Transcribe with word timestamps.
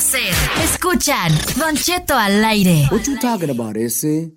Que. 0.00 0.30
Escuchan 0.64 1.30
Don 1.58 1.76
Cheto 1.76 2.16
al 2.16 2.42
aire. 2.42 2.88
What 2.90 3.02
you 3.02 3.18
talking 3.18 3.50
about, 3.50 3.76
ese? 3.76 4.32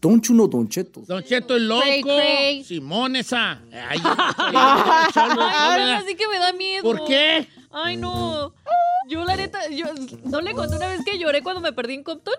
Don't 0.00 0.26
you 0.26 0.34
know 0.34 0.48
Don 0.48 0.66
Cheto? 0.68 1.04
Don 1.06 1.22
Cheto 1.22 1.54
es 1.54 1.62
loco. 1.62 1.82
Cray, 1.82 2.02
cray. 2.02 2.64
Simón 2.64 3.16
esa. 3.16 3.60
Ay, 3.70 4.00
Ay, 4.38 5.92
así 5.92 6.14
que 6.14 6.26
me 6.28 6.38
da 6.38 6.54
miedo. 6.54 6.82
¿Por 6.82 7.04
qué? 7.04 7.46
Ay, 7.70 7.98
no. 7.98 8.54
Yo, 9.08 9.22
la 9.24 9.36
neta, 9.36 9.68
yo, 9.68 9.86
¿no 10.24 10.40
le 10.40 10.54
conté 10.54 10.76
una 10.76 10.88
vez 10.88 11.04
que 11.04 11.18
lloré 11.18 11.42
cuando 11.42 11.60
me 11.60 11.74
perdí 11.74 11.94
en 11.94 12.04
Compton? 12.04 12.34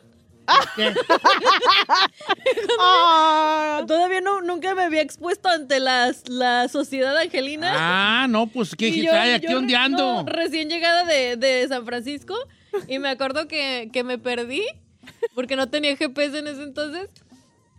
¿Qué? 0.75 0.93
Todavía 3.87 4.21
no, 4.21 4.41
nunca 4.41 4.73
me 4.73 4.81
había 4.81 5.01
expuesto 5.01 5.47
ante 5.47 5.79
las, 5.79 6.27
la 6.27 6.67
sociedad 6.69 7.15
angelina. 7.17 7.71
Ah, 7.75 8.27
no, 8.27 8.47
pues 8.47 8.71
Ay, 8.79 9.33
aquí 9.33 9.47
yo 9.47 9.53
dónde 9.53 9.73
no, 9.73 9.79
ando. 9.79 10.25
recién 10.25 10.69
llegada 10.69 11.05
de, 11.05 11.37
de 11.37 11.67
San 11.67 11.85
Francisco 11.85 12.35
y 12.87 12.99
me 12.99 13.09
acuerdo 13.09 13.47
que, 13.47 13.89
que 13.91 14.03
me 14.03 14.17
perdí 14.17 14.63
porque 15.35 15.55
no 15.55 15.69
tenía 15.69 15.95
GPS 15.95 16.37
en 16.37 16.47
ese 16.47 16.63
entonces. 16.63 17.09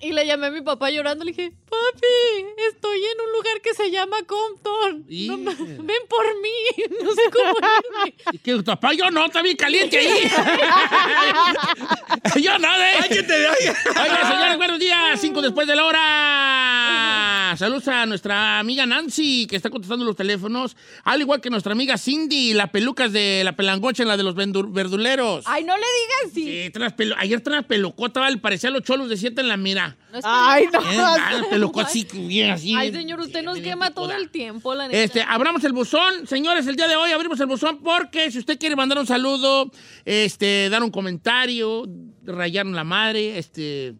Y 0.00 0.12
le 0.12 0.26
llamé 0.26 0.48
a 0.48 0.50
mi 0.50 0.60
papá 0.60 0.90
llorando. 0.90 1.24
Le 1.24 1.32
dije, 1.32 1.52
papi, 1.92 2.46
estoy 2.72 2.98
en 3.04 3.20
un 3.26 3.32
lugar 3.32 3.60
que 3.62 3.74
se 3.74 3.90
llama 3.90 4.18
Compton. 4.26 5.04
Y- 5.08 5.28
No 5.28 5.38
ma- 5.38 5.54
ven 5.58 6.02
por 6.08 6.40
mí. 6.40 6.50
No 7.04 7.12
sé 7.14 7.22
cómo 7.32 7.50
irme. 7.50 8.14
¿Y 8.32 8.38
qué, 8.38 8.54
tu 8.54 8.64
papá? 8.64 8.92
Yo 8.94 9.10
no, 9.10 9.26
está 9.26 9.42
bien 9.42 9.56
caliente 9.56 9.98
ahí. 9.98 10.08
yo 12.42 12.58
no, 12.58 12.68
¿eh? 12.68 12.94
¡Ay, 13.02 13.08
que 13.08 13.22
te 13.22 13.34
oiga! 13.34 13.74
Oiga, 14.02 14.30
señores, 14.30 14.56
buenos 14.56 14.78
días. 14.78 15.20
Cinco 15.20 15.42
después 15.42 15.66
de 15.66 15.76
la 15.76 15.84
hora. 15.84 17.54
Saludos 17.58 17.86
a 17.88 18.06
nuestra 18.06 18.58
amiga 18.58 18.86
Nancy, 18.86 19.46
que 19.46 19.56
está 19.56 19.70
contestando 19.70 20.04
los 20.04 20.16
teléfonos. 20.16 20.76
Al 21.04 21.20
igual 21.20 21.40
que 21.40 21.50
nuestra 21.50 21.72
amiga 21.72 21.96
Cindy, 21.98 22.52
la 22.54 22.68
pelucas 22.72 23.12
de 23.12 23.42
la 23.44 23.54
pelangocha 23.54 24.02
en 24.02 24.08
la 24.08 24.16
de 24.16 24.22
los 24.24 24.34
verduleros. 24.34 25.44
Ay, 25.46 25.64
no 25.64 25.74
le 25.76 25.82
digas 25.82 26.34
sí. 26.34 26.44
Sí, 26.44 26.70
pelu- 26.96 27.14
Ayer 27.18 27.40
trae 27.40 27.58
una 27.58 27.66
pelucota, 27.66 28.26
parecía 28.40 28.70
los 28.70 28.82
cholos 28.82 29.08
de 29.08 29.16
siete 29.16 29.40
en 29.40 29.48
la 29.48 29.56
mira. 29.56 29.96
No 30.12 30.20
Ay, 30.24 30.66
no. 30.72 30.80
Eh, 30.80 31.46
pelucota 31.72 31.86
así, 31.86 32.06
bien 32.26 32.50
así. 32.50 32.74
Ay, 32.76 32.92
señor, 32.92 33.20
usted 33.20 33.42
nos 33.42 33.58
quema 33.58 33.90
todo 33.92 34.12
el 34.12 34.30
tiempo, 34.30 34.74
la 34.74 34.86
neta. 34.88 34.98
Este, 35.02 35.22
abramos 35.22 35.62
el 35.64 35.72
buzón. 35.72 36.26
Señores, 36.26 36.66
el 36.66 36.76
día 36.76 36.88
de 36.88 36.96
hoy 36.96 37.10
abrimos 37.12 37.38
el 37.40 37.46
buzón 37.46 37.80
porque 37.82 38.30
si 38.30 38.38
usted 38.38 38.58
quiere 38.58 38.76
mandar 38.76 38.98
un 38.98 39.06
saludo, 39.06 39.70
este, 40.04 40.68
dar 40.70 40.82
un 40.82 40.90
comentario, 40.90 41.86
rayarnos 42.24 42.74
la 42.74 42.84
madre, 42.84 43.38
este, 43.38 43.94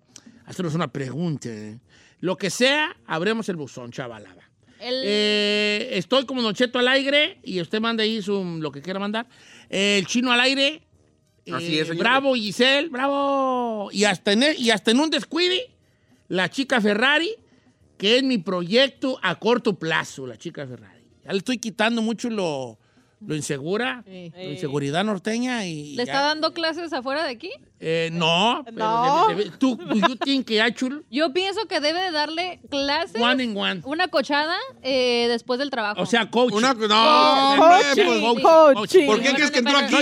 hacernos 0.47 0.75
una 0.75 0.89
pregunta, 0.89 1.49
lo 2.21 2.37
que 2.37 2.51
sea, 2.51 2.97
abremos 3.07 3.49
el 3.49 3.57
buzón, 3.57 3.91
chavalada. 3.93 4.49
El- 4.81 5.03
Eh, 5.05 5.89
estoy 5.93 6.27
como 6.27 6.43
Don 6.43 6.55
Cheto 6.55 6.79
al 6.79 6.89
aire 6.89 7.39
y 7.43 7.61
usted 7.61 7.81
manda 7.81 8.03
ahí 8.03 8.21
su, 8.21 8.43
lo 8.61 8.71
que 8.71 8.83
quiera 8.83 8.99
mandar. 9.01 9.27
Eh, 9.71 9.97
el 9.99 10.07
chino 10.07 10.31
al 10.31 10.41
aire. 10.41 10.83
Así 11.53 11.77
Eh, 11.79 11.81
es, 11.83 11.89
señor. 11.89 12.03
Bravo, 12.03 12.35
Giselle, 12.35 12.89
bravo. 12.89 13.89
Y 13.93 14.05
hasta, 14.05 14.33
en, 14.33 14.45
y 14.59 14.71
hasta 14.71 14.91
en 14.91 15.01
un 15.01 15.11
descuide, 15.11 15.71
la 16.29 16.51
chica 16.51 16.81
Ferrari, 16.81 17.31
que 17.97 18.19
es 18.19 18.23
mi 18.23 18.39
proyecto 18.39 19.19
a 19.23 19.39
corto 19.39 19.79
plazo, 19.79 20.27
la 20.27 20.37
chica 20.37 20.67
Ferrari. 20.67 21.05
Ya 21.25 21.33
le 21.33 21.39
estoy 21.39 21.59
quitando 21.59 22.03
mucho 22.03 22.29
lo, 22.29 22.79
lo 23.27 23.35
insegura, 23.37 24.03
Sí. 24.07 24.33
la 24.35 24.45
inseguridad 24.45 25.05
norteña 25.05 25.67
y... 25.67 25.95
¿Le 25.97 26.05
ya- 26.07 26.13
está 26.13 26.21
dando 26.23 26.53
clases 26.53 26.93
afuera 26.93 27.25
de 27.25 27.31
aquí? 27.31 27.51
Eh, 27.81 28.09
no, 28.13 28.63
pero 28.65 28.77
No. 28.79 29.27
debe- 29.29 29.45
debe- 29.45 29.59
tú, 29.59 29.79
you 29.95 30.17
think 30.17 30.47
que 30.47 30.61
actually 30.63 31.03
Yo 31.11 31.33
pienso 31.35 31.67
que 31.67 31.81
debe 31.81 32.01
de 32.01 32.11
darle 32.13 32.61
clases, 32.71 33.21
one 33.21 33.45
in 33.45 33.57
one. 33.57 33.83
una 33.85 34.09
cochada 34.09 34.57
eh, 34.83 35.27
después 35.29 35.59
del 35.59 35.69
trabajo. 35.71 36.01
O 36.01 36.07
sea, 36.07 36.31
coach. 36.31 36.53
Una, 36.55 36.73
no, 36.73 36.79
Coaching, 36.79 38.25
hombre, 38.25 38.43
pues, 38.43 38.75
coaching. 38.77 39.07
¿por 39.07 39.21
qué 39.21 39.35
crees 39.35 39.51
que 39.51 39.59
entró 39.59 39.77
aquí? 39.77 39.97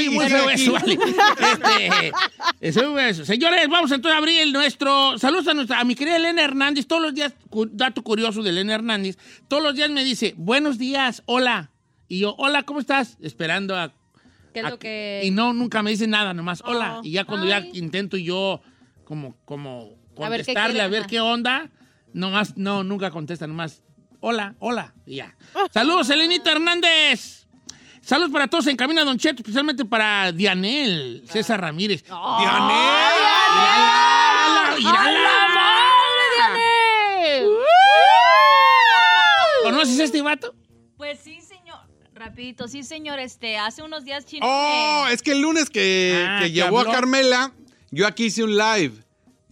Eso, 0.55 0.73
vale. 0.73 0.99
Este, 1.43 2.13
eso 2.61 2.99
es 2.99 3.11
eso. 3.19 3.25
Señores, 3.25 3.67
vamos 3.69 3.91
entonces 3.91 4.15
a 4.15 4.19
abrir 4.19 4.41
el 4.41 4.53
nuestro. 4.53 5.19
Saludos 5.19 5.49
a, 5.49 5.55
nuestra, 5.55 5.81
a 5.81 5.85
mi 5.85 5.95
querida 5.97 6.17
Elena 6.17 6.43
Hernández. 6.43 6.87
Todos 6.87 7.03
los 7.03 7.15
días, 7.15 7.35
cu- 7.51 7.69
dato 7.73 8.03
curioso 8.03 8.43
de 8.43 8.51
Elena 8.51 8.75
Hernández, 8.75 9.19
todos 9.49 9.63
los 9.63 9.75
días 9.75 9.91
me 9.91 10.05
dice, 10.05 10.35
buenos 10.37 10.79
días, 10.79 11.23
hola. 11.27 11.72
Y 12.13 12.19
yo, 12.19 12.35
hola, 12.37 12.65
¿cómo 12.65 12.79
estás? 12.79 13.17
Esperando 13.23 13.75
a. 13.75 13.91
¿Qué 14.53 14.61
es 14.61 14.67
a- 14.67 14.69
lo 14.69 14.79
que...? 14.79 15.23
Y 15.25 15.31
no, 15.31 15.55
nunca 15.55 15.83
me 15.83 15.89
dice 15.89 16.07
nada, 16.07 16.35
nomás, 16.35 16.63
hola. 16.67 16.99
Oh. 16.99 17.01
Y 17.03 17.13
ya 17.13 17.25
cuando 17.25 17.47
Ay. 17.47 17.71
ya 17.73 17.79
intento 17.79 18.19
yo, 18.19 18.61
como, 19.05 19.35
como 19.47 19.95
A 20.19 20.29
ver 20.29 20.41
qué 20.41 20.53
contestarle, 20.53 20.83
a 20.83 20.89
ver 20.89 21.07
qué 21.07 21.21
onda, 21.21 21.71
nomás, 22.13 22.59
no, 22.59 22.85
nunca 22.85 23.11
contesta, 23.11 23.47
nomás, 23.47 23.81
hola, 24.21 24.57
hola. 24.59 24.93
Y 25.07 25.17
ya. 25.17 25.35
Saludos, 25.73 26.11
Elenita 26.11 26.53
Hernández. 26.53 27.47
Saludos 28.03 28.31
para 28.31 28.47
todos 28.47 28.67
en 28.67 28.77
Camino 28.77 29.01
a 29.01 29.05
Don 29.05 29.17
Cheto, 29.17 29.37
especialmente 29.41 29.87
para 29.87 30.33
Dianel, 30.33 31.23
César 31.25 31.63
Ramírez. 31.63 32.05
¡Dianel! 32.05 33.23
¡Irala! 34.81 35.29
¿Conoces 39.63 39.99
a 39.99 40.05
este 40.05 40.21
vato? 40.21 40.55
Pues 40.99 41.19
sí. 41.19 41.42
Rapidito, 42.27 42.69
sí, 42.69 42.85
señor. 42.85 43.19
Este, 43.19 43.57
hace 43.57 43.83
unos 43.83 44.05
días 44.05 44.25
chino. 44.25 44.47
Oh, 44.49 45.05
me- 45.07 45.13
es 45.13 45.23
que 45.23 45.33
el 45.33 45.41
lunes 45.41 45.69
que, 45.71 46.25
Ah, 46.25 46.39
que 46.43 46.53
llevó 46.53 46.79
habló. 46.79 46.91
a 46.93 46.95
Carmela, 46.95 47.53
yo 47.91 48.07
aquí 48.07 48.27
hice 48.27 48.45
un 48.45 48.57
live. 48.57 48.93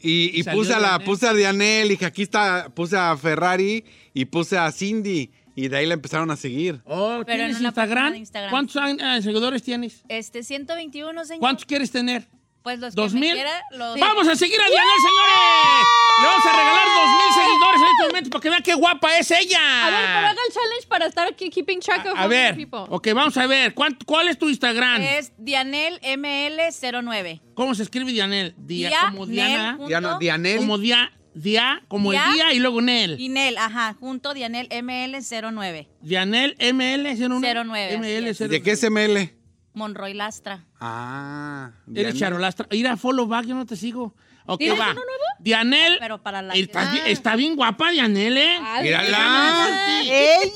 Y, 0.02 0.38
y 0.38 0.42
puse 0.44 0.72
a 0.72 0.78
la, 0.78 0.88
Dianel. 0.90 1.04
puse 1.06 1.26
a 1.28 1.34
Dianel, 1.34 1.88
dije, 1.88 2.06
aquí 2.06 2.22
está, 2.22 2.70
puse 2.74 2.96
a 2.96 3.16
Ferrari 3.16 3.84
y 4.14 4.24
puse 4.26 4.56
a 4.56 4.70
Cindy. 4.70 5.30
Y 5.56 5.68
de 5.68 5.76
ahí 5.76 5.86
la 5.86 5.94
empezaron 5.94 6.30
a 6.30 6.36
seguir. 6.36 6.80
Oh, 6.84 7.22
Pero 7.26 7.42
en 7.42 7.48
¿Tienes 7.48 7.58
una 7.58 7.68
Instagram? 7.70 8.14
Instagram. 8.14 8.50
¿Cuántos 8.50 8.76
ah, 8.76 9.20
seguidores 9.20 9.62
tienes? 9.62 10.02
Este, 10.08 10.42
121, 10.44 11.24
señor. 11.24 11.40
¿Cuántos 11.40 11.64
quieres 11.66 11.90
tener? 11.90 12.28
Pues 12.62 12.78
los 12.78 12.94
¿Dos 12.94 13.12
que 13.12 13.18
me 13.18 13.26
mil? 13.26 13.34
quiera, 13.34 13.62
los... 13.72 13.98
Vamos 13.98 14.28
a 14.28 14.36
seguir 14.36 14.60
a 14.60 14.66
Dianel, 14.68 14.98
señores. 15.00 15.86
Le 16.20 16.26
vamos 16.26 16.44
a 16.46 16.50
regalar 16.52 16.86
dos 16.94 17.08
mil 17.08 17.34
seguidores 17.34 17.80
en 17.80 17.86
este 17.88 18.06
momento 18.08 18.30
para 18.30 18.42
que 18.42 18.50
vean 18.50 18.62
qué 18.62 18.74
guapa 18.74 19.16
es 19.16 19.30
ella. 19.30 19.86
A 19.86 19.90
ver, 19.90 20.00
pero 20.06 20.26
haga 20.28 20.40
el 20.46 20.52
challenge 20.54 20.86
para 20.88 21.06
estar 21.06 21.26
aquí 21.28 21.48
keeping 21.48 21.80
track 21.80 22.04
of 22.06 22.12
A 22.18 22.28
many 22.28 22.28
ver, 22.28 22.56
people. 22.56 22.80
ok, 22.90 23.08
vamos 23.14 23.36
a 23.38 23.46
ver. 23.46 23.72
¿cuán- 23.74 23.96
¿Cuál 24.04 24.28
es 24.28 24.38
tu 24.38 24.48
Instagram? 24.50 25.00
Es 25.00 25.32
Dianel 25.38 25.98
ML09. 26.02 27.40
¿Cómo 27.54 27.74
se 27.74 27.82
escribe 27.82 28.12
Dianel? 28.12 28.54
Dia, 28.58 28.88
Dia, 28.88 29.00
como 29.10 29.26
Diana. 29.26 29.78
Diana, 29.86 30.18
Dianel. 30.18 30.58
Como 30.58 30.76
dia, 30.78 31.12
dia, 31.34 31.82
como 31.88 32.10
Dia. 32.10 32.26
el 32.26 32.32
día 32.34 32.52
y 32.52 32.58
luego 32.58 32.82
Nel. 32.82 33.18
Y 33.18 33.28
Nel, 33.30 33.56
ajá, 33.56 33.96
junto 33.98 34.34
Dianel 34.34 34.68
ML09. 34.68 35.88
Dianel 36.02 36.56
ML 36.58 37.16
09. 37.16 37.64
09, 37.64 37.96
ML 37.98 38.28
así 38.30 38.44
es. 38.44 38.50
¿De 38.50 38.62
qué 38.62 38.72
es 38.72 38.82
ML? 38.90 39.34
Monroy 39.72 40.14
Lastra. 40.14 40.64
Ah. 40.80 41.70
Eres 41.86 41.94
Dianel. 42.14 42.18
charolastra. 42.18 42.66
Ir 42.72 42.88
a 42.88 42.96
follow 42.96 43.26
back, 43.26 43.46
yo 43.46 43.54
no 43.54 43.66
te 43.66 43.76
sigo. 43.76 44.14
Ok, 44.46 44.58
¿Tienes 44.58 44.80
va. 44.80 44.84
uno 44.90 44.94
nuevo? 44.94 45.24
Dianel. 45.38 45.96
Pero 46.00 46.22
para 46.22 46.42
la 46.42 46.54
Está, 46.54 46.90
bien, 46.90 47.06
está 47.06 47.36
bien 47.36 47.54
guapa, 47.54 47.90
Dianel, 47.90 48.36
¿eh? 48.36 48.58
Ah, 48.60 48.80
Mírala. 48.82 49.68
¡Ella! 50.02 50.46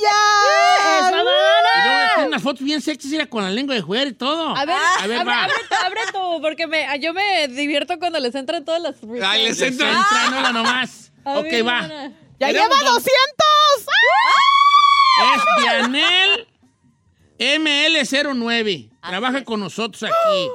Y 1.11 1.12
luego 1.12 1.31
tiene 2.14 2.28
unas 2.28 2.43
fotos 2.43 2.64
bien 2.64 2.81
sexys, 2.81 3.12
era 3.12 3.26
con 3.26 3.44
la 3.44 3.50
lengua 3.50 3.75
de 3.75 3.82
fuera 3.82 4.08
y 4.11 4.14
todo. 4.14 4.56
A 4.56 4.64
ver, 4.64 4.76
A 5.00 5.06
ver, 5.06 5.20
abre, 5.20 5.31
va. 5.32 5.44
abre 5.44 5.55
tú, 5.69 5.75
abre 5.84 6.00
tú, 6.12 6.43
porque 6.43 6.66
me, 6.66 6.87
yo 7.00 7.14
me 7.14 7.46
divierto 7.49 7.99
cuando 8.00 8.19
les 8.19 8.34
entran 8.34 8.64
todas 8.64 8.82
las... 8.82 8.96
Ay, 9.22 9.44
les 9.44 9.61
entra. 9.61 9.88
entra, 9.88 10.31
no 10.31 10.40
la 10.43 10.52
nomás. 10.52 11.12
A 11.25 11.38
ok, 11.38 11.44
ver, 11.44 11.66
va. 11.66 11.81
¡Ya 12.40 12.50
lleva 12.50 12.66
dos- 12.69 13.05
200! 13.05 13.14
Es 15.37 15.62
Dianel 15.62 16.49
ML09. 17.38 18.90
Trabaja 19.06 19.45
con 19.45 19.61
nosotros 19.61 20.03
aquí. 20.03 20.49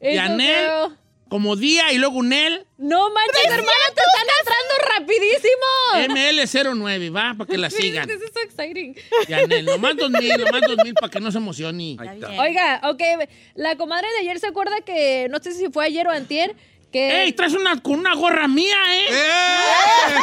Yanel, 0.14 0.96
como 1.28 1.56
día 1.56 1.92
y 1.92 1.98
luego 1.98 2.22
Nel, 2.22 2.64
No 2.78 3.10
manches, 3.10 3.44
hermana, 3.44 3.84
te 3.94 4.00
están 4.00 4.26
entrando 4.40 4.74
rapidísimo. 4.96 6.14
ML09, 6.14 7.14
va, 7.14 7.34
para 7.36 7.50
que 7.50 7.58
la 7.58 7.68
sigan. 7.70 8.06
This 8.06 8.22
is 8.22 8.30
so 8.32 8.40
exciting. 8.40 8.94
Yanel, 9.28 9.64
nomás 9.66 9.96
dos 9.96 10.10
mil, 10.10 10.32
nomás 10.38 10.62
dos 10.62 10.76
mil 10.84 10.94
para 10.94 11.10
que 11.10 11.20
no 11.20 11.30
se 11.32 11.38
emocione. 11.38 11.96
Oiga, 12.38 12.80
ok, 12.84 13.02
la 13.56 13.76
comadre 13.76 14.08
de 14.12 14.18
ayer 14.20 14.38
se 14.38 14.46
acuerda 14.46 14.80
que, 14.82 15.26
no 15.30 15.38
sé 15.40 15.52
si 15.52 15.68
fue 15.68 15.84
ayer 15.86 16.06
o 16.06 16.10
antier, 16.12 16.54
que... 16.90 17.22
¡Ey, 17.24 17.32
traes 17.32 17.54
una, 17.54 17.80
con 17.80 17.94
una 17.98 18.14
gorra 18.14 18.48
mía, 18.48 18.76
eh! 18.90 19.06
¡Eh! 19.10 20.14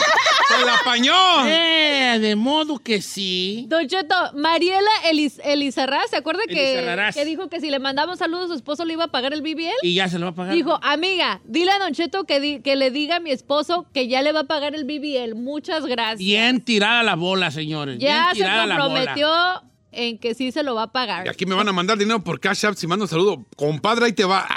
¡Se 0.58 0.66
la 0.66 0.76
apañó! 0.76 1.46
Eh, 1.48 2.18
de 2.20 2.36
modo 2.36 2.80
que 2.80 3.02
sí. 3.02 3.66
Don 3.68 3.88
Cheto, 3.88 4.16
Mariela 4.36 4.90
Elis 5.10 5.40
Elizarraz, 5.44 6.10
¿se 6.10 6.18
acuerda 6.18 6.44
que, 6.48 7.12
que 7.14 7.26
dijo 7.26 7.50
que 7.50 7.60
si 7.60 7.70
le 7.70 7.80
mandamos 7.80 8.20
saludos 8.20 8.46
a 8.46 8.48
su 8.50 8.54
esposo 8.56 8.86
le 8.86 8.94
iba 8.94 9.06
a 9.06 9.08
pagar 9.10 9.34
el 9.34 9.42
BBL? 9.42 9.72
Y 9.84 9.96
ya 9.96 10.08
se 10.10 10.18
lo 10.20 10.26
va 10.28 10.32
a 10.32 10.36
pagar. 10.36 10.54
Dijo, 10.56 10.80
amiga, 10.84 11.42
dile 11.46 11.72
a 11.72 11.80
Don 11.80 11.94
Cheto 11.94 12.24
que, 12.26 12.40
di- 12.40 12.62
que 12.62 12.76
le 12.76 12.92
diga 12.92 13.18
a 13.18 13.20
mi 13.20 13.32
esposo 13.32 13.86
que 13.94 14.08
ya 14.08 14.22
le 14.22 14.32
va 14.32 14.42
a 14.42 14.44
pagar 14.46 14.76
el 14.76 14.86
BBL. 14.86 15.36
Muchas 15.36 15.86
gracias. 15.86 16.20
Bien 16.20 16.62
tirada 16.64 17.04
la 17.04 17.16
bola, 17.16 17.52
señores. 17.52 17.98
ya 18.00 18.08
Bien 18.08 18.28
se 18.30 18.36
tirada 18.36 18.66
la 18.66 18.76
bola. 18.76 18.86
comprometió 18.86 19.30
en 19.92 20.18
que 20.20 20.34
sí 20.36 20.52
se 20.52 20.62
lo 20.64 20.76
va 20.76 20.84
a 20.84 20.92
pagar. 20.92 21.26
Y 21.26 21.30
aquí 21.30 21.46
me 21.46 21.56
van 21.56 21.68
a 21.68 21.72
mandar 21.74 21.98
dinero 21.98 22.24
por 22.24 22.40
Cash 22.40 22.66
App 22.66 22.76
si 22.76 22.86
mando 22.88 23.06
un 23.06 23.10
saludo. 23.10 23.46
Compadre, 23.56 24.06
ahí 24.06 24.14
te 24.14 24.26
va. 24.26 24.48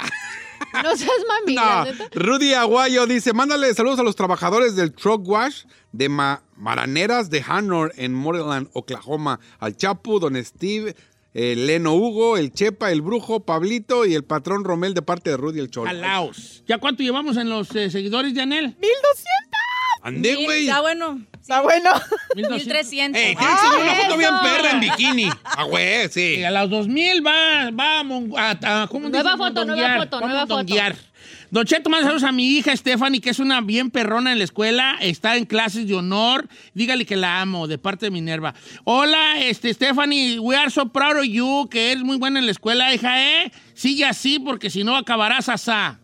No 0.83 0.95
seas 0.95 1.11
mami, 1.27 1.55
No. 1.55 1.85
Rudy 2.13 2.53
Aguayo 2.53 3.05
dice, 3.07 3.33
mándale 3.33 3.73
saludos 3.73 3.99
a 3.99 4.03
los 4.03 4.15
trabajadores 4.15 4.75
del 4.75 4.93
Truck 4.93 5.27
Wash 5.27 5.63
de 5.91 6.09
Ma- 6.09 6.43
Maraneras 6.55 7.29
de 7.29 7.43
Hanor 7.47 7.93
en 7.97 8.13
Moreland, 8.13 8.69
Oklahoma. 8.73 9.39
Al 9.59 9.75
Chapu, 9.77 10.19
Don 10.19 10.35
Steve, 10.43 10.95
el 11.33 11.67
Leno 11.67 11.93
Hugo, 11.93 12.37
el 12.37 12.51
Chepa, 12.51 12.91
el 12.91 13.01
Brujo, 13.01 13.41
Pablito 13.41 14.05
y 14.05 14.13
el 14.15 14.23
patrón 14.23 14.63
Romel 14.63 14.93
de 14.93 15.01
parte 15.01 15.29
de 15.29 15.37
Rudy 15.37 15.59
el 15.59 15.69
Cholo. 15.69 15.87
Jalaos. 15.87 16.63
¿Ya 16.67 16.77
cuánto 16.79 17.03
llevamos 17.03 17.37
en 17.37 17.49
los 17.49 17.73
eh, 17.75 17.89
seguidores 17.89 18.33
de 18.33 18.41
Anel? 18.41 18.75
Andé, 20.01 20.35
güey. 20.35 20.67
Está 20.67 20.81
bueno. 20.81 21.21
Está 21.49 21.61
bueno. 21.61 21.89
1200. 22.35 22.65
1300. 22.67 23.21
Ey, 23.21 23.35
tienes 23.35 23.55
que 23.59 23.65
subir 23.67 23.81
una 23.81 23.95
foto 23.95 24.17
bien 24.17 24.31
perra 24.43 24.71
en 24.71 24.79
bikini. 24.81 25.29
Ah, 25.43 25.63
güey, 25.63 26.07
sí. 26.09 26.35
Y 26.37 26.43
a 26.43 26.51
los 26.51 26.69
2000 26.69 27.25
va, 27.25 27.71
va 27.71 27.99
a, 27.99 28.03
mon- 28.03 28.31
a- 28.37 28.83
a- 28.83 28.87
¿cómo 28.87 29.09
Nueva 29.09 29.31
dicen? 29.31 29.37
foto, 29.47 29.65
nueva 29.65 29.97
foto, 29.97 30.19
nueva 30.21 30.41
a 30.43 30.47
foto. 30.47 30.63
Don 31.51 31.65
Cheto, 31.65 31.89
más 31.89 32.01
saludos 32.03 32.21
a 32.23 32.31
mi 32.31 32.47
hija 32.57 32.77
Stephanie, 32.77 33.19
que 33.19 33.31
es 33.31 33.39
una 33.39 33.61
bien 33.61 33.89
perrona 33.89 34.31
en 34.31 34.37
la 34.37 34.43
escuela. 34.43 34.95
Está 35.01 35.35
en 35.37 35.45
clases 35.45 35.87
de 35.87 35.95
honor. 35.95 36.47
Dígale 36.75 37.07
que 37.07 37.15
la 37.15 37.41
amo, 37.41 37.65
de 37.67 37.79
parte 37.79 38.05
de 38.05 38.11
Minerva. 38.11 38.53
Hola, 38.83 39.39
este, 39.39 39.73
Stephanie, 39.73 40.37
we 40.37 40.55
are 40.55 40.69
so 40.69 40.89
proud 40.89 41.17
of 41.17 41.25
you, 41.25 41.67
que 41.71 41.91
eres 41.91 42.03
muy 42.03 42.17
buena 42.17 42.37
en 42.37 42.45
la 42.45 42.51
escuela, 42.51 42.93
hija, 42.93 43.19
¿eh? 43.43 43.51
Sigue 43.73 44.05
así, 44.05 44.37
porque 44.37 44.69
si 44.69 44.83
no 44.83 44.95
acabarás 44.95 45.49
asá. 45.49 45.99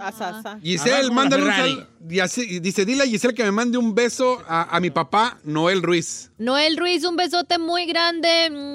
Asasa. 0.00 0.58
Giselle, 0.62 1.10
mándale 1.10 1.44
un 1.44 1.50
sal- 1.52 1.88
Dice, 2.00 2.84
dile 2.84 3.02
a 3.02 3.06
Giselle 3.06 3.34
que 3.34 3.44
me 3.44 3.50
mande 3.52 3.76
un 3.78 3.94
beso 3.94 4.42
a, 4.48 4.74
a 4.74 4.80
mi 4.80 4.90
papá, 4.90 5.38
Noel 5.44 5.82
Ruiz. 5.82 6.30
Noel 6.38 6.76
Ruiz, 6.76 7.04
un 7.04 7.16
besote 7.16 7.58
muy 7.58 7.86
grande. 7.86 8.74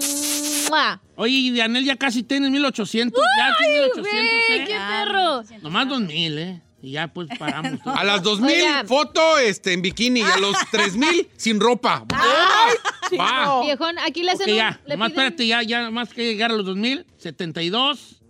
¡Mua! 0.70 1.02
Oye, 1.16 1.34
y 1.34 1.60
Anel 1.62 1.86
ya 1.86 1.96
casi 1.96 2.24
tienes 2.24 2.50
1800. 2.52 3.22
ya 3.38 3.56
tienes 3.58 3.82
1800, 3.96 4.04
Güey, 4.48 4.60
¿eh? 4.60 4.66
qué 4.68 4.74
perro. 4.76 5.44
Nomás 5.62 5.88
2000, 5.90 6.38
¿eh? 6.38 6.62
Y 6.82 6.92
ya 6.92 7.08
pues 7.08 7.30
paramos. 7.40 7.82
todo. 7.82 7.96
A 7.96 8.04
las 8.04 8.22
2000, 8.24 8.50
Oiga. 8.56 8.84
foto 8.86 9.38
este, 9.40 9.72
en 9.74 9.82
bikini. 9.82 10.20
Y 10.20 10.24
a 10.24 10.38
los 10.38 10.56
3000, 10.72 11.30
sin 11.38 11.60
ropa. 11.60 12.04
Va. 12.12 13.62
Viejón, 13.64 13.98
aquí 14.00 14.24
le 14.24 14.32
hacen 14.32 14.54
ya. 14.56 14.80
un... 14.82 14.88
le 14.90 14.96
Nomás 14.96 15.12
piden- 15.12 15.14
espérate, 15.14 15.48
ya, 15.48 15.62
ya, 15.64 15.90
más 15.92 16.10
que 16.10 16.24
llegar 16.26 16.52
a 16.52 16.56
los 16.56 16.66
2000, 16.66 17.06
72. 17.18 18.22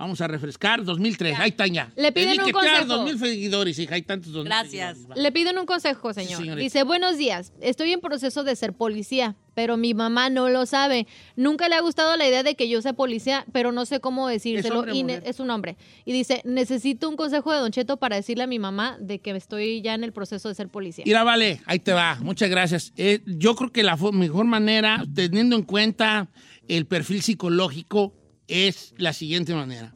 Vamos 0.00 0.18
a 0.22 0.28
refrescar, 0.28 0.82
2003. 0.82 1.38
Ahí 1.38 1.50
están 1.50 1.74
ya. 1.74 1.92
Le 1.94 2.10
piden 2.10 2.40
un 2.40 2.46
que 2.46 2.52
consejo. 2.52 2.86
2000 2.86 3.18
seguidores, 3.18 3.78
hija. 3.78 3.96
Hay 3.96 4.00
tantos 4.00 4.32
2000 4.32 4.46
Gracias. 4.46 4.98
Le 5.14 5.30
piden 5.30 5.58
un 5.58 5.66
consejo, 5.66 6.14
señor. 6.14 6.42
Sí. 6.42 6.50
Dice, 6.54 6.84
buenos 6.84 7.18
días, 7.18 7.52
estoy 7.60 7.92
en 7.92 8.00
proceso 8.00 8.42
de 8.42 8.56
ser 8.56 8.72
policía, 8.72 9.36
pero 9.52 9.76
mi 9.76 9.92
mamá 9.92 10.30
no 10.30 10.48
lo 10.48 10.64
sabe. 10.64 11.06
Nunca 11.36 11.68
le 11.68 11.74
ha 11.74 11.82
gustado 11.82 12.16
la 12.16 12.26
idea 12.26 12.42
de 12.42 12.54
que 12.54 12.66
yo 12.66 12.80
sea 12.80 12.94
policía, 12.94 13.44
pero 13.52 13.72
no 13.72 13.84
sé 13.84 14.00
cómo 14.00 14.26
decírselo. 14.26 14.78
hombre 14.78 14.94
mujer? 14.94 15.22
es 15.26 15.38
un 15.38 15.50
hombre. 15.50 15.76
Y 16.06 16.12
dice, 16.12 16.40
necesito 16.46 17.06
un 17.06 17.16
consejo 17.16 17.52
de 17.52 17.58
Don 17.58 17.70
Cheto 17.70 17.98
para 17.98 18.16
decirle 18.16 18.44
a 18.44 18.46
mi 18.46 18.58
mamá 18.58 18.96
de 19.00 19.18
que 19.18 19.32
estoy 19.32 19.82
ya 19.82 19.92
en 19.92 20.02
el 20.02 20.14
proceso 20.14 20.48
de 20.48 20.54
ser 20.54 20.68
policía. 20.68 21.04
Mira, 21.06 21.24
vale, 21.24 21.60
ahí 21.66 21.78
te 21.78 21.92
va. 21.92 22.16
Muchas 22.22 22.48
gracias. 22.48 22.94
Eh, 22.96 23.20
yo 23.26 23.54
creo 23.54 23.70
que 23.70 23.82
la 23.82 23.98
mejor 24.14 24.46
manera, 24.46 25.04
teniendo 25.14 25.56
en 25.56 25.62
cuenta 25.62 26.30
el 26.68 26.86
perfil 26.86 27.20
psicológico, 27.20 28.14
es 28.50 28.94
la 28.96 29.12
siguiente 29.12 29.54
manera. 29.54 29.94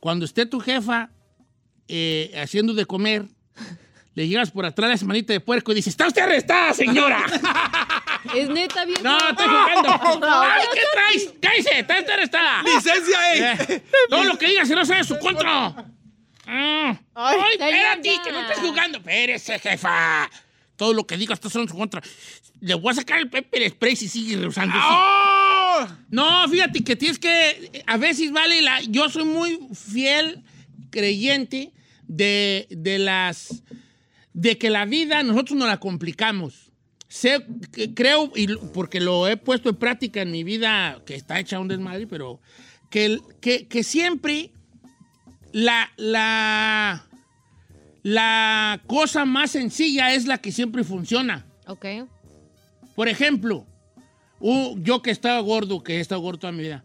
Cuando 0.00 0.24
esté 0.24 0.46
tu 0.46 0.60
jefa 0.60 1.10
eh, 1.88 2.32
haciendo 2.36 2.74
de 2.74 2.86
comer, 2.86 3.26
le 4.14 4.28
llegas 4.28 4.50
por 4.50 4.64
atrás 4.64 5.00
la 5.00 5.06
manita 5.06 5.32
de 5.32 5.40
puerco 5.40 5.72
y 5.72 5.76
dices, 5.76 5.92
¡Está 5.92 6.06
usted 6.06 6.22
arrestada, 6.22 6.72
señora! 6.72 7.24
Es 8.34 8.48
neta, 8.48 8.86
viejo. 8.86 9.02
No, 9.02 9.18
estoy 9.18 9.46
jugando. 9.46 10.26
¡Ay, 10.40 10.62
qué 10.72 10.80
traes! 10.92 11.34
¡Cállese! 11.40 11.78
¡Está 11.80 11.98
usted 11.98 12.12
arrestada! 12.14 12.62
¡Licencia! 12.62 13.18
Eh, 13.34 13.82
todo 14.08 14.24
lo 14.24 14.38
que 14.38 14.46
diga 14.46 14.64
si 14.64 14.74
no 14.74 14.84
sea 14.86 14.96
de 14.96 15.04
su 15.04 15.18
contra. 15.18 15.86
Ah. 16.46 16.98
Ay. 17.14 17.38
¡Ay, 17.42 17.58
Ya, 17.58 17.68
espérate! 17.68 18.22
¡Que 18.24 18.32
no 18.32 18.40
estés 18.40 18.58
jugando! 18.60 18.98
¡Espérese, 18.98 19.58
jefa! 19.58 20.30
Todo 20.76 20.94
lo 20.94 21.06
que 21.06 21.18
diga 21.18 21.34
está 21.34 21.48
en 21.60 21.68
su 21.68 21.76
contra. 21.76 22.02
Le 22.64 22.74
voy 22.74 22.92
a 22.92 22.94
sacar 22.94 23.18
el 23.18 23.28
pepper 23.28 23.68
spray 23.68 23.94
si 23.96 24.08
sigue 24.08 24.36
rehusando. 24.36 24.74
¡Oh! 24.82 25.86
No, 26.08 26.48
fíjate 26.48 26.82
que 26.82 26.96
tienes 26.96 27.18
que. 27.18 27.82
A 27.86 27.96
veces, 27.98 28.32
vale, 28.32 28.62
la, 28.62 28.80
yo 28.82 29.08
soy 29.10 29.24
muy 29.24 29.58
fiel 29.74 30.42
creyente 30.90 31.72
de, 32.08 32.66
de 32.70 32.98
las. 32.98 33.62
de 34.32 34.56
que 34.56 34.70
la 34.70 34.84
vida 34.86 35.22
nosotros 35.22 35.58
nos 35.58 35.68
la 35.68 35.78
complicamos. 35.78 36.70
Sé, 37.08 37.44
que- 37.72 37.92
creo, 37.92 38.32
y 38.34 38.46
porque 38.72 39.00
lo 39.00 39.28
he 39.28 39.36
puesto 39.36 39.68
en 39.68 39.76
práctica 39.76 40.22
en 40.22 40.30
mi 40.32 40.42
vida, 40.42 41.02
que 41.06 41.14
está 41.16 41.38
hecha 41.38 41.60
un 41.60 41.68
desmadre, 41.68 42.06
pero 42.06 42.40
que, 42.90 43.20
que 43.68 43.82
siempre 43.84 44.52
la, 45.52 45.92
la, 45.96 47.04
la 48.02 48.80
cosa 48.86 49.24
más 49.24 49.50
sencilla 49.50 50.14
es 50.14 50.26
la 50.26 50.38
que 50.38 50.50
siempre 50.50 50.82
funciona. 50.82 51.44
Ok. 51.66 51.84
Por 52.94 53.08
ejemplo, 53.08 53.66
uh, 54.40 54.78
yo 54.80 55.02
que 55.02 55.10
estaba 55.10 55.40
gordo, 55.40 55.82
que 55.82 55.96
he 55.96 56.00
estado 56.00 56.20
gordo 56.20 56.38
toda 56.40 56.52
mi 56.52 56.62
vida, 56.62 56.84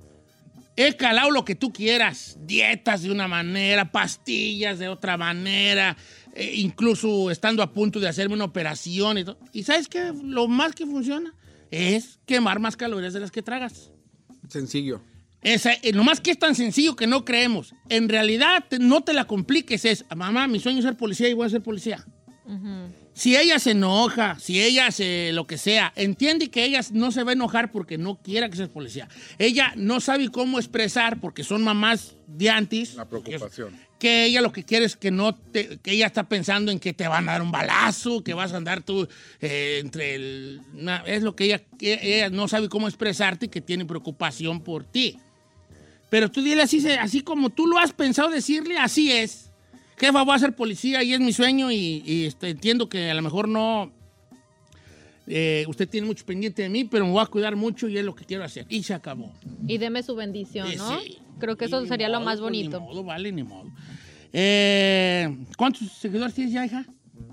he 0.76 0.96
calado 0.96 1.30
lo 1.32 1.44
que 1.46 1.56
tú 1.56 1.72
quieras, 1.74 2.38
dietas 2.42 3.02
de 3.02 3.12
una 3.12 3.28
manera, 3.28 3.92
pastillas 3.92 4.80
de 4.80 4.88
otra 4.88 5.18
manera, 5.18 5.98
eh, 6.36 6.54
incluso 6.56 7.30
estando 7.32 7.62
a 7.62 7.74
punto 7.74 8.00
de 8.00 8.08
hacerme 8.08 8.36
una 8.36 8.46
operación 8.46 9.18
y 9.18 9.24
todo. 9.26 9.38
¿Y 9.52 9.64
sabes 9.64 9.88
qué? 9.88 10.14
Lo 10.24 10.48
más 10.48 10.74
que 10.74 10.86
funciona 10.86 11.34
es 11.70 12.20
quemar 12.26 12.60
más 12.60 12.78
calorías 12.78 13.14
de 13.14 13.20
las 13.20 13.32
que 13.32 13.42
tragas. 13.42 13.92
Sencillo. 14.48 15.02
Esa, 15.42 15.74
eh, 15.74 15.94
lo 15.94 16.04
más 16.04 16.20
que 16.22 16.32
es 16.32 16.40
tan 16.40 16.56
sencillo 16.56 16.96
que 16.96 17.08
no 17.08 17.24
creemos. 17.24 17.74
En 17.88 18.10
realidad, 18.10 18.66
te- 18.70 18.80
no 18.80 19.02
te 19.04 19.14
la 19.14 19.26
compliques. 19.26 19.86
Es, 19.86 20.04
mamá, 20.16 20.48
mi 20.48 20.60
sueño 20.60 20.80
es 20.80 20.86
ser 20.86 20.98
policía 20.98 21.30
y 21.30 21.34
voy 21.34 21.46
a 21.46 21.50
ser 21.50 21.62
policía. 21.62 22.06
Si 23.14 23.36
ella 23.36 23.60
se 23.60 23.72
enoja, 23.72 24.38
si 24.40 24.62
ella 24.62 24.92
se 24.92 25.32
lo 25.34 25.46
que 25.46 25.58
sea, 25.58 25.92
entiende 25.98 26.50
que 26.50 26.64
ella 26.64 26.80
no 26.94 27.12
se 27.12 27.24
va 27.24 27.32
a 27.32 27.34
enojar 27.34 27.70
porque 27.72 27.98
no 27.98 28.16
quiera 28.22 28.50
que 28.50 28.56
seas 28.56 28.70
policía. 28.70 29.10
Ella 29.38 29.74
no 29.76 30.00
sabe 30.00 30.30
cómo 30.30 30.58
expresar 30.58 31.20
porque 31.20 31.44
son 31.44 31.64
mamás 31.64 32.16
de 32.28 32.50
antes. 32.50 32.94
La 32.96 33.10
preocupación. 33.10 33.76
Que 34.00 34.24
ella 34.24 34.40
lo 34.40 34.54
que 34.54 34.64
quiere 34.64 34.86
es 34.86 34.96
que 34.96 35.12
no 35.12 35.36
te, 35.36 35.80
que 35.80 35.92
ella 35.92 36.06
está 36.06 36.30
pensando 36.30 36.72
en 36.72 36.80
que 36.80 36.94
te 36.94 37.10
van 37.10 37.28
a 37.28 37.34
dar 37.34 37.42
un 37.42 37.52
balazo, 37.52 38.24
que 38.24 38.34
vas 38.34 38.54
a 38.54 38.58
andar 38.58 38.82
tú 38.84 39.06
eh, 39.42 39.80
entre 39.84 40.16
el. 40.16 40.62
na- 40.74 41.04
es 41.06 41.22
lo 41.22 41.36
que 41.36 41.44
ella, 41.46 41.62
que 41.78 42.00
ella 42.02 42.30
no 42.30 42.48
sabe 42.48 42.70
cómo 42.70 42.88
expresarte 42.88 43.48
y 43.48 43.50
que 43.50 43.60
tiene 43.60 43.84
preocupación 43.86 44.62
por 44.62 44.86
ti. 44.86 45.20
Pero 46.10 46.32
tú 46.32 46.42
dile 46.42 46.62
así, 46.62 46.88
así 46.92 47.20
como 47.22 47.50
tú 47.50 47.68
lo 47.68 47.78
has 47.78 47.92
pensado 47.92 48.30
decirle, 48.30 48.78
así 48.78 49.12
es. 49.12 49.49
Jefa, 50.00 50.24
voy 50.24 50.36
a 50.36 50.40
ser 50.40 50.56
policía 50.56 51.04
y 51.04 51.14
es 51.14 51.20
mi 51.20 51.34
sueño 51.34 51.72
y, 51.72 52.02
y, 52.06 52.26
este, 52.26 52.50
entiendo 52.50 52.88
que 52.88 53.10
a 53.10 53.14
lo 53.14 53.22
mejor 53.22 53.48
no... 53.48 53.92
eh, 55.28 55.66
usted 55.68 55.88
tiene 55.90 56.08
mucho 56.08 56.26
pendiente 56.26 56.62
de 56.62 56.70
mí, 56.70 56.86
pero 56.86 57.06
me 57.06 57.12
voy 57.12 57.22
a 57.22 57.26
cuidar 57.26 57.56
mucho 57.56 57.88
y 57.90 57.98
es 57.98 58.06
lo 58.06 58.16
que 58.16 58.26
quiero 58.26 58.44
hacer. 58.44 58.66
Y 58.70 58.84
se 58.84 58.94
acabó. 58.94 59.32
Y 59.68 59.78
deme 59.78 60.02
su 60.04 60.16
bendición, 60.16 60.70
Sí, 60.70 60.76
¿no? 60.78 61.00
sí. 61.02 61.18
Creo 61.40 61.56
que 61.58 61.66
eso 61.66 61.86
sería 61.86 62.10
lo 62.10 62.20
más 62.20 62.40
pues, 62.40 62.42
bonito. 62.42 62.80
Ni 62.80 62.86
modo, 62.86 63.04
vale, 63.04 63.32
ni 63.32 63.44
modo. 63.44 63.72
Eh, 64.34 65.38
¿Cuántos 65.58 65.90
seguidores 65.94 66.34
tienes 66.34 66.54
ya, 66.54 66.66
hija? 66.66 66.86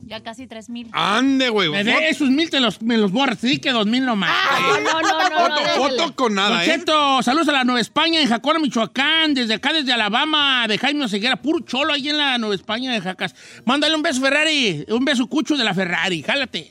Ya 0.07 0.23
casi 0.23 0.47
3000. 0.47 0.91
Ande, 0.93 1.49
güey. 1.49 1.69
Bebé, 1.69 2.09
esos 2.09 2.31
mil 2.31 2.49
te 2.49 2.61
los, 2.61 2.81
me 2.81 2.97
los 2.97 3.11
borras. 3.11 3.41
Di 3.41 3.59
que 3.59 3.73
dos 3.73 3.87
mil 3.87 4.05
nomás. 4.05 4.31
No, 4.61 4.81
no, 4.81 5.01
no, 5.03 5.29
no. 5.29 5.37
foto, 5.37 5.61
déjale. 5.61 5.79
foto 5.79 6.15
con 6.15 6.35
nada, 6.35 6.63
Don 6.65 7.19
¿eh? 7.19 7.23
Saludos 7.25 7.49
a 7.49 7.53
la 7.53 7.65
Nueva 7.65 7.81
España 7.81 8.21
en 8.21 8.29
Jacona, 8.29 8.61
Michoacán, 8.61 9.35
desde 9.35 9.55
acá, 9.55 9.73
desde 9.73 9.93
Alabama, 9.93 10.69
de 10.69 10.79
Jaime 10.79 11.05
Oseguera, 11.05 11.43
puro 11.43 11.59
cholo 11.61 11.93
ahí 11.93 12.09
en 12.09 12.19
la 12.19 12.39
Nueva 12.39 12.55
España 12.55 12.93
de 12.93 13.01
Jacas. 13.01 13.35
Mándale 13.65 13.97
un 13.97 14.03
beso, 14.03 14.21
Ferrari, 14.21 14.85
un 14.89 15.05
beso 15.05 15.27
cucho 15.27 15.57
de 15.57 15.65
la 15.65 15.75
Ferrari, 15.75 16.23
jálate. 16.23 16.71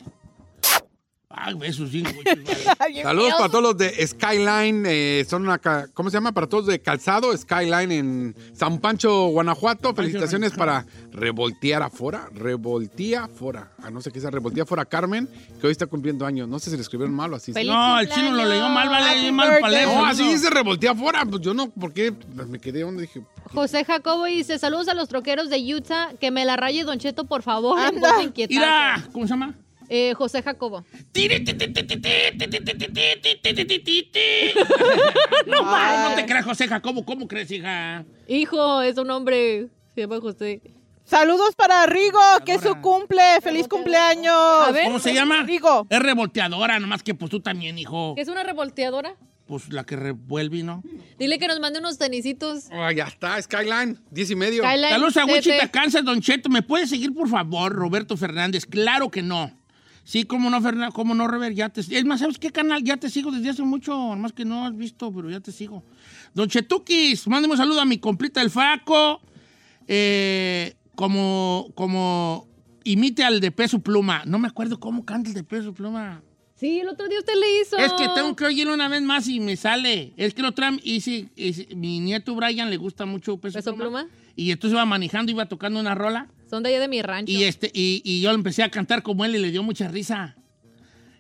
Ay, 1.38 1.54
besos, 1.54 1.90
sí, 1.92 2.02
güey. 2.02 2.16
Bien 2.94 3.04
Saludos 3.04 3.34
para 3.38 3.50
todos 3.50 3.64
los 3.64 3.78
de 3.78 4.08
Skyline, 4.08 4.86
eh, 4.88 5.26
son 5.28 5.42
una, 5.44 5.60
¿cómo 5.94 6.10
se 6.10 6.16
llama? 6.16 6.32
Para 6.32 6.48
todos 6.48 6.68
de 6.68 6.80
Calzado, 6.80 7.36
Skyline 7.36 7.92
en 7.92 8.36
San 8.54 8.80
Pancho, 8.80 9.28
Guanajuato. 9.28 9.94
Felicitaciones 9.94 10.54
para 10.54 10.86
Revoltear 11.12 11.84
afuera, 11.84 12.30
Revoltía 12.34 13.26
afuera. 13.26 13.72
Ah, 13.84 13.92
no 13.92 14.02
sé 14.02 14.12
qué 14.12 14.20
es 14.20 14.26
Revoltía 14.26 14.64
afuera 14.64 14.86
Carmen, 14.86 15.28
que 15.60 15.68
hoy 15.68 15.72
está 15.72 15.88
cumpliendo 15.88 16.26
años. 16.26 16.48
No 16.48 16.58
sé 16.58 16.70
si 16.70 16.78
le 16.78 16.84
escribieron 16.84 17.14
mal 17.14 17.34
o 17.34 17.36
así. 17.36 17.52
No, 17.52 18.00
el 18.00 18.10
chino 18.10 18.32
lo 18.32 18.46
leyó 18.46 18.70
mal, 18.70 18.88
vale, 18.88 19.20
Happy 19.20 19.32
mal. 19.32 19.60
No, 19.62 20.06
así 20.06 20.28
dice 20.28 20.50
Revoltía 20.50 20.92
afuera. 20.92 21.26
Pues 21.26 21.42
yo 21.42 21.54
no, 21.54 21.70
¿por 21.70 21.92
qué? 21.92 22.14
Pues 22.14 22.48
me 22.48 22.60
quedé 22.60 22.82
donde 22.82 23.02
dije. 23.02 23.22
José 23.54 23.84
Jacobo 23.84 24.26
dice, 24.26 24.58
saludos 24.58 24.88
a 24.88 24.94
los 24.94 25.10
troqueros 25.10 25.50
de 25.50 25.76
Utah, 25.76 26.12
que 26.20 26.32
me 26.32 26.46
la 26.46 26.56
raye 26.56 26.84
Don 26.86 26.98
Cheto, 26.98 27.26
por 27.26 27.44
favor, 27.44 27.78
Anda. 27.78 28.14
Mira, 28.50 29.04
¿cómo 29.12 29.28
se 29.28 29.32
llama? 29.32 29.56
Eh, 29.90 30.14
José 30.16 30.42
Jacobo. 30.42 30.84
No, 35.48 35.64
ma, 35.64 36.10
no 36.10 36.16
te 36.16 36.26
creas, 36.26 36.46
José 36.46 36.68
Jacobo. 36.68 37.06
¿Cómo 37.06 37.28
crees, 37.28 37.52
hija? 37.52 38.06
Hijo, 38.28 38.82
es 38.82 38.98
un 38.98 39.10
hombre, 39.12 39.68
se 39.94 40.02
llama 40.02 40.20
José. 40.20 40.62
Saludos 41.04 41.54
para 41.56 41.86
Rigo, 41.86 42.20
que 42.46 42.56
es 42.56 42.62
su 42.62 42.76
cumple. 42.82 43.22
¡Feliz 43.42 43.68
cumpleaños! 43.68 44.34
A 44.34 44.72
ver. 44.72 44.86
¿Cómo 44.86 45.00
se 45.00 45.14
llama? 45.14 45.44
Rigo. 45.44 45.86
Es 45.90 46.00
revolteadora, 46.00 46.80
nomás 46.80 47.04
que 47.04 47.14
pues 47.14 47.30
tú 47.30 47.42
también, 47.42 47.78
hijo. 47.78 48.14
¿Qué 48.16 48.22
es 48.22 48.28
una 48.28 48.44
revolteadora? 48.44 49.16
Pues 49.46 49.72
la 49.72 49.84
que 49.84 49.96
revuelve, 49.96 50.64
¿no? 50.64 50.82
Dile 51.20 51.38
que 51.38 51.48
nos 51.48 51.60
mande 51.60 51.78
unos 51.78 52.00
tenisitos. 52.00 52.66
Ah, 52.72 52.92
ya 52.92 53.04
está, 53.04 53.40
Skyline, 53.40 54.00
diez 54.10 54.32
y 54.32 54.36
medio. 54.36 54.64
Skyline, 54.64 54.90
Saludos 54.90 55.18
a. 55.18 55.26
Wichita, 55.26 55.70
Kansas, 55.70 56.04
Don 56.04 56.20
Cheto. 56.20 56.50
¿Me 56.50 56.64
puede 56.64 56.88
seguir, 56.88 57.14
por 57.14 57.30
favor, 57.30 57.72
Roberto 57.72 58.18
Fernández? 58.18 58.66
Claro 58.66 59.12
que 59.12 59.22
no. 59.22 59.52
Sí, 60.06 60.24
cómo 60.24 60.50
no, 60.52 60.62
Fernando, 60.62 60.94
cómo 60.94 61.16
no, 61.16 61.28
Robert, 61.28 61.56
ya 61.56 61.70
te... 61.70 61.82
Es 61.82 62.06
más, 62.06 62.20
¿sabes 62.20 62.38
qué 62.38 62.52
canal? 62.52 62.84
Ya 62.84 62.96
te 62.98 63.10
sigo 63.10 63.32
desde 63.32 63.50
hace 63.50 63.64
mucho, 63.64 63.98
más 64.16 64.34
que 64.34 64.46
no 64.46 64.66
has 64.66 64.78
visto, 64.78 65.12
pero 65.12 65.30
ya 65.32 65.40
te 65.40 65.52
sigo. 65.52 65.84
Don 66.36 66.48
Chetukis, 66.48 67.28
mándeme 67.28 67.54
un 67.54 67.58
saludo 67.58 67.82
a 67.82 67.86
mi 67.86 67.98
complita 67.98 68.40
el 68.42 68.52
Faco. 68.52 69.20
Eh, 69.88 70.76
como, 70.96 71.68
como 71.76 72.48
imite 72.84 73.24
al 73.24 73.40
de 73.40 73.52
peso 73.52 73.80
pluma. 73.80 74.24
No 74.26 74.38
me 74.40 74.48
acuerdo 74.48 74.80
cómo 74.80 75.06
canta 75.06 75.30
el 75.30 75.36
de 75.36 75.44
peso 75.44 75.74
pluma. 75.74 76.22
Sí, 76.56 76.80
el 76.80 76.88
otro 76.88 77.08
día 77.08 77.20
usted 77.20 77.34
le 77.34 77.62
hizo. 77.62 77.78
Es 77.78 77.92
que 77.94 78.08
tengo 78.16 78.36
que 78.36 78.46
oírlo 78.46 78.74
una 78.74 78.88
vez 78.88 79.02
más 79.02 79.28
y 79.28 79.40
me 79.40 79.58
sale. 79.58 80.14
Es 80.16 80.34
que 80.34 80.42
el 80.42 80.48
otro 80.48 80.70
día 80.70 80.80
hice, 80.84 81.30
hice- 81.36 81.76
mi 81.76 82.00
nieto 82.00 82.34
Brian 82.36 82.70
le 82.70 82.78
gusta 82.78 83.06
mucho 83.06 83.38
peso, 83.38 83.58
¿Peso 83.58 83.76
pluma? 83.76 84.08
Y 84.38 84.52
entonces 84.52 84.74
iba 84.76 84.86
manejando, 84.86 85.32
iba 85.32 85.48
tocando 85.48 85.80
una 85.80 85.96
rola. 85.96 86.28
Son 86.50 86.64
de 86.64 86.70
allá 86.70 86.80
de 86.80 86.88
mi 86.88 87.02
rancho. 87.02 87.32
Y, 87.32 87.44
este, 87.44 87.72
y, 87.74 88.02
y 88.06 88.22
yo 88.22 88.32
empecé 88.32 88.64
a 88.64 88.70
cantar 88.70 89.02
como 89.04 89.26
él 89.26 89.36
y 89.36 89.40
le 89.40 89.52
dio 89.52 89.64
mucha 89.64 89.88
risa. 89.88 90.36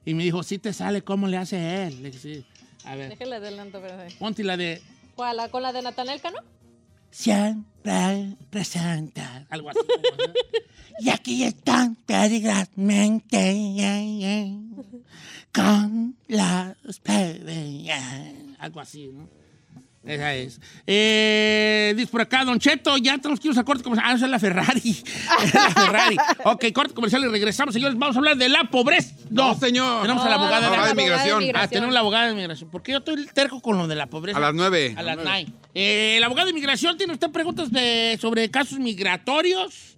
Y 0.05 0.13
me 0.13 0.23
dijo, 0.23 0.43
sí 0.43 0.59
te 0.59 0.71
sale, 0.73 1.01
¿cómo 1.03 1.27
le 1.27 1.37
hace 1.37 1.87
él? 1.87 2.03
Le 2.03 2.11
dije, 2.11 2.19
"Sí". 2.19 2.45
A 2.83 2.95
ver, 2.95 3.09
Déjale 3.09 3.37
adelanto, 3.37 3.81
pero 3.81 3.95
ponte 4.19 4.43
la 4.43 4.55
de 4.57 4.79
¿Cuál? 5.15 5.37
¿La- 5.37 5.49
¿Con 5.49 5.63
la 5.63 5.73
de 5.73 5.81
Natanel 5.81 6.21
Cano? 6.21 6.37
siempre 7.09 8.35
presenta. 8.49 9.45
Algo 9.49 9.69
así. 9.71 9.79
y 10.99 11.09
aquí 11.09 11.43
están 11.43 11.95
peligrosamente 11.95 14.51
con 15.53 16.15
los 16.27 16.99
plebes. 16.99 17.89
Algo 18.59 18.79
así, 18.81 19.07
¿no? 19.13 19.29
Esa 20.05 20.35
es. 20.35 20.59
Eh, 20.85 21.93
dice 21.97 22.11
por 22.11 22.21
acá, 22.21 22.43
Don 22.45 22.59
Cheto, 22.59 22.97
ya 22.97 23.17
tenemos 23.17 23.39
que 23.39 23.47
irnos 23.47 23.57
a 23.57 23.63
corte 23.63 23.83
comercial. 23.83 24.11
Ah, 24.11 24.15
esa 24.15 24.25
es 24.25 24.31
la 24.31 24.39
Ferrari. 24.39 24.89
Es 25.43 25.53
la 25.53 25.69
Ferrari. 25.71 26.17
Ok, 26.43 26.65
corte 26.73 26.93
comercial 26.93 27.23
y 27.23 27.27
regresamos, 27.27 27.73
señores. 27.73 27.97
Vamos 27.97 28.15
a 28.15 28.19
hablar 28.19 28.37
de 28.37 28.49
la 28.49 28.65
pobreza. 28.65 29.15
No, 29.29 29.55
señor. 29.55 30.03
Tenemos 30.03 30.23
a 30.25 30.29
la 30.29 30.35
abogada 30.35 30.59
de, 30.61 30.65
Abogada 30.67 30.89
de 30.89 30.95
la 30.95 31.01
inmigración. 31.01 31.43
Ah, 31.55 31.67
tenemos 31.67 31.93
la 31.93 31.99
abogada 32.01 32.25
de 32.27 32.31
inmigración. 32.33 32.69
¿Por 32.69 32.83
qué 32.83 32.91
yo 32.91 32.99
estoy 32.99 33.25
terco 33.33 33.61
con 33.61 33.77
lo 33.77 33.87
de 33.87 33.95
la 33.95 34.05
pobreza? 34.07 34.37
A 34.37 34.41
las 34.41 34.53
nueve. 34.53 34.93
A 34.97 35.01
las 35.03 35.17
nine. 35.17 35.51
Eh, 35.73 36.15
el 36.17 36.23
abogado 36.23 36.45
de 36.45 36.51
inmigración 36.51 36.97
tiene 36.97 37.13
usted 37.13 37.31
preguntas 37.31 37.71
de- 37.71 38.17
sobre 38.21 38.49
casos 38.51 38.77
migratorios. 38.79 39.95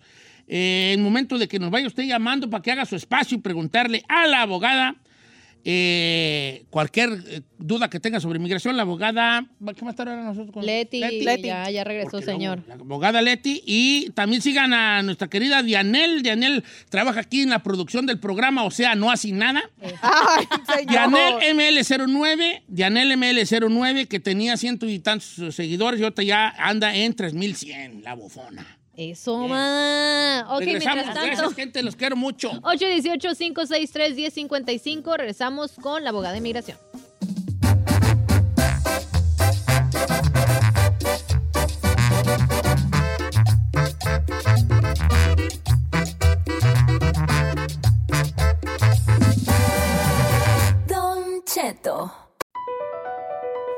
Eh, 0.48 0.94
en 0.94 1.04
momento 1.04 1.38
de 1.38 1.50
que 1.50 1.60
nos 1.60 1.70
vaya 1.70 1.88
usted 1.88 2.04
llamando 2.04 2.50
para 2.50 2.62
que 2.64 2.72
haga 2.72 2.86
su 2.86 2.96
espacio 2.96 3.38
y 3.38 3.42
preguntarle 3.42 4.04
a 4.08 4.26
la 4.28 4.44
abogada 4.44 4.96
eh, 5.64 6.66
cualquier 6.70 7.10
eh, 7.28 7.42
duda 7.58 7.90
que 7.90 8.00
tenga 8.00 8.20
sobre 8.20 8.38
inmigración, 8.38 8.78
la 8.78 8.84
abogada. 8.84 9.46
¿Qué 9.76 9.86
más 9.86 9.96
tarde 9.96 10.12
ahora 10.12 10.24
nosotros 10.26 10.52
con 10.54 10.66
Leti, 10.66 11.02
Ya, 11.44 11.70
ya 11.70 11.84
regresó, 11.84 12.12
Porque 12.12 12.26
señor. 12.26 12.64
La 12.68 12.76
abogada 12.76 13.22
Leti. 13.22 13.62
Y 13.66 14.10
también 14.12 14.42
sigan 14.42 14.74
a 14.74 15.04
nuestra 15.04 15.28
querida 15.28 15.64
Dianel. 15.64 16.24
Dianel 16.24 16.64
trabaja 16.90 17.22
aquí 17.22 17.42
en 17.42 17.50
la 17.50 17.64
producción 17.64 18.06
del 18.06 18.20
programa, 18.20 18.64
o 18.64 18.72
sea, 18.72 18.96
no 18.96 19.12
hace 19.12 19.32
nada. 19.32 19.62
Ay, 20.02 20.46
señor. 20.76 20.90
Dianel 20.90 21.34
ML09, 21.58 22.64
Dianel 22.68 23.12
ML09, 23.12 24.08
que 24.08 24.20
tenía 24.20 24.58
ciento 24.58 24.88
y 24.88 25.00
tantos 25.00 25.56
seguidores 25.56 26.00
y 26.00 26.04
ahorita 26.04 26.24
ya 26.24 26.50
anda 26.58 26.96
en 26.96 27.14
3100, 27.14 28.04
la 28.04 28.14
bufona. 28.14 28.77
Eso, 28.98 29.48
ma. 29.48 30.46
Ok, 30.50 30.60
Regresamos, 30.62 30.96
mientras 30.96 31.16
gracias, 31.16 31.40
tanto. 31.40 31.56
gente, 31.56 31.84
los 31.84 31.96
quiero 31.96 32.16
mucho. 32.16 32.50
818-563-1055. 32.64 35.18
Regresamos 35.18 35.74
con 35.74 36.04
la 36.04 36.10
abogada 36.10 36.32
de 36.34 36.40
inmigración. 36.40 36.78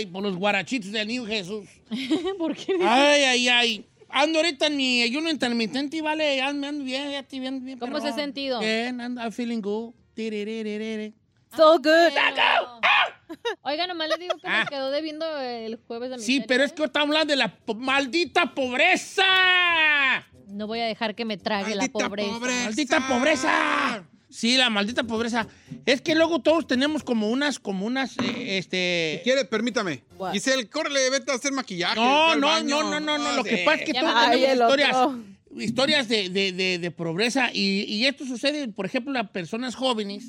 ay, 0.00 0.06
por 0.06 0.22
los 0.22 0.36
guarachitos 0.36 0.90
del 0.92 1.06
Niño 1.08 1.26
Jesús. 1.26 1.66
¿Por 2.38 2.56
qué? 2.56 2.74
Ay, 2.82 3.22
ay, 3.22 3.48
ay. 3.48 3.86
Ando 4.08 4.40
ahorita 4.40 4.66
en 4.66 4.76
mi 4.76 5.02
ayuno 5.02 5.30
intermitente 5.30 5.96
y 5.96 6.00
vale, 6.00 6.36
me 6.54 6.66
ando 6.66 6.84
bien, 6.84 7.10
ya 7.12 7.20
estoy 7.20 7.38
bien, 7.40 7.64
bien. 7.64 7.78
¿Cómo 7.78 7.92
se 8.00 8.08
ha 8.08 8.10
perrón. 8.10 8.18
sentido? 8.20 8.58
Bien, 8.58 9.00
ando, 9.00 9.20
I'm 9.20 9.30
feeling 9.32 9.60
good. 9.60 9.92
Tiriririririr. 10.14 11.14
So 11.56 11.78
good. 11.78 12.12
Oiga, 13.62 13.86
nomás 13.86 14.08
le 14.08 14.16
digo 14.18 14.34
que 14.36 14.48
Ah. 14.48 14.64
me 14.64 14.70
quedó 14.70 14.90
debiendo 14.90 15.24
el 15.40 15.76
jueves 15.86 16.10
de 16.10 16.16
mi 16.16 16.22
Sí, 16.22 16.42
pero 16.48 16.64
es 16.64 16.72
que 16.72 16.82
ahorita 16.82 17.00
hablando 17.02 17.30
de 17.30 17.36
la 17.36 17.54
po- 17.54 17.74
maldita 17.74 18.52
pobreza. 18.54 19.24
No 20.48 20.66
voy 20.66 20.80
a 20.80 20.86
dejar 20.86 21.14
que 21.14 21.24
me 21.24 21.36
trague 21.36 21.74
la 21.76 21.82
Maldita 21.82 21.98
pobreza. 22.08 22.30
pobreza. 22.32 22.64
¡Maldita 22.64 23.06
pobreza! 23.08 24.04
Sí, 24.30 24.56
la 24.56 24.70
maldita 24.70 25.02
pobreza. 25.04 25.48
Es 25.86 26.00
que 26.00 26.14
luego 26.14 26.40
todos 26.40 26.66
tenemos 26.66 27.02
como 27.02 27.28
unas, 27.30 27.58
como 27.58 27.84
unas, 27.84 28.12
eh, 28.18 28.22
Si 28.22 28.50
este... 28.50 29.20
quiere, 29.24 29.44
permítame. 29.44 30.04
What? 30.16 30.32
Giselle, 30.32 30.68
córrele, 30.68 31.10
vete 31.10 31.32
a 31.32 31.34
hacer 31.34 31.52
maquillaje. 31.52 31.96
No, 31.96 32.36
no, 32.36 32.46
baño. 32.46 32.82
no, 32.84 32.90
no, 32.90 33.00
no, 33.00 33.18
no. 33.18 33.26
Ah, 33.28 33.36
Lo 33.36 33.44
que 33.44 33.58
pasa 33.64 33.78
es 33.82 33.84
que 33.86 33.92
todos. 33.98 34.12
Ay, 34.14 34.40
tenemos 34.42 34.70
historias, 34.70 34.96
historias 35.58 36.08
de, 36.08 36.28
de, 36.28 36.52
de, 36.52 36.78
de 36.78 36.90
pobreza 36.90 37.50
y, 37.52 37.82
y 37.92 38.06
esto 38.06 38.24
sucede, 38.24 38.68
por 38.68 38.86
ejemplo, 38.86 39.18
a 39.18 39.24
personas 39.32 39.74
jóvenes, 39.74 40.24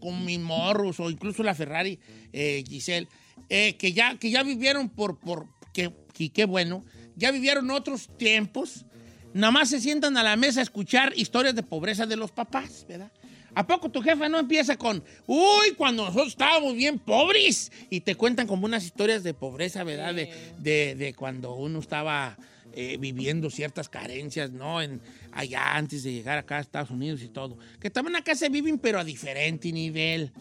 como 0.00 0.20
mi 0.20 0.38
morros 0.38 0.98
o 1.00 1.08
incluso 1.10 1.42
la 1.42 1.54
Ferrari, 1.54 1.98
eh, 2.32 2.64
Giselle, 2.68 3.08
eh, 3.48 3.76
que, 3.78 3.92
ya, 3.92 4.18
que 4.18 4.30
ya 4.30 4.42
vivieron 4.42 4.88
por, 4.88 5.18
por 5.20 5.46
que, 5.72 5.92
que- 6.12 6.30
qué 6.30 6.44
bueno, 6.44 6.84
ya 7.16 7.30
vivieron 7.30 7.70
otros 7.70 8.08
tiempos, 8.18 8.84
nada 9.32 9.52
más 9.52 9.70
se 9.70 9.80
sientan 9.80 10.16
a 10.16 10.22
la 10.24 10.34
mesa 10.36 10.58
a 10.60 10.62
escuchar 10.64 11.12
historias 11.16 11.54
de 11.54 11.62
pobreza 11.62 12.04
de 12.06 12.16
los 12.16 12.32
papás, 12.32 12.84
¿verdad? 12.88 13.12
¿A 13.54 13.66
poco 13.66 13.88
tu 13.90 14.00
jefa 14.02 14.28
no 14.28 14.38
empieza 14.38 14.76
con, 14.76 15.02
uy, 15.26 15.72
cuando 15.76 16.04
nosotros 16.04 16.28
estábamos 16.28 16.74
bien 16.74 16.98
pobres? 16.98 17.70
Y 17.90 18.00
te 18.00 18.14
cuentan 18.14 18.46
como 18.46 18.66
unas 18.66 18.84
historias 18.84 19.22
de 19.22 19.34
pobreza, 19.34 19.84
¿verdad? 19.84 20.14
De, 20.14 20.30
de- 20.58 20.94
de 20.96 21.14
cuando 21.14 21.54
uno 21.54 21.78
estaba 21.78 22.36
eh, 22.76 22.96
viviendo 22.98 23.50
ciertas 23.50 23.88
carencias, 23.88 24.50
¿no? 24.50 24.82
En, 24.82 25.00
allá 25.32 25.76
antes 25.76 26.02
de 26.04 26.12
llegar 26.12 26.38
acá 26.38 26.58
a 26.58 26.60
Estados 26.60 26.90
Unidos 26.90 27.20
y 27.22 27.28
todo. 27.28 27.56
Que 27.80 27.90
también 27.90 28.16
acá 28.16 28.34
se 28.36 28.48
viven, 28.48 28.78
pero 28.78 28.98
a 29.00 29.04
diferente 29.04 29.70
nivel. 29.72 30.32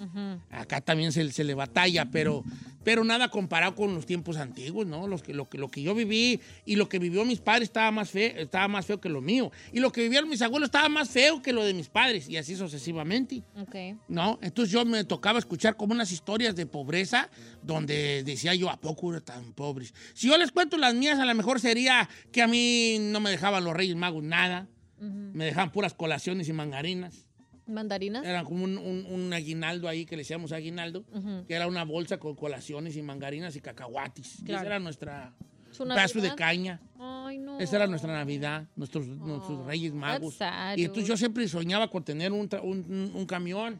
Acá 0.51 0.81
también 0.81 1.11
se, 1.11 1.31
se 1.31 1.43
le 1.43 1.53
batalla, 1.55 2.05
pero, 2.11 2.43
pero 2.83 3.03
nada 3.03 3.29
comparado 3.29 3.75
con 3.75 3.93
los 3.95 4.05
tiempos 4.05 4.37
antiguos, 4.37 4.85
¿no? 4.85 5.07
Los 5.07 5.23
que, 5.23 5.33
lo, 5.33 5.49
que, 5.49 5.57
lo 5.57 5.69
que 5.69 5.81
yo 5.81 5.95
viví 5.95 6.39
y 6.65 6.75
lo 6.75 6.89
que 6.89 6.99
vivió 6.99 7.25
mis 7.25 7.39
padres 7.39 7.69
estaba 7.69 7.91
más, 7.91 8.09
feo, 8.09 8.33
estaba 8.37 8.67
más 8.67 8.85
feo 8.85 8.99
que 8.99 9.09
lo 9.09 9.21
mío. 9.21 9.51
Y 9.71 9.79
lo 9.79 9.91
que 9.91 10.01
vivieron 10.01 10.29
mis 10.29 10.41
abuelos 10.41 10.67
estaba 10.67 10.89
más 10.89 11.09
feo 11.09 11.41
que 11.41 11.53
lo 11.53 11.63
de 11.63 11.73
mis 11.73 11.89
padres, 11.89 12.29
y 12.29 12.37
así 12.37 12.55
sucesivamente. 12.55 13.43
Ok. 13.59 13.75
¿no? 14.07 14.39
Entonces 14.41 14.71
yo 14.71 14.85
me 14.85 15.03
tocaba 15.03 15.39
escuchar 15.39 15.75
como 15.75 15.93
unas 15.93 16.11
historias 16.11 16.55
de 16.55 16.65
pobreza 16.65 17.29
donde 17.61 18.23
decía 18.23 18.53
yo, 18.55 18.69
¿a 18.69 18.79
poco 18.79 19.11
eran 19.11 19.23
tan 19.23 19.53
pobres? 19.53 19.93
Si 20.13 20.27
yo 20.27 20.37
les 20.37 20.51
cuento 20.51 20.77
las 20.77 20.93
mías, 20.93 21.19
a 21.19 21.25
lo 21.25 21.35
mejor 21.35 21.59
sería 21.59 22.09
que 22.31 22.41
a 22.41 22.47
mí 22.47 22.97
no 22.99 23.19
me 23.19 23.29
dejaban 23.29 23.63
los 23.63 23.73
Reyes 23.75 23.95
Magos 23.95 24.23
nada, 24.23 24.67
me 24.99 25.45
dejaban 25.45 25.71
puras 25.71 25.93
colaciones 25.93 26.47
y 26.47 26.53
mangarinas. 26.53 27.27
¿Mandarinas? 27.67 28.25
Era 28.25 28.43
como 28.43 28.63
un, 28.63 28.77
un- 28.77 29.05
un 29.09 29.33
aguinaldo 29.33 29.87
ahí 29.87 30.05
que 30.05 30.15
le 30.15 30.21
decíamos 30.21 30.51
aguinaldo, 30.51 31.03
que 31.47 31.53
era 31.53 31.67
una 31.67 31.83
bolsa 31.85 32.17
con 32.17 32.35
colaciones 32.35 32.95
y 32.97 33.01
mangarinas 33.01 33.55
y 33.55 33.61
cacahuatis. 33.61 34.37
Claro. 34.45 34.59
Esa 34.61 34.65
era 34.67 34.79
nuestra 34.79 35.33
¿Su 35.71 35.83
un 35.83 35.89
pedazo 35.89 36.21
de 36.21 36.35
caña. 36.35 36.79
Ay, 36.99 37.37
no. 37.39 37.59
Esa 37.59 37.77
era 37.77 37.87
nuestra 37.87 38.13
Navidad, 38.13 38.67
nuestros, 38.75 39.07
nuestros 39.07 39.65
Reyes 39.65 39.93
Magos. 39.93 40.35
sad, 40.35 40.77
Y 40.77 40.83
entonces 40.83 41.07
yo 41.07 41.17
siempre 41.17 41.47
soñaba 41.47 41.89
con 41.89 42.03
tener 42.03 42.31
un, 42.31 42.49
un- 42.61 43.25
camión. 43.25 43.79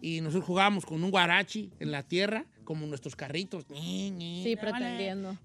Y 0.00 0.20
nosotros 0.20 0.44
jugábamos 0.44 0.86
con 0.86 1.02
un 1.02 1.10
guarachi 1.10 1.72
en 1.80 1.90
la 1.90 2.04
tierra, 2.04 2.44
como 2.62 2.86
nuestros 2.86 3.16
carritos. 3.16 3.64
Sí, 3.68 4.56
pretendiendo. 4.60 5.36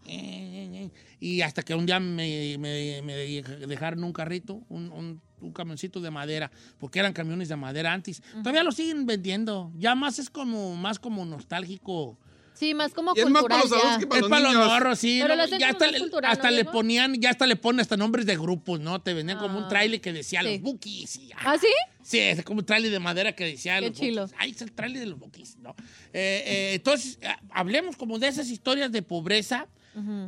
Y 1.20 1.41
hasta 1.41 1.63
que 1.63 1.74
un 1.74 1.86
día 1.88 2.00
me, 2.00 2.58
me- 2.60 3.01
me 3.01 3.13
dejaron 3.15 4.03
un 4.03 4.13
carrito, 4.13 4.62
un, 4.70 4.91
un- 4.91 5.22
un 5.44 5.54
camioncito 5.54 6.00
de 6.02 6.10
madera, 6.12 6.52
porque 6.80 7.00
eran 7.00 7.14
camiones 7.14 7.50
de 7.50 7.56
madera 7.56 7.94
antes. 7.94 8.22
Todavía 8.38 8.64
lo 8.64 8.72
siguen 8.72 9.06
vendiendo. 9.06 9.72
Ya 9.78 9.96
más 9.96 10.20
es 10.20 10.30
como, 10.30 10.76
más 10.76 11.00
como 11.00 11.26
nostálgico. 11.26 12.18
Sí, 12.56 12.76
más 12.76 12.94
como 12.94 13.14
Y 13.16 13.20
es 13.20 13.30
más 13.30 13.42
cultural 13.42 13.68
para 13.68 13.84
los 13.84 13.94
ya. 13.94 14.00
que 14.00 14.06
para 14.08 14.18
Es 14.18 14.22
los 14.22 14.30
para 14.30 14.54
los 14.54 14.68
morros, 14.68 15.00
sí. 15.00 15.18
Pero 15.22 15.36
¿no? 15.36 15.46
ya 15.48 15.70
hasta, 15.70 15.86
más 15.86 15.92
le, 15.94 16.00
cultural, 16.00 16.32
hasta 16.32 16.52
¿no, 16.52 16.56
le 16.58 16.66
ponían, 16.66 17.14
ya 17.16 17.32
hasta 17.32 17.48
le 17.48 17.56
ponen 17.56 17.80
hasta 17.80 17.98
nombres 17.98 18.28
de 18.28 18.38
grupos, 18.38 18.80
¿no? 18.80 19.02
Te 19.02 19.16
vendían 19.16 19.40
como 19.40 19.58
un 19.58 19.64
Ah. 19.64 19.70
trailer 19.70 20.00
que 20.00 20.14
decía 20.14 20.42
Sí. 20.44 20.50
los 20.50 20.62
bookies. 20.62 21.16
y, 21.16 21.32
¿Ah, 21.36 21.58
sí? 21.60 21.68
Sí, 22.04 22.20
es 22.20 22.44
como 22.44 22.60
un 22.60 22.66
trailer 22.66 22.92
de 22.92 23.00
madera 23.00 23.32
que 23.36 23.44
decía 23.46 23.80
Qué 23.80 23.88
los 23.90 23.98
chilo. 23.98 24.22
bookies. 24.22 24.38
Ay, 24.40 24.52
es 24.52 24.62
el 24.62 24.72
trailer 24.72 25.00
de 25.00 25.08
los 25.08 25.18
bookies, 25.20 25.58
¿no? 25.58 25.72
Eh, 26.14 26.44
eh, 26.46 26.72
entonces, 26.76 27.18
eh, 27.22 27.28
hablemos 27.50 27.96
como 27.98 28.20
de 28.20 28.28
esas 28.28 28.48
historias 28.50 28.92
de 28.92 29.02
pobreza 29.02 29.68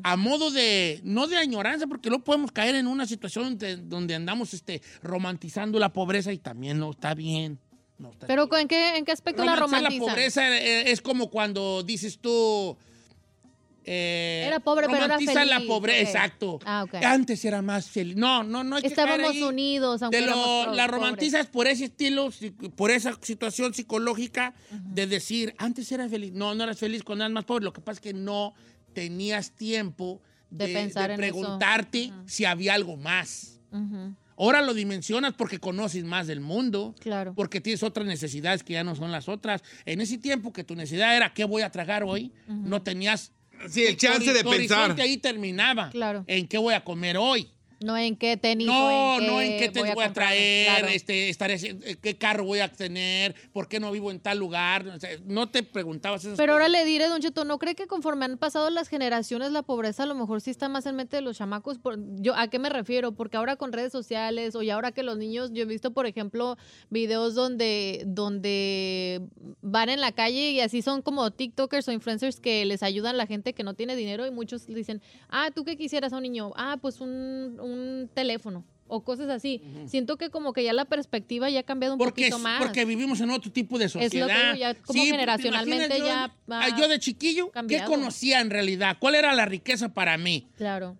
a 0.03 0.15
modo 0.15 0.51
de, 0.51 0.99
no 1.03 1.27
de 1.27 1.37
añoranza, 1.37 1.87
porque 1.87 2.09
no 2.09 2.23
podemos 2.23 2.51
caer 2.51 2.75
en 2.75 2.87
una 2.87 3.05
situación 3.05 3.57
de- 3.57 3.77
donde 3.77 4.13
andamos 4.15 4.53
este, 4.53 4.81
romantizando 5.01 5.79
la 5.79 5.91
pobreza 5.93 6.31
y 6.33 6.37
también 6.37 6.79
no 6.79 6.91
está 6.91 7.13
bien. 7.13 7.59
No 7.97 8.11
está 8.11 8.27
¿Pero 8.27 8.47
bien. 8.47 8.61
en 8.63 8.67
qué, 8.67 8.97
en 8.97 9.05
qué 9.05 9.11
aspecto 9.13 9.43
la 9.45 9.55
Romantizar 9.55 9.83
romantizan? 9.91 10.05
la 10.07 10.11
pobreza 10.13 10.57
eh, 10.57 10.91
es 10.91 11.01
como 11.01 11.29
cuando 11.29 11.81
dices 11.81 12.19
tú. 12.19 12.75
eh, 13.85 14.43
Era 14.47 14.59
pobre, 14.59 14.87
pero 14.87 14.97
era 14.97 15.07
romantizan 15.07 15.47
la 15.47 15.55
feliz, 15.57 15.67
pobreza, 15.69 16.01
exacto. 16.01 16.59
Ah, 16.65 16.83
ok. 16.83 16.95
Antes 17.03 17.45
era 17.45 17.61
más 17.61 17.87
feliz. 17.89 18.15
No, 18.15 18.43
no, 18.43 18.63
no 18.63 18.75
hay 18.77 18.81
que 18.81 18.87
Estábamos 18.89 19.31
ahí. 19.31 19.43
unidos, 19.43 20.01
aunque 20.01 20.19
Te 20.19 20.25
lo- 20.25 20.65
la 20.73 20.87
pobres. 20.87 20.87
romantizas 20.87 21.47
por 21.47 21.67
ese 21.67 21.85
estilo, 21.85 22.29
por 22.75 22.89
esa 22.91 23.17
situación 23.21 23.73
psicológica 23.73 24.53
de 24.71 25.07
decir, 25.07 25.53
antes 25.57 25.91
eras 25.91 26.09
feliz. 26.09 26.33
No, 26.33 26.55
no 26.55 26.63
eras 26.63 26.77
feliz 26.79 27.03
cuando 27.03 27.23
eras 27.23 27.33
más 27.33 27.45
pobre. 27.45 27.63
Lo 27.63 27.73
que 27.73 27.81
pasa 27.81 27.99
es 27.99 28.01
que 28.01 28.13
no 28.13 28.53
tenías 28.95 29.51
tiempo 29.51 30.21
De 30.49 30.67
de, 30.67 30.73
pensar 30.73 31.09
de 31.09 31.15
en 31.15 31.23
eso. 31.23 31.31
preguntarte 31.39 32.11
si 32.25 32.45
había 32.45 32.73
algo 32.73 32.97
más. 32.97 33.59
Ujú, 33.71 34.15
Ahora 34.37 34.61
lo 34.61 34.73
dimensionas 34.73 35.33
porque 35.33 35.59
conoces 35.59 36.03
más 36.03 36.27
del 36.27 36.41
mundo. 36.41 36.93
Claro. 36.99 37.33
Porque 37.35 37.61
tienes 37.61 37.83
otras 37.83 38.05
necesidades 38.05 38.63
que 38.63 38.73
ya 38.73 38.83
no 38.83 38.93
son 38.95 39.11
las 39.11 39.29
otras. 39.29 39.63
En 39.85 40.01
ese 40.01 40.17
tiempo 40.17 40.51
que 40.51 40.63
tu 40.65 40.75
necesidad 40.75 41.15
era 41.15 41.33
qué 41.33 41.45
voy 41.45 41.61
a 41.61 41.69
tragar 41.71 42.03
hoy, 42.03 42.33
no 42.47 42.81
tenías... 42.81 43.31
Sí, 43.69 43.85
el 43.85 43.95
chance 43.95 44.33
de 44.33 44.43
pensar. 44.43 44.99
ahí 44.99 45.17
terminaba. 45.17 45.89
Claro. 45.89 46.25
En 46.27 46.47
qué 46.47 46.57
voy 46.57 46.73
a 46.73 46.83
comer 46.83 47.15
hoy. 47.17 47.49
No 47.79 47.97
en 47.97 48.15
qué 48.15 48.37
tenis. 48.37 48.67
No, 48.67 49.19
en 49.19 49.27
no 49.27 49.41
en 49.41 49.57
qué 49.57 49.69
te 49.69 49.79
voy 49.79 49.89
a, 49.89 49.93
comprarme, 49.93 50.13
traer, 50.13 50.67
claro. 50.67 50.87
este, 50.87 51.29
estaré, 51.29 51.55
eh, 51.55 51.97
qué 52.01 52.17
carro 52.17 52.45
voy 52.45 52.59
a 52.59 52.71
tener, 52.71 53.35
por 53.51 53.67
qué 53.67 53.79
no 53.79 53.91
vivo 53.91 54.11
en 54.11 54.19
tal 54.19 54.37
lugar. 54.37 54.87
O 54.87 54.99
sea, 54.99 55.09
no 55.25 55.49
te 55.49 55.63
preguntabas 55.63 56.23
esas 56.23 56.37
Pero 56.37 56.53
ahora 56.53 56.67
le 56.67 56.85
diré, 56.85 57.07
Don 57.07 57.21
Cheto, 57.21 57.45
¿no 57.45 57.59
cree 57.59 57.75
que 57.75 57.87
conforme 57.87 58.25
han 58.25 58.37
pasado 58.37 58.69
las 58.69 58.87
generaciones 58.87 59.51
la 59.51 59.61
pobreza 59.61 60.03
a 60.03 60.05
lo 60.05 60.15
mejor 60.15 60.41
sí 60.41 60.51
está 60.51 60.69
más 60.69 60.85
en 60.85 60.95
mente 60.95 61.17
de 61.17 61.21
los 61.21 61.37
chamacos? 61.37 61.77
Por- 61.77 61.99
yo, 62.21 62.35
¿A 62.35 62.47
qué 62.49 62.59
me 62.59 62.69
refiero? 62.69 63.13
Porque 63.13 63.37
ahora 63.37 63.55
con 63.55 63.71
redes 63.73 63.91
sociales 63.91 64.55
o 64.55 64.61
y 64.61 64.69
ahora 64.69 64.91
que 64.91 65.03
los 65.03 65.17
niños, 65.17 65.51
yo 65.53 65.63
he 65.63 65.65
visto, 65.65 65.91
por 65.91 66.05
ejemplo, 66.05 66.57
videos 66.89 67.35
donde, 67.35 68.03
donde 68.05 69.21
van 69.61 69.89
en 69.89 70.01
la 70.01 70.11
calle 70.11 70.51
y 70.51 70.59
así 70.59 70.81
son 70.81 71.01
como 71.01 71.31
TikTokers 71.31 71.87
o 71.87 71.91
influencers 71.91 72.39
que 72.39 72.65
les 72.65 72.83
ayudan 72.83 73.15
a 73.15 73.17
la 73.17 73.27
gente 73.27 73.53
que 73.53 73.63
no 73.63 73.73
tiene 73.73 73.95
dinero 73.95 74.25
y 74.25 74.31
muchos 74.31 74.65
dicen, 74.67 75.01
ah, 75.29 75.49
¿tú 75.53 75.63
qué 75.63 75.77
quisieras 75.77 76.13
a 76.13 76.17
un 76.17 76.23
niño? 76.23 76.51
Ah, 76.55 76.77
pues 76.81 77.01
un, 77.01 77.57
un 77.65 78.09
teléfono. 78.13 78.63
O 78.87 79.03
cosas 79.03 79.29
así. 79.29 79.61
Siento 79.87 80.15
que 80.15 80.29
como 80.29 80.53
que 80.53 80.63
ya 80.63 80.71
la 80.71 80.85
perspectiva 80.85 81.49
ya 81.49 81.61
ha 81.61 81.63
cambiado 81.63 81.95
un 81.95 81.97
Porque, 81.97 82.21
poquito 82.29 82.37
más. 82.37 82.61
porque 82.61 82.85
vivimos 82.85 83.19
en 83.19 83.31
otro 83.31 83.51
tipo 83.51 83.79
de 83.79 83.85
lo 83.85 83.93
que 83.93 84.09
sociedad. 84.09 84.53
digo, 84.53 84.59
ya 84.59 84.75
como 84.75 85.01
¿te 85.03 85.09
generacionalmente 85.09 85.97
imaginas 85.97 86.07
ya 86.07 86.27
yo, 86.27 86.51
va 86.51 86.77
yo 86.77 86.87
de 86.87 86.99
chiquillo, 86.99 87.47
¿qué 87.47 87.51
cambiado. 87.51 87.89
conocía 87.89 88.41
en 88.41 88.51
realidad? 88.51 88.97
¿Cuál 88.99 89.15
era 89.15 89.33
la 89.33 89.45
riqueza 89.45 89.91
para 89.95 90.19
mí? 90.19 90.47
Claro. 90.55 90.97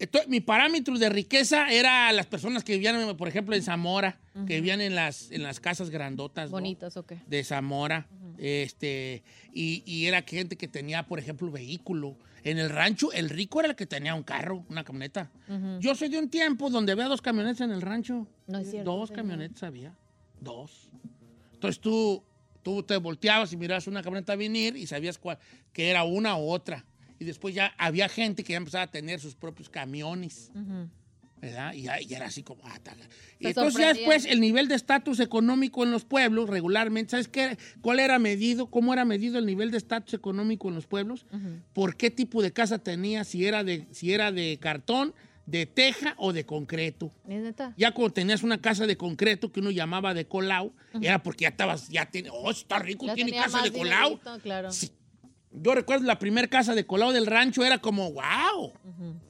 Entonces, 0.00 0.28
mi 0.30 0.40
parámetro 0.40 0.98
de 0.98 1.10
riqueza 1.10 1.70
era 1.70 2.10
las 2.12 2.26
personas 2.26 2.64
que 2.64 2.72
vivían, 2.72 3.16
por 3.16 3.28
ejemplo, 3.28 3.54
en 3.54 3.62
Zamora, 3.62 4.18
que 4.46 4.54
vivían 4.54 4.80
en 4.80 4.94
las, 4.96 5.30
en 5.30 5.42
las 5.44 5.60
casas 5.60 5.90
grandotas. 5.90 6.46
¿no? 6.46 6.52
Bonitas, 6.56 6.96
ok. 6.96 7.12
de 7.26 7.44
Zamora, 7.44 8.08
este, 8.38 9.22
y, 9.52 9.82
y 9.86 10.06
era 10.06 10.22
gente 10.22 10.56
que 10.56 10.66
tenía, 10.66 11.06
por 11.06 11.18
ejemplo, 11.20 11.50
vehículo. 11.52 12.16
En 12.44 12.58
el 12.58 12.70
rancho, 12.70 13.12
el 13.12 13.28
rico 13.30 13.60
era 13.60 13.70
el 13.70 13.76
que 13.76 13.86
tenía 13.86 14.14
un 14.14 14.22
carro, 14.22 14.64
una 14.68 14.84
camioneta. 14.84 15.30
Yo 15.80 15.94
soy 15.94 16.08
de 16.08 16.18
un 16.18 16.28
tiempo 16.30 16.70
donde 16.70 16.92
había 16.92 17.06
dos 17.08 17.20
camionetas 17.22 17.60
en 17.62 17.70
el 17.72 17.82
rancho. 17.82 18.26
No 18.46 18.58
es 18.58 18.70
cierto, 18.70 18.90
Dos 18.96 19.08
señor. 19.08 19.22
camionetas 19.22 19.62
había. 19.62 19.94
Dos. 20.40 20.88
Entonces 21.52 21.80
tú, 21.80 22.22
tú 22.62 22.82
te 22.82 22.96
volteabas 22.96 23.52
y 23.52 23.56
mirabas 23.56 23.86
una 23.86 24.02
camioneta 24.02 24.34
venir 24.36 24.76
y 24.76 24.86
sabías 24.86 25.18
cuál, 25.18 25.38
que 25.72 25.90
era 25.90 26.04
una 26.04 26.36
u 26.38 26.50
otra. 26.50 26.84
Y 27.18 27.24
después 27.26 27.54
ya 27.54 27.74
había 27.76 28.08
gente 28.08 28.42
que 28.42 28.52
ya 28.54 28.56
empezaba 28.56 28.84
a 28.84 28.90
tener 28.90 29.20
sus 29.20 29.34
propios 29.34 29.68
camiones. 29.68 30.50
¿Verdad? 31.40 31.72
Y, 31.74 31.82
ya- 31.82 32.00
y 32.00 32.12
era 32.12 32.26
así 32.26 32.42
como... 32.42 32.62
ah, 32.64 32.78
entonces 33.40 33.80
ya 33.80 33.94
después 33.94 34.24
el 34.26 34.40
nivel 34.40 34.68
de 34.68 34.74
estatus 34.74 35.20
económico 35.20 35.82
en 35.84 35.90
los 35.90 36.04
pueblos 36.04 36.48
regularmente, 36.50 37.12
¿sabes 37.12 37.28
qué? 37.28 37.56
¿Cuál 37.80 38.00
era 38.00 38.18
medido? 38.18 38.66
¿Cómo 38.70 38.92
era 38.92 39.04
medido 39.04 39.38
el 39.38 39.46
nivel 39.46 39.70
de 39.70 39.78
estatus 39.78 40.14
económico 40.14 40.68
en 40.68 40.74
los 40.74 40.86
pueblos? 40.86 41.26
¿Por 41.72 41.96
qué 41.96 42.10
tipo 42.10 42.42
de 42.42 42.52
casa 42.52 42.78
tenía? 42.78 43.24
Si 43.24 43.46
era 43.46 43.64
de, 43.64 43.86
si 43.92 44.12
era 44.12 44.32
de 44.32 44.58
cartón, 44.60 45.14
de 45.46 45.66
teja 45.66 46.14
o 46.18 46.32
de 46.32 46.44
concreto. 46.46 47.10
Ya 47.76 47.92
cuando 47.92 48.12
tenías 48.12 48.42
una 48.42 48.60
casa 48.60 48.86
de 48.86 48.96
concreto 48.96 49.50
que 49.50 49.60
uno 49.60 49.70
llamaba 49.70 50.14
de 50.14 50.26
colau, 50.26 50.72
era 51.00 51.22
porque 51.22 51.42
ya 51.42 51.48
estabas, 51.48 51.88
ya 51.88 52.06
tiene, 52.06 52.28
oh, 52.32 52.50
está 52.50 52.78
rico, 52.78 53.06
Ya 53.06 53.14
tiene 53.14 53.32
casa 53.32 53.62
de 53.62 53.72
colau. 53.72 54.10
dinerito, 54.10 54.38
claro. 54.42 54.70
Sí. 54.70 54.92
Yo 55.52 55.74
recuerdo 55.74 56.06
la 56.06 56.18
primera 56.18 56.46
casa 56.46 56.74
de 56.76 56.86
colado 56.86 57.12
del 57.12 57.26
rancho, 57.26 57.64
era 57.64 57.78
como, 57.78 58.12
wow. 58.12 58.72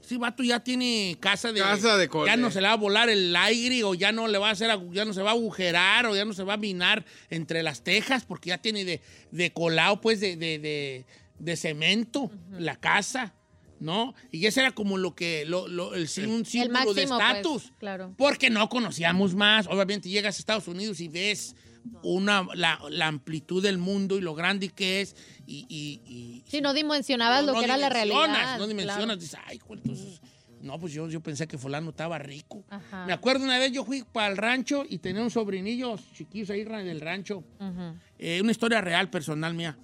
Sí, 0.03 0.19
vato 0.19 0.43
ya 0.43 0.61
tiene 0.61 1.17
casa 1.19 1.51
de... 1.53 1.61
Casa 1.61 1.97
de 1.97 2.09
col- 2.09 2.27
Ya 2.27 2.37
no 2.37 2.51
se 2.51 2.61
le 2.61 2.67
va 2.67 2.75
a 2.75 2.77
volar 2.77 3.09
el 3.09 3.35
aire 3.35 3.85
o 3.85 3.95
ya 3.95 4.13
no 4.13 4.29
le 4.29 4.37
va 4.39 4.49
a 4.49 4.53
hacer, 4.53 4.71
ya 4.93 5.05
no 5.07 5.15
se 5.15 5.23
va 5.23 5.31
a 5.31 5.33
agujerar 5.33 6.05
o 6.07 6.15
ya 6.15 6.25
no 6.27 6.35
se 6.35 6.43
va 6.45 6.55
a 6.55 6.57
minar 6.59 7.07
entre 7.31 7.63
las 7.63 7.83
tejas 7.83 8.25
porque 8.27 8.51
ya 8.51 8.59
tiene 8.59 8.85
de, 8.85 9.01
de 9.31 9.53
colado, 9.53 10.01
pues, 10.03 10.21
de, 10.21 10.37
de, 10.37 10.59
de- 10.59 11.07
de 11.39 11.57
cemento 11.57 12.31
la 12.59 12.77
casa. 12.77 13.33
¿no? 13.79 14.15
Y 14.31 14.45
ese 14.45 14.61
era 14.61 14.73
como 14.73 14.99
lo 14.99 15.15
que, 15.15 15.47
lo, 15.47 15.67
lo- 15.69 15.95
el, 15.95 16.07
sí- 16.07 16.21
un 16.27 16.45
símbolo 16.45 16.93
de 16.93 17.07
máximo, 17.07 17.17
pues, 17.19 17.31
estatus. 17.31 17.73
claro. 17.79 18.15
Porque 18.19 18.51
no 18.51 18.69
conocíamos 18.69 19.35
más. 19.35 19.67
Obviamente 19.69 20.11
llegas 20.11 20.37
a 20.37 20.39
Estados 20.39 20.69
Unidos 20.69 21.01
y 21.01 21.09
ves 21.09 21.57
una, 22.03 22.47
la, 22.55 22.79
la 22.91 23.07
amplitud 23.07 23.63
del 23.63 23.79
mundo 23.79 24.17
y 24.19 24.21
lo 24.21 24.35
grande 24.35 24.69
que 24.71 25.01
es. 25.01 25.17
Y, 25.47 25.67
y- 25.69 26.01
y- 26.11 26.45
Sí, 26.47 26.61
no 26.61 26.73
dimensionabas 26.75 27.45
lo 27.45 27.53
no 27.53 27.59
que 27.59 27.65
era 27.65 27.77
la 27.77 27.89
realidad. 27.89 28.59
No 28.59 28.67
dimensionas. 28.67 29.05
claro. 29.05 29.17
Dices, 29.21 29.39
ay, 29.47 29.59
güey, 29.67 29.81
entonces. 29.83 30.21
No, 30.63 30.79
pues 30.79 30.93
yo, 30.93 31.09
yo 31.09 31.21
pensé 31.23 31.49
que 31.49 31.57
fulano 31.57 31.89
estaba 31.89 32.19
rico. 32.19 32.63
Ajá. 32.69 33.07
Me 33.07 33.15
acuerdo 33.15 33.45
una 33.45 33.59
vez 33.59 33.73
yo 33.73 33.83
fui 33.85 34.03
para 34.03 34.29
el 34.29 34.37
rancho 34.37 34.85
y 34.87 34.99
tenía 34.99 35.23
un 35.23 35.31
sobrinillo 35.31 35.97
chiquillo 36.15 36.53
ahí 36.53 36.65
del 36.65 37.01
rancho. 37.01 37.39
Ujú. 37.59 37.95
Eh, 38.19 38.43
una 38.43 38.51
historia 38.51 38.83
real, 38.83 39.09
personal 39.09 39.55
mía. 39.55 39.79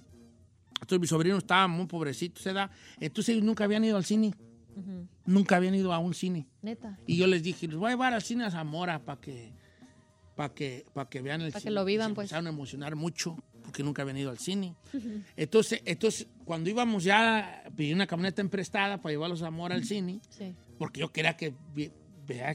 Entonces 0.73 0.99
mi 0.99 1.07
sobrino 1.07 1.37
estaba 1.39 1.67
muy 1.67 1.87
pobrecito, 1.87 2.39
se 2.39 2.53
da. 2.53 2.69
Entonces 2.99 3.33
ellos 3.33 3.43
nunca 3.43 3.63
habían 3.63 3.83
ido 3.85 3.97
al 3.97 4.05
cine. 4.05 4.35
Ujú. 4.75 5.07
Nunca 5.25 5.55
habían 5.55 5.73
ido 5.73 5.91
a 5.91 5.97
un 5.97 6.13
cine. 6.13 6.45
Neta. 6.61 6.99
Y 7.07 7.17
yo 7.17 7.25
les 7.25 7.41
dije, 7.41 7.67
los 7.67 7.79
voy 7.79 7.87
a 7.87 7.93
llevar 7.93 8.13
al 8.13 8.21
cine 8.21 8.43
a 8.45 8.51
Zamora 8.51 8.99
para 9.03 9.19
que, 9.19 9.51
para 10.37 10.53
que, 10.53 10.85
para 10.93 11.09
que 11.09 11.21
vean 11.21 11.41
el 11.41 11.51
Pa' 11.51 11.57
que 11.59 11.63
cine. 11.63 11.71
lo 11.75 11.83
vivan, 11.83 12.09
se 12.11 12.15
pues. 12.15 12.25
empezaron 12.27 12.47
a 12.47 12.49
emocionar 12.51 12.95
mucho 12.95 13.35
porque 13.63 13.83
nunca 13.83 14.03
habían 14.03 14.17
ido 14.17 14.29
al 14.31 14.37
cine. 14.39 14.75
Entonces, 15.35 15.81
entonces, 15.83 16.27
cuando 16.45 16.69
íbamos 16.69 17.03
ya, 17.03 17.63
pedí 17.75 17.91
una 17.91 18.07
camioneta 18.07 18.41
emprestada 18.41 19.01
para 19.01 19.11
llevarlos 19.11 19.41
a 19.41 19.45
Zamora 19.47 19.75
al 19.75 19.83
cine, 19.83 20.21
Sí. 20.29 20.55
porque 20.77 21.01
yo 21.01 21.11
quería 21.11 21.35
que 21.35 21.53
que 21.75 21.91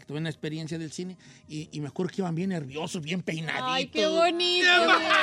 tuve 0.07 0.19
una 0.19 0.29
experiencia 0.29 0.79
del 0.79 0.93
cine 0.93 1.17
y, 1.49 1.69
y 1.73 1.81
me 1.81 1.89
acuerdo 1.89 2.13
que 2.15 2.21
iban 2.21 2.35
bien 2.35 2.51
nerviosos, 2.51 3.03
bien 3.03 3.23
peinaditos. 3.23 3.69
Ay, 3.69 3.87
qué 3.89 4.07
bonito. 4.07 4.67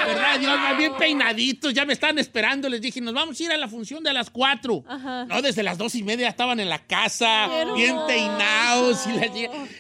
¿Verdad? 0.08 0.40
Dios, 0.40 0.58
bien 0.78 0.94
peinaditos, 0.98 1.74
ya 1.74 1.86
me 1.86 1.94
estaban 1.94 2.18
esperando. 2.20 2.68
Les 2.70 2.82
dije, 2.82 3.00
nos 3.02 3.14
vamos 3.14 3.40
a 3.40 3.44
ir 3.44 3.52
a 3.52 3.58
la 3.58 3.68
función 3.68 4.04
de 4.04 4.12
las 4.14 4.30
cuatro. 4.30 4.84
Ajá. 4.88 5.26
No, 5.26 5.42
desde 5.42 5.64
las 5.64 5.78
dos 5.78 5.96
y 5.96 6.04
media 6.04 6.28
estaban 6.30 6.60
en 6.60 6.70
la 6.70 6.80
casa, 6.86 7.48
bien 7.76 7.96
peinados. 8.08 9.06
Y 9.08 9.12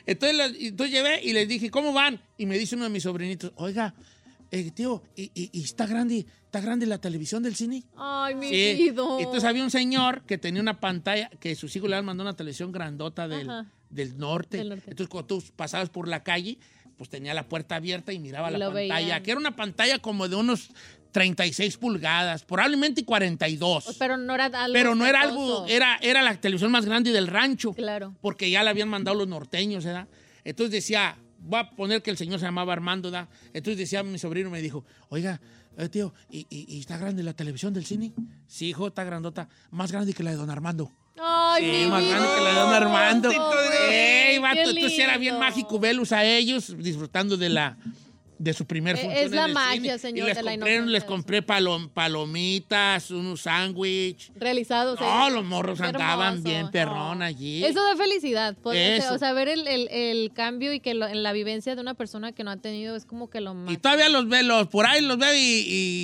entonces, 0.05 0.62
entonces 0.62 0.91
llevé 0.91 1.21
y 1.23 1.34
les 1.34 1.47
dije, 1.47 1.69
¿cómo 1.71 1.93
van? 1.93 2.21
Y 2.38 2.45
me 2.45 2.58
dice 2.58 2.75
uno 2.75 2.86
de 2.86 2.89
mis 2.91 3.03
sobrinitos, 3.03 3.51
oiga, 3.55 3.93
eh, 4.51 4.71
tío, 4.71 5.03
¿y, 5.15 5.32
y- 5.36 5.49
y 5.53 5.63
está 5.63 5.86
grande, 5.86 6.25
está 6.45 6.60
grande 6.60 6.86
la 6.88 6.97
televisión 6.97 7.43
del 7.43 7.55
cine? 7.55 7.84
Ay, 7.95 8.34
mi 8.36 8.49
Sí. 8.49 8.88
Entonces 8.89 9.43
había 9.43 9.63
un 9.63 9.69
señor 9.71 10.23
que 10.23 10.38
tenía 10.38 10.62
una 10.62 10.79
pantalla, 10.79 11.29
que 11.39 11.55
sus 11.55 11.75
hijos 11.75 11.89
le 11.89 11.95
habían 11.95 12.05
mandado 12.05 12.29
una 12.29 12.36
televisión 12.38 12.71
grandota 12.71 13.27
del, 13.27 13.49
Ajá. 13.49 13.67
Del 13.89 14.17
norte. 14.17 14.58
Del 14.58 14.69
norte. 14.69 14.84
Entonces 14.91 15.10
cuando 15.10 15.28
tú 15.28 15.43
pasabas 15.56 15.89
por 15.89 16.08
la 16.08 16.23
calle, 16.23 16.58
pues 16.97 17.10
tenía 17.10 17.34
la 17.34 17.47
puerta 17.47 17.75
abierta 17.75 18.12
y 18.13 18.19
miraba 18.19 18.49
Y 18.49 18.58
la 18.58 18.65
pantalla, 18.67 18.95
veían. 18.95 19.23
que 19.23 19.32
era 19.32 19.39
una 19.39 19.56
pantalla 19.56 19.99
como 19.99 20.28
de 20.28 20.36
unos 20.36 20.69
36 21.12 21.78
pulgadas, 21.78 22.43
probablemente 22.43 23.04
42. 23.06 23.95
Pero 23.97 24.17
no 24.17 24.36
era 24.36 24.45
algo. 24.45 24.73
Pero 24.73 24.95
no 24.95 25.06
era 25.08 25.21
algo, 25.21 25.65
era, 25.67 25.97
era 26.02 26.21
la 26.21 26.36
televisión 26.39 26.71
más 26.71 26.86
grande 26.86 27.12
del 27.12 27.28
rancho. 27.28 27.73
Claro. 27.73 28.15
Porque 28.21 28.49
ya 28.52 28.63
la 28.63 28.71
habían 28.71 28.89
mandado 28.89 29.17
los 29.17 29.28
norteños, 29.28 29.86
¿verdad? 29.86 30.08
Entonces 30.43 30.71
decía, 30.71 31.17
voy 31.39 31.60
a 31.62 31.69
poner 31.71 32.02
que 32.04 32.12
el 32.12 32.17
señor 32.17 32.39
se 32.39 32.45
llamaba 32.45 32.73
Armando, 32.73 33.10
¿verdad? 33.12 33.30
Entonces 33.54 33.78
decía 33.78 34.04
mi 34.04 34.19
sobrino, 34.19 34.49
me 34.49 34.62
dijo, 34.62 34.86
oiga, 35.10 35.41
eh, 35.78 35.89
tío, 35.89 36.13
¿y, 36.30 36.45
y- 36.49 36.65
y 36.75 36.80
está 36.80 36.97
grande 36.97 37.23
la 37.23 37.34
televisión 37.34 37.73
del 37.73 37.86
cine? 37.86 38.13
Sí, 38.47 38.67
hijo, 38.69 38.88
está 38.88 39.04
grandota. 39.04 39.47
Más 39.71 39.91
grande 39.91 40.13
que 40.13 40.21
la 40.23 40.32
de 40.32 40.38
don 40.38 40.49
Armando. 40.49 40.91
Ay, 41.21 41.63
Sí, 41.65 41.86
mi 41.86 41.88
más 41.91 42.01
vida. 42.01 42.10
grande 42.17 42.29
que 42.36 42.41
la 42.43 42.53
don 42.53 42.73
Armando. 42.73 43.29
Ey, 43.89 44.38
vato, 44.39 44.60
entonces 44.60 44.99
era 44.99 45.17
bien 45.17 45.38
mágico 45.39 45.79
verlos 45.79 46.12
a 46.12 46.23
ellos 46.23 46.73
disfrutando 46.77 47.36
de 47.38 47.49
la 47.49 47.77
de 48.39 48.54
su 48.54 48.65
primer 48.65 48.95
Eh, 48.95 48.99
función 49.02 49.23
es 49.25 49.32
la 49.32 49.41
en 49.43 49.47
el 49.49 49.54
magia, 49.54 49.82
cine. 49.82 49.99
señor, 49.99 50.17
Y 50.25 50.28
les 50.30 50.38
de 50.38 50.43
la 50.43 50.52
compré, 50.52 50.73
inocencia 50.75 50.91
les 50.93 51.04
compré 51.04 51.45
palom- 51.45 51.89
palomitas, 51.89 53.12
unos 53.12 53.41
sándwich. 53.41 54.32
Realizados. 54.36 54.99
No, 54.99 55.28
eh. 55.28 55.32
los 55.32 55.43
morros 55.43 55.80
Qué 55.80 55.86
andaban 55.88 56.36
hermoso. 56.36 56.49
bien 56.49 56.71
perrón 56.71 57.19
No. 57.19 57.25
allí. 57.25 57.63
Eso 57.65 57.84
da 57.84 57.95
felicidad. 57.97 58.56
poder- 58.58 59.02
Eso. 59.02 59.13
O 59.13 59.17
sea, 59.17 59.34
ver 59.34 59.49
el, 59.49 59.67
el- 59.67 59.88
el 59.89 60.32
cambio 60.34 60.71
y 60.73 60.80
que 60.80 60.93
lo- 60.93 61.08
en 61.08 61.21
la 61.21 61.34
vivencia 61.34 61.75
de 61.75 61.82
una 61.82 61.93
persona 61.95 62.32
que 62.32 62.43
no 62.43 62.52
ha 62.52 62.58
tenido 62.58 62.95
es 62.95 63.06
como 63.06 63.30
que 63.30 63.41
lo 63.41 63.54
más. 63.54 63.73
Y 63.73 63.78
todavía 63.78 64.08
los 64.10 64.28
ve, 64.30 64.43
los, 64.43 64.67
por 64.67 64.86
ahí 64.86 65.02
los 65.02 65.17
veo 65.17 65.34
y, 65.34 65.38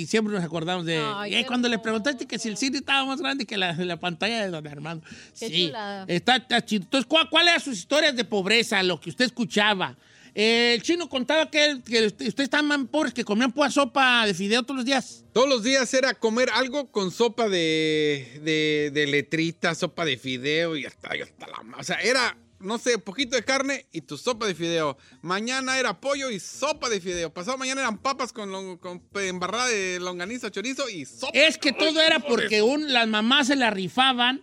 y 0.02 0.06
siempre 0.06 0.34
nos 0.34 0.44
acordamos 0.44 0.84
de... 0.84 1.02
Ay, 1.16 1.34
eh, 1.36 1.46
cuando 1.46 1.68
le 1.68 1.74
hermoso. 1.76 1.84
preguntaste 1.84 2.26
que 2.26 2.38
si 2.38 2.48
el 2.48 2.56
cine 2.58 2.78
estaba 2.78 3.04
más 3.06 3.20
grande 3.20 3.46
que 3.46 3.56
la, 3.56 3.72
la 3.72 3.96
pantalla 3.98 4.44
de 4.44 4.50
don 4.50 4.66
Armando. 4.66 5.06
Qué 5.38 5.48
sí, 5.48 5.66
chulada. 5.68 6.04
está, 6.08 6.36
está 6.36 6.62
chido. 6.64 6.84
Entonces, 6.84 7.06
¿cuál, 7.06 7.30
¿cuál 7.30 7.48
eran 7.48 7.60
sus 7.60 7.78
historias 7.78 8.14
de 8.14 8.24
pobreza, 8.24 8.82
lo 8.82 9.00
que 9.00 9.08
usted 9.10 9.24
escuchaba? 9.24 9.96
Eh, 10.38 10.74
el 10.74 10.82
chino 10.82 11.08
contaba 11.08 11.50
que, 11.50 11.80
que 11.82 12.04
ustedes 12.04 12.38
estaban 12.38 12.66
más 12.66 12.78
pobres 12.90 13.14
que 13.14 13.24
comían 13.24 13.52
pura 13.52 13.70
sopa 13.70 14.26
de 14.26 14.34
fideo 14.34 14.62
todos 14.64 14.76
los 14.76 14.84
días. 14.84 15.24
Todos 15.32 15.48
los 15.48 15.62
días 15.62 15.94
era 15.94 16.12
comer 16.12 16.50
algo 16.52 16.90
con 16.90 17.10
sopa 17.10 17.48
de, 17.48 18.42
de, 18.44 18.90
de 18.92 19.06
letrita, 19.06 19.74
sopa 19.74 20.04
de 20.04 20.18
fideo 20.18 20.76
y 20.76 20.84
hasta, 20.84 21.16
y 21.16 21.22
hasta 21.22 21.46
la... 21.46 21.64
O 21.78 21.82
sea, 21.82 21.96
era, 22.02 22.36
no 22.60 22.76
sé, 22.76 22.98
poquito 22.98 23.34
de 23.34 23.44
carne 23.44 23.86
y 23.92 24.02
tu 24.02 24.18
sopa 24.18 24.46
de 24.46 24.54
fideo. 24.54 24.98
Mañana 25.22 25.78
era 25.78 25.98
pollo 26.02 26.30
y 26.30 26.38
sopa 26.38 26.90
de 26.90 27.00
fideo. 27.00 27.32
Pasado 27.32 27.56
mañana 27.56 27.80
eran 27.80 27.96
papas 27.96 28.34
con 28.34 28.78
embarrada 29.14 29.68
de 29.68 29.98
longaniza, 30.00 30.50
chorizo 30.50 30.86
y 30.90 31.06
sopa. 31.06 31.32
Es 31.32 31.56
que 31.56 31.72
todo 31.72 31.98
era 32.02 32.20
porque 32.20 32.60
un, 32.60 32.92
las 32.92 33.08
mamás 33.08 33.46
se 33.46 33.56
la 33.56 33.70
rifaban 33.70 34.42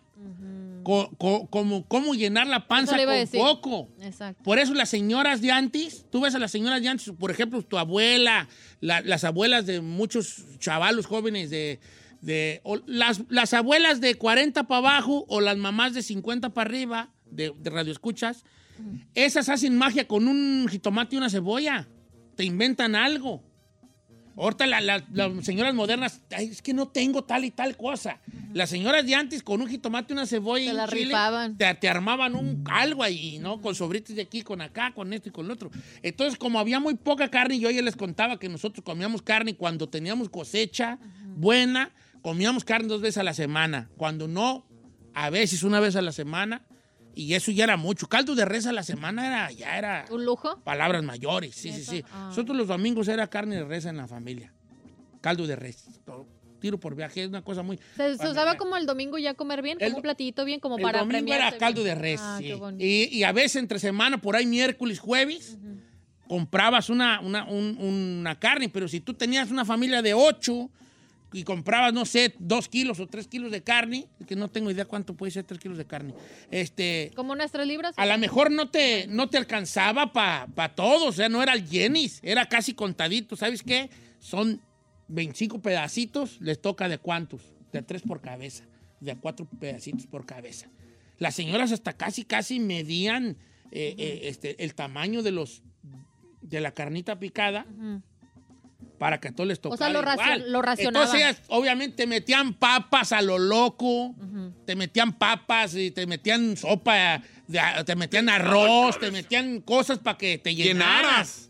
co- 0.84 1.10
co- 1.18 1.48
como 1.48 1.86
cómo 1.88 2.14
llenar 2.14 2.48
la 2.48 2.68
panza 2.68 2.92
con 3.06 3.16
poco. 3.40 3.90
Exacto. 4.02 4.44
Por 4.44 4.60
eso 4.60 4.74
las 4.74 4.90
señoras 4.90 5.42
de 5.42 5.52
antes, 5.52 6.06
tú 6.12 6.22
ves 6.22 6.36
a 6.36 6.40
las 6.40 6.52
señoras 6.52 6.82
de 6.82 6.90
antes, 6.90 7.12
por 7.18 7.32
ejemplo, 7.32 7.62
tu 7.64 7.78
abuela, 7.78 8.48
la- 8.82 9.02
las 9.02 9.24
abuelas 9.24 9.66
de 9.66 9.82
muchos 9.82 10.44
chavalos 10.60 11.06
jóvenes 11.06 11.50
de... 11.50 11.80
las, 12.86 13.22
las 13.30 13.54
abuelas 13.54 14.00
de 14.02 14.16
40 14.16 14.64
para 14.66 14.78
abajo 14.80 15.26
o 15.28 15.42
las 15.42 15.58
mamás 15.58 15.94
de 15.94 16.02
50 16.04 16.50
para 16.54 16.70
arriba 16.70 17.10
de, 17.30 17.52
de 17.58 17.70
radioescuchas, 17.70 18.44
esas 19.14 19.50
hacen 19.50 19.78
magia 19.78 20.08
con 20.08 20.28
un 20.28 20.68
jitomate 20.70 21.16
y 21.16 21.18
una 21.18 21.30
cebolla. 21.30 21.88
Te 22.36 22.44
inventan 22.44 22.96
algo. 22.96 23.44
Ahorita 24.36 24.66
la- 24.66 24.82
la- 24.82 25.04
las 25.12 25.46
señoras 25.46 25.74
modernas, 25.76 26.22
"Ay, 26.36 26.48
es 26.48 26.62
que 26.62 26.74
no 26.74 26.88
tengo 26.88 27.24
tal 27.24 27.46
y 27.46 27.52
tal 27.52 27.78
cosa. 27.78 28.20
Las 28.54 28.70
señoras 28.70 29.06
de 29.06 29.14
antes 29.16 29.44
con 29.44 29.62
un 29.62 29.68
jitomate, 29.68 30.14
una 30.14 30.26
cebolla 30.26 30.64
y 30.64 30.66
Se 30.68 30.72
un 30.72 30.78
la 30.78 30.88
chile, 30.88 31.06
rifaban. 31.06 31.58
Te, 31.58 31.74
te 31.76 31.88
armaban 31.90 32.36
un 32.36 32.64
algo 32.70 33.04
ahí, 33.04 33.38
¿no? 33.40 33.62
Con 33.62 33.76
sobritos 33.76 34.16
de 34.16 34.22
aquí, 34.24 34.42
con 34.42 34.62
acá, 34.62 34.92
con 34.94 35.14
esto 35.14 35.30
y 35.30 35.32
con 35.32 35.48
lo 35.48 35.54
otro. 35.54 35.70
Entonces, 36.02 36.38
como 36.40 36.60
había 36.60 36.80
muy 36.80 36.96
poca 36.96 37.30
carne, 37.30 37.60
yo 37.60 37.70
ya 37.70 37.82
les 37.82 37.96
contaba 37.96 38.40
que 38.40 38.50
nosotros 38.50 38.84
comíamos 38.84 39.22
carne 39.22 39.56
cuando 39.56 39.88
teníamos 39.90 40.30
cosecha 40.30 40.98
buena, 41.36 41.92
comíamos 42.22 42.64
carne 42.64 42.88
dos 42.88 43.02
veces 43.02 43.18
a 43.20 43.24
la 43.24 43.34
semana. 43.34 43.90
Cuando 43.98 44.28
no, 44.28 44.66
a 45.14 45.30
veces 45.30 45.64
una 45.64 45.80
vez 45.80 45.96
a 45.96 46.02
la 46.02 46.12
semana. 46.12 46.64
Y 47.16 47.34
eso 47.36 47.52
ya 47.52 47.64
era 47.66 47.78
mucho. 47.78 48.08
Caldo 48.08 48.34
de 48.36 48.44
res 48.46 48.66
a 48.66 48.74
la 48.74 48.84
semana 48.84 49.28
era, 49.28 49.52
ya 49.52 49.78
era 49.78 50.06
¿Un 50.10 50.26
lujo? 50.26 50.60
palabras 50.64 51.04
mayores. 51.04 51.56
Sí, 51.56 51.72
sí, 51.72 51.84
sí. 51.84 52.04
Ah. 52.12 52.26
Nosotros 52.30 52.58
los 52.58 52.68
domingos 52.68 53.08
era 53.08 53.28
carne 53.28 53.58
de 53.58 53.64
res 53.66 53.86
en 53.86 53.98
la 53.98 54.08
familia. 54.08 54.52
Caldo 55.22 55.46
de 55.48 55.56
res. 55.56 55.86
Todo. 56.06 56.26
Tiro 56.60 56.80
por 56.80 56.96
viaje 56.96 57.24
es 57.24 57.28
una 57.30 57.44
cosa 57.44 57.62
muy. 57.62 57.78
Se, 57.98 58.18
se 58.18 58.28
usaba 58.30 58.56
como 58.56 58.78
el 58.78 58.86
domingo 58.86 59.18
ya 59.18 59.34
comer 59.34 59.62
bien, 59.62 59.78
como 59.78 59.88
El- 59.90 59.96
un 59.96 60.02
platito 60.02 60.46
bien, 60.46 60.60
como 60.60 60.78
El 60.78 60.82
para 60.84 61.00
domingo 61.00 61.18
premiarse 61.20 61.48
era 61.50 61.58
caldo 61.58 61.84
bien. 61.84 61.96
de 61.98 62.02
res. 62.02 62.20
Ah, 62.24 62.38
sí. 62.40 62.46
qué 62.48 62.56
bonito. 62.56 62.84
y, 62.84 63.10
y 63.12 63.24
a 63.24 63.32
veces 63.34 63.58
entre 63.58 63.80
semana, 63.80 64.18
por 64.20 64.36
ahí 64.38 64.46
miércoles, 64.46 64.98
jueves, 65.00 65.58
comprabas 66.28 66.90
una, 66.90 67.20
una, 67.20 67.46
un- 67.46 67.78
una 67.80 68.40
carne, 68.40 68.70
pero 68.70 68.88
si 68.88 69.02
tú 69.02 69.14
tenías 69.14 69.52
una 69.52 69.66
familia 69.66 70.02
de 70.02 70.14
ocho 70.14 70.70
y 71.34 71.44
comprabas, 71.44 71.94
no 71.94 72.06
sé, 72.06 72.36
dos 72.40 72.70
kilos 72.70 73.00
o 73.00 73.08
tres 73.08 73.28
kilos 73.28 73.52
de 73.52 73.64
carne, 73.64 74.08
que 74.28 74.36
no 74.36 74.50
tengo 74.50 74.70
idea 74.70 74.86
cuánto 74.86 75.16
puede 75.16 75.32
ser 75.32 75.44
tres 75.44 75.60
kilos 75.60 75.78
de 75.78 75.86
carne, 75.86 76.14
este, 76.52 77.12
Como 77.16 77.36
nuestras 77.36 77.68
libras. 77.68 77.94
a 77.98 78.06
lo 78.06 78.18
mejor 78.18 78.52
no 78.52 78.70
te, 78.70 79.08
no 79.08 79.30
te 79.30 79.38
alcanzaba 79.38 80.14
para 80.14 80.76
todo, 80.76 81.08
o 81.08 81.12
sea, 81.12 81.30
no 81.30 81.42
era 81.42 81.54
el 81.54 81.68
Jenis, 81.68 82.20
era 82.24 82.46
casi 82.48 82.74
contadito. 82.74 83.36
¿Sabes 83.36 83.64
qué? 83.64 83.90
Son 84.20 84.62
25 85.08 85.62
pedacitos, 85.62 86.40
les 86.40 86.62
toca 86.62 86.88
de 86.88 87.00
cuántos? 87.00 87.42
De 87.72 87.82
tres 87.82 88.04
por 88.04 88.22
cabeza, 88.22 88.66
de 89.00 89.16
cuatro 89.16 89.48
pedacitos 89.60 90.06
por 90.06 90.26
cabeza. 90.26 90.70
Las 91.18 91.34
señoras 91.36 91.72
hasta 91.72 91.94
casi, 91.94 92.24
casi 92.24 92.60
medían 92.60 93.38
eh, 93.72 93.96
eh, 93.98 94.20
este, 94.24 94.64
el 94.64 94.76
tamaño 94.76 95.24
de 95.24 95.32
los 95.32 95.64
de 96.42 96.60
la 96.60 96.74
carnita 96.74 97.18
picada 97.20 97.66
para 99.04 99.20
que 99.20 99.28
a 99.28 99.32
todos 99.34 99.50
les 99.50 99.60
tocara 99.60 99.76
sea, 99.78 99.90
lo 99.92 100.00
igual. 100.00 100.18
racio- 100.18 100.46
lo 100.48 100.62
racionaban. 100.62 101.08
Entonces 101.10 101.28
ellas, 101.28 101.42
obviamente 101.50 102.08
metían 102.08 102.54
papas 102.54 103.12
a 103.12 103.22
lo 103.22 103.38
loco, 103.38 104.16
te 104.66 104.78
metían 104.78 105.12
papas 105.12 105.76
y 105.76 105.92
te 105.92 106.08
metían 106.08 106.56
sopa, 106.56 107.22
te 107.86 107.96
metían 107.98 108.30
arroz, 108.30 108.98
te 108.98 109.12
metían 109.12 109.60
cosas 109.60 110.00
para 110.00 110.18
que 110.18 110.38
te 110.38 110.56
llenaras. 110.56 111.02
Llenaras. 111.02 111.50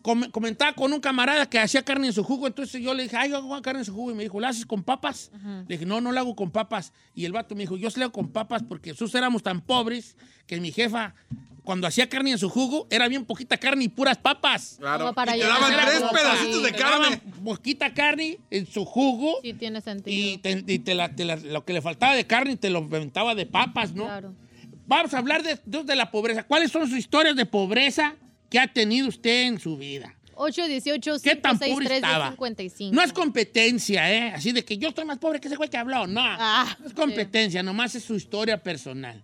Com- 0.00 0.30
comentaba 0.30 0.74
con 0.74 0.92
un 0.92 1.00
camarada 1.00 1.50
que 1.50 1.58
hacía 1.58 1.82
carne 1.82 2.06
en 2.06 2.12
su 2.12 2.22
jugo, 2.22 2.46
entonces 2.46 2.80
yo 2.80 2.94
le 2.94 3.02
dije, 3.02 3.16
ay, 3.16 3.30
yo 3.30 3.36
hago 3.38 3.60
carne 3.62 3.80
en 3.80 3.84
su 3.84 3.92
jugo, 3.94 4.12
y 4.12 4.14
me 4.14 4.22
dijo, 4.22 4.38
¿la 4.38 4.50
haces 4.50 4.64
con 4.64 4.84
papas? 4.84 5.32
Le 5.66 5.74
dije, 5.74 5.84
no, 5.84 6.00
no 6.00 6.12
la 6.12 6.20
hago 6.20 6.36
con 6.36 6.52
papas. 6.52 6.92
Y 7.16 7.24
el 7.24 7.32
vato 7.32 7.56
me 7.56 7.62
dijo, 7.62 7.76
yo 7.76 7.90
se 7.90 7.98
la 7.98 8.04
hago 8.04 8.12
con 8.12 8.28
papas 8.28 8.62
porque 8.62 8.90
nosotros 8.90 9.12
éramos 9.16 9.42
tan 9.42 9.60
pobres 9.60 10.16
que 10.46 10.60
mi 10.60 10.70
jefa 10.70 11.14
cuando 11.64 11.86
hacía 11.86 12.08
carne 12.08 12.32
en 12.32 12.38
su 12.38 12.48
jugo, 12.48 12.86
era 12.90 13.06
bien 13.08 13.24
poquita 13.24 13.56
carne 13.56 13.84
y 13.84 13.88
puras 13.88 14.18
papas. 14.18 14.76
Claro. 14.80 15.04
Como 15.04 15.14
para 15.14 15.36
y 15.36 15.40
te 15.40 15.46
daban 15.46 15.72
tres 15.72 16.02
pedacitos 16.12 16.62
de 16.62 16.72
Te 16.72 16.78
daban 16.78 17.02
carne. 17.02 17.20
poquita 17.44 17.94
carne 17.94 18.38
en 18.50 18.66
su 18.66 18.84
jugo 18.84 19.38
Sí, 19.42 19.52
tiene 19.54 19.80
sentido. 19.80 20.16
y, 20.34 20.38
te- 20.38 20.64
y 20.66 20.78
te 20.80 20.94
la- 20.94 21.14
te 21.14 21.24
la- 21.24 21.36
lo 21.36 21.64
que 21.64 21.72
le 21.72 21.80
faltaba 21.82 22.14
de 22.14 22.26
carne 22.26 22.56
te 22.56 22.68
lo 22.70 22.78
aventaba 22.80 23.34
de 23.34 23.46
papas, 23.46 23.94
¿no? 23.94 24.04
Claro. 24.06 24.34
Vamos 24.86 25.14
a 25.14 25.18
hablar 25.18 25.42
de, 25.42 25.58
de- 25.64 25.84
de 25.84 25.96
la 25.96 26.10
pobreza. 26.10 26.42
¿Cuáles 26.42 26.72
son 26.72 26.88
sus 26.88 26.98
historias 26.98 27.36
de 27.36 27.46
pobreza 27.46 28.14
que 28.50 28.58
ha 28.58 28.66
tenido 28.66 29.08
usted 29.08 29.42
en 29.46 29.60
su 29.60 29.76
vida? 29.76 30.14
818 30.34 31.20
¿Qué 31.22 31.36
tan 31.36 31.58
pobre 31.58 31.68
563 31.68 31.96
estaba? 31.98 32.30
55 32.32 32.94
No 32.94 33.02
es 33.02 33.12
competencia, 33.12 34.12
¿eh? 34.12 34.32
Así 34.34 34.50
de 34.50 34.64
que 34.64 34.76
yo 34.78 34.88
estoy 34.88 35.04
más 35.04 35.18
pobre 35.18 35.40
que 35.40 35.46
ese 35.46 35.56
güey 35.56 35.70
que 35.70 35.76
habló. 35.76 36.06
No, 36.06 36.20
Ah, 36.24 36.76
no 36.80 36.86
es 36.86 36.94
competencia, 36.94 37.62
nomás 37.62 37.94
es 37.94 38.02
su 38.02 38.14
historia 38.16 38.60
personal. 38.62 39.22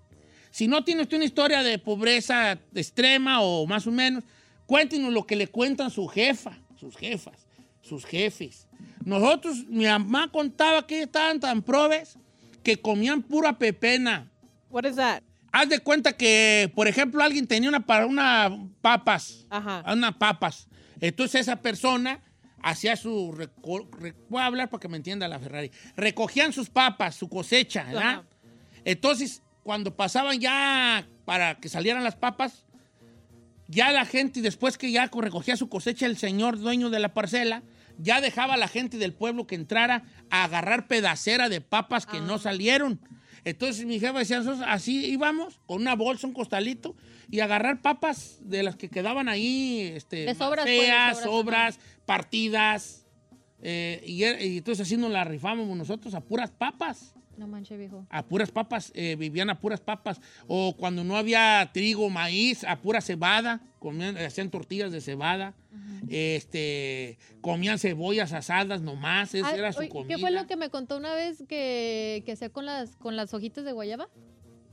Si 0.59 0.67
no 0.67 0.83
tiene 0.83 1.03
usted 1.03 1.19
una 1.19 1.25
historia 1.25 1.63
de 1.63 1.79
pobreza 1.79 2.59
extrema 2.75 3.43
o 3.43 3.65
más 3.65 3.87
o 3.87 3.93
menos, 3.93 4.25
cuéntenos 4.67 5.13
lo 5.13 5.25
que 5.25 5.37
le 5.37 5.47
cuentan 5.47 5.89
su 5.89 6.09
jefa, 6.09 6.59
sus 6.75 6.97
jefas, 6.97 7.47
sus 7.81 8.05
jefes. 8.05 8.67
Nosotros, 9.05 9.65
mi 9.69 9.85
mamá 9.85 10.33
contaba 10.33 10.85
que 10.85 11.03
estaban 11.03 11.39
tan 11.39 11.63
probes 11.63 12.19
que 12.65 12.77
comían 12.77 13.23
pura 13.23 13.57
pepena. 13.57 14.33
What 14.69 14.85
is 14.85 14.97
that? 14.97 15.23
Haz 15.53 15.69
de 15.69 15.79
cuenta 15.79 16.17
que, 16.17 16.73
por 16.75 16.89
ejemplo, 16.89 17.23
alguien 17.23 17.47
tenía 17.47 17.69
una, 17.69 17.85
una 18.05 18.69
papas, 18.81 19.47
Ajá. 19.51 19.85
unas 19.93 20.17
papas. 20.17 20.67
Entonces 21.01 21.43
esa 21.43 21.55
persona 21.55 22.21
hacía 22.65 22.97
su... 22.97 23.33
voy 24.29 24.43
a 24.43 24.47
hablar 24.47 24.71
para 24.71 24.81
que 24.81 24.89
me 24.89 24.97
entienda 24.97 25.29
la 25.29 25.39
Ferrari. 25.39 25.71
Recogían 25.95 26.53
sus 26.53 26.69
papas, 26.69 27.15
su 27.15 27.29
cosecha, 27.29 27.85
¿verdad? 27.85 28.03
Ajá. 28.03 28.25
Entonces, 28.85 29.41
cuando 29.69 29.95
pasaban 29.95 30.41
ya 30.41 31.07
para 31.27 31.57
que 31.57 31.69
salieran 31.69 32.03
las 32.03 32.17
papas, 32.17 32.65
ya 33.67 33.93
la 33.93 34.07
gente, 34.07 34.41
después 34.41 34.79
que 34.79 34.91
ya 34.91 35.11
recogía 35.15 35.59
su 35.59 35.69
cosecha 35.69 36.07
el 36.07 36.17
señor 36.17 36.59
dueño 36.59 36.89
de 36.89 36.99
la 36.99 37.13
parcela, 37.13 37.63
ya 37.99 38.23
dejaba 38.23 38.55
a 38.55 38.57
la 38.57 38.69
gente 38.69 38.97
del 38.97 39.13
pueblo 39.13 39.47
que 39.47 39.57
entrara 39.57 40.05
a 40.31 40.45
agarrar 40.45 40.87
pedacera 40.89 41.51
de 41.51 41.61
papas 41.61 42.07
que 42.07 42.19
no 42.19 42.39
salieron. 42.39 42.99
Entonces 43.45 43.85
mi 43.85 44.01
jefa 44.01 44.21
decía, 44.21 44.39
"Nosotros 44.39 44.65
así 44.67 45.05
íbamos, 45.05 45.61
con 45.67 45.83
una 45.83 45.95
bolsa, 45.95 46.27
un 46.27 46.33
costalito, 46.33 46.97
y 47.31 47.41
agarrar 47.41 47.83
papas 47.83 48.39
de 48.41 48.63
las 48.63 48.75
que 48.77 48.89
quedaban 48.89 49.29
ahí, 49.29 49.83
este, 49.95 50.25
De 50.25 50.35
sobras, 50.35 50.65
pues, 50.65 50.79
de 50.79 50.81
feas, 50.87 51.19
sobras, 51.19 51.75
sobras, 51.75 51.79
partidas. 52.07 53.05
eh, 53.61 54.03
y, 54.07 54.25
y 54.25 54.57
entonces 54.57 54.87
así 54.87 54.97
nos 54.97 55.11
la 55.11 55.25
rifábamos 55.25 55.77
nosotros 55.77 56.15
a 56.15 56.23
puras 56.23 56.51
papas 56.53 57.13
No 57.39 57.47
manches, 57.47 57.79
viejo. 57.79 58.05
a 58.11 58.23
puras 58.27 58.51
papas, 58.51 58.91
eh, 58.95 59.15
vivían 59.17 59.49
a 59.49 59.59
puras 59.61 59.81
papas. 59.81 60.21
O 60.49 60.75
cuando 60.77 61.05
no 61.05 61.17
había 61.17 61.71
trigo, 61.73 62.11
maíz, 62.11 62.65
a 62.65 62.81
pura 62.81 63.01
cebada, 63.01 63.61
comían, 63.79 64.17
hacían 64.19 64.51
tortillas 64.51 64.91
de 64.93 65.01
cebada. 65.01 65.55
Este, 66.09 67.19
comían 67.41 67.79
cebollas 67.79 68.33
asadas 68.33 68.81
nomás, 68.83 69.35
esa 69.35 69.49
Ay, 69.49 69.59
era 69.59 69.73
su 69.73 69.81
oye, 69.81 69.89
comida. 69.89 70.15
¿Qué 70.17 70.21
fue 70.21 70.31
lo 70.31 70.47
que 70.47 70.57
me 70.57 70.69
contó 70.71 70.97
una 70.97 71.15
vez 71.15 71.45
que, 71.49 72.23
que 72.27 72.33
hacía 72.33 72.51
con 72.51 72.67
las, 72.67 72.97
con 72.97 73.17
las 73.17 73.33
hojitas 73.35 73.65
de 73.65 73.73
guayaba? 73.73 74.09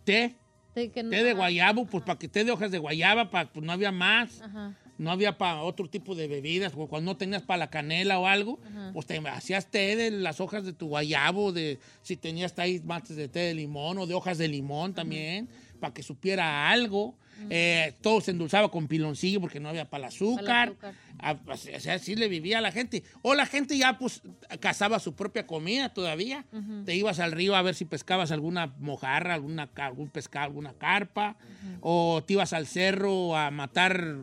Té, 0.03 0.35
De 0.75 0.89
que 0.91 1.03
no- 1.03 1.09
té 1.11 1.23
de 1.23 1.33
guayabo, 1.33 1.85
pues 1.85 2.03
para 2.03 2.17
que 2.19 2.27
té 2.27 2.43
de 2.43 2.51
hojas 2.51 2.71
de 2.71 2.77
guayaba, 2.79 3.29
pa- 3.29 3.45
pues 3.51 3.65
no 3.65 3.71
había 3.71 3.91
más. 3.91 4.41
Ajá. 4.41 4.75
No 4.97 5.11
había 5.11 5.37
para 5.37 5.61
otro 5.61 5.89
tipo 5.89 6.15
de 6.15 6.27
bebidas, 6.27 6.73
o 6.75 6.87
cuando 6.87 7.11
no 7.11 7.17
tenías 7.17 7.41
para 7.41 7.57
la 7.57 7.69
canela 7.69 8.19
o 8.19 8.27
algo, 8.27 8.59
pues 8.93 9.05
te 9.05 9.17
hacías 9.17 9.69
té 9.69 9.95
de 9.95 10.11
las 10.11 10.39
hojas 10.39 10.65
de 10.65 10.73
tu 10.73 10.87
guayabo, 10.87 11.51
de 11.51 11.79
si 12.01 12.15
tenías 12.15 12.57
ahí 12.59 12.81
mates 12.85 13.15
de 13.15 13.27
té 13.27 13.39
de 13.39 13.53
limón 13.53 13.97
o 13.97 14.07
de 14.07 14.13
hojas 14.13 14.37
de 14.37 14.47
limón 14.47 14.93
también, 14.93 15.49
para 15.79 15.93
que 15.93 16.03
supiera 16.03 16.69
algo. 16.69 17.15
Eh, 17.49 17.93
todo 18.01 18.21
se 18.21 18.31
endulzaba 18.31 18.71
con 18.71 18.87
piloncillo 18.87 19.41
porque 19.41 19.59
no 19.59 19.69
había 19.69 19.89
para 19.89 20.05
el 20.05 20.07
azúcar. 20.07 20.69
azúcar. 20.69 20.93
Ah, 21.19 21.35
pues, 21.35 21.69
o 21.73 21.79
sea, 21.79 21.95
así 21.95 22.15
le 22.15 22.27
vivía 22.27 22.59
a 22.59 22.61
la 22.61 22.71
gente. 22.71 23.03
O 23.21 23.35
la 23.35 23.45
gente 23.45 23.77
ya 23.77 23.97
pues 23.97 24.21
cazaba 24.59 24.99
su 24.99 25.15
propia 25.15 25.45
comida 25.45 25.93
todavía. 25.93 26.45
Te 26.85 26.95
ibas 26.95 27.19
al 27.19 27.31
río 27.31 27.55
a 27.55 27.61
ver 27.61 27.75
si 27.75 27.85
pescabas 27.85 28.31
alguna 28.31 28.73
mojarra, 28.79 29.33
alguna, 29.33 29.69
algún 29.75 30.09
pescado, 30.09 30.45
alguna 30.45 30.73
carpa. 30.73 31.35
O 31.81 32.23
te 32.25 32.33
ibas 32.33 32.53
al 32.53 32.67
cerro 32.67 33.35
a 33.35 33.51
matar 33.51 34.15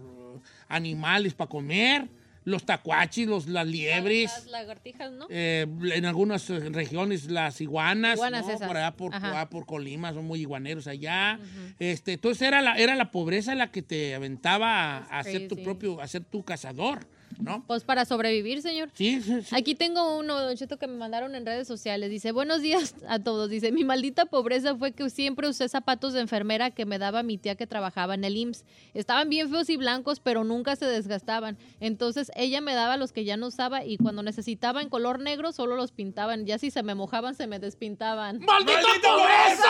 animales 0.72 1.34
para 1.34 1.48
comer. 1.48 2.08
Los 2.44 2.66
tacuachis, 2.66 3.28
los, 3.28 3.46
las 3.46 3.64
liebres. 3.64 4.24
Las 4.24 4.46
lagartijas, 4.46 5.12
¿no? 5.12 5.28
eh, 5.30 5.64
en 5.94 6.04
algunas 6.04 6.48
regiones 6.48 7.30
las 7.30 7.60
iguanas, 7.60 8.16
Iguanas 8.16 8.44
¿no? 8.48 8.66
por 8.66 8.76
allá 8.76 8.96
por, 8.96 9.14
allá 9.14 9.48
por 9.48 9.64
Colima, 9.64 10.12
son 10.12 10.24
muy 10.24 10.40
iguaneros 10.40 10.88
allá. 10.88 11.38
este, 11.78 12.14
entonces 12.14 12.42
era 12.42 12.60
la, 12.60 12.74
era 12.74 12.96
la 12.96 13.12
pobreza 13.12 13.54
la 13.54 13.70
que 13.70 13.82
te 13.82 14.16
aventaba 14.16 14.98
a, 14.98 15.22
ser 15.22 15.46
tu 15.46 15.62
propio, 15.62 16.00
a 16.00 16.08
ser 16.08 16.24
tu 16.24 16.42
cazador, 16.42 17.06
¿no? 17.40 17.64
Pues 17.66 17.84
para 17.84 18.04
sobrevivir, 18.04 18.62
señor. 18.62 18.90
Sí, 18.94 19.20
sí, 19.22 19.42
sí. 19.42 19.54
Aquí 19.54 19.74
tengo 19.74 20.18
uno, 20.18 20.40
Don 20.40 20.56
Cheto, 20.56 20.78
que 20.78 20.86
me 20.86 20.96
mandaron 20.96 21.34
en 21.34 21.46
redes 21.46 21.66
sociales. 21.68 22.10
Dice, 22.10 22.32
buenos 22.32 22.62
días 22.62 22.94
a 23.08 23.18
todos. 23.18 23.48
Dice, 23.50 23.72
mi 23.72 23.84
maldita 23.84 24.26
pobreza 24.26 24.76
fue 24.76 24.92
que 24.92 25.08
siempre 25.10 25.48
usé 25.48 25.68
zapatos 25.68 26.12
de 26.12 26.20
enfermera 26.20 26.70
que 26.70 26.86
me 26.86 26.98
daba 26.98 27.22
mi 27.22 27.38
tía 27.38 27.54
que 27.54 27.66
trabajaba 27.66 28.14
en 28.14 28.24
el 28.24 28.36
IMSS. 28.36 28.64
Estaban 28.94 29.28
bien 29.28 29.50
feos 29.50 29.68
y 29.70 29.76
blancos, 29.76 30.20
pero 30.20 30.44
nunca 30.44 30.76
se 30.76 30.86
desgastaban. 30.86 31.58
Entonces 31.80 32.30
ella 32.34 32.60
me 32.60 32.74
daba 32.74 32.96
los 32.96 33.12
que 33.12 33.24
ya 33.24 33.36
no 33.36 33.48
usaba 33.48 33.84
y 33.84 33.96
cuando 33.96 34.22
necesitaba 34.22 34.82
en 34.82 34.88
color 34.88 35.20
negro 35.20 35.52
solo 35.52 35.76
los 35.76 35.92
pintaban. 35.92 36.46
Ya 36.46 36.58
si 36.58 36.70
se 36.70 36.82
me 36.82 36.94
mojaban, 36.94 37.34
se 37.34 37.46
me 37.46 37.58
despintaban. 37.58 38.40
¡Maldita, 38.40 38.80
pobreza! 39.02 39.68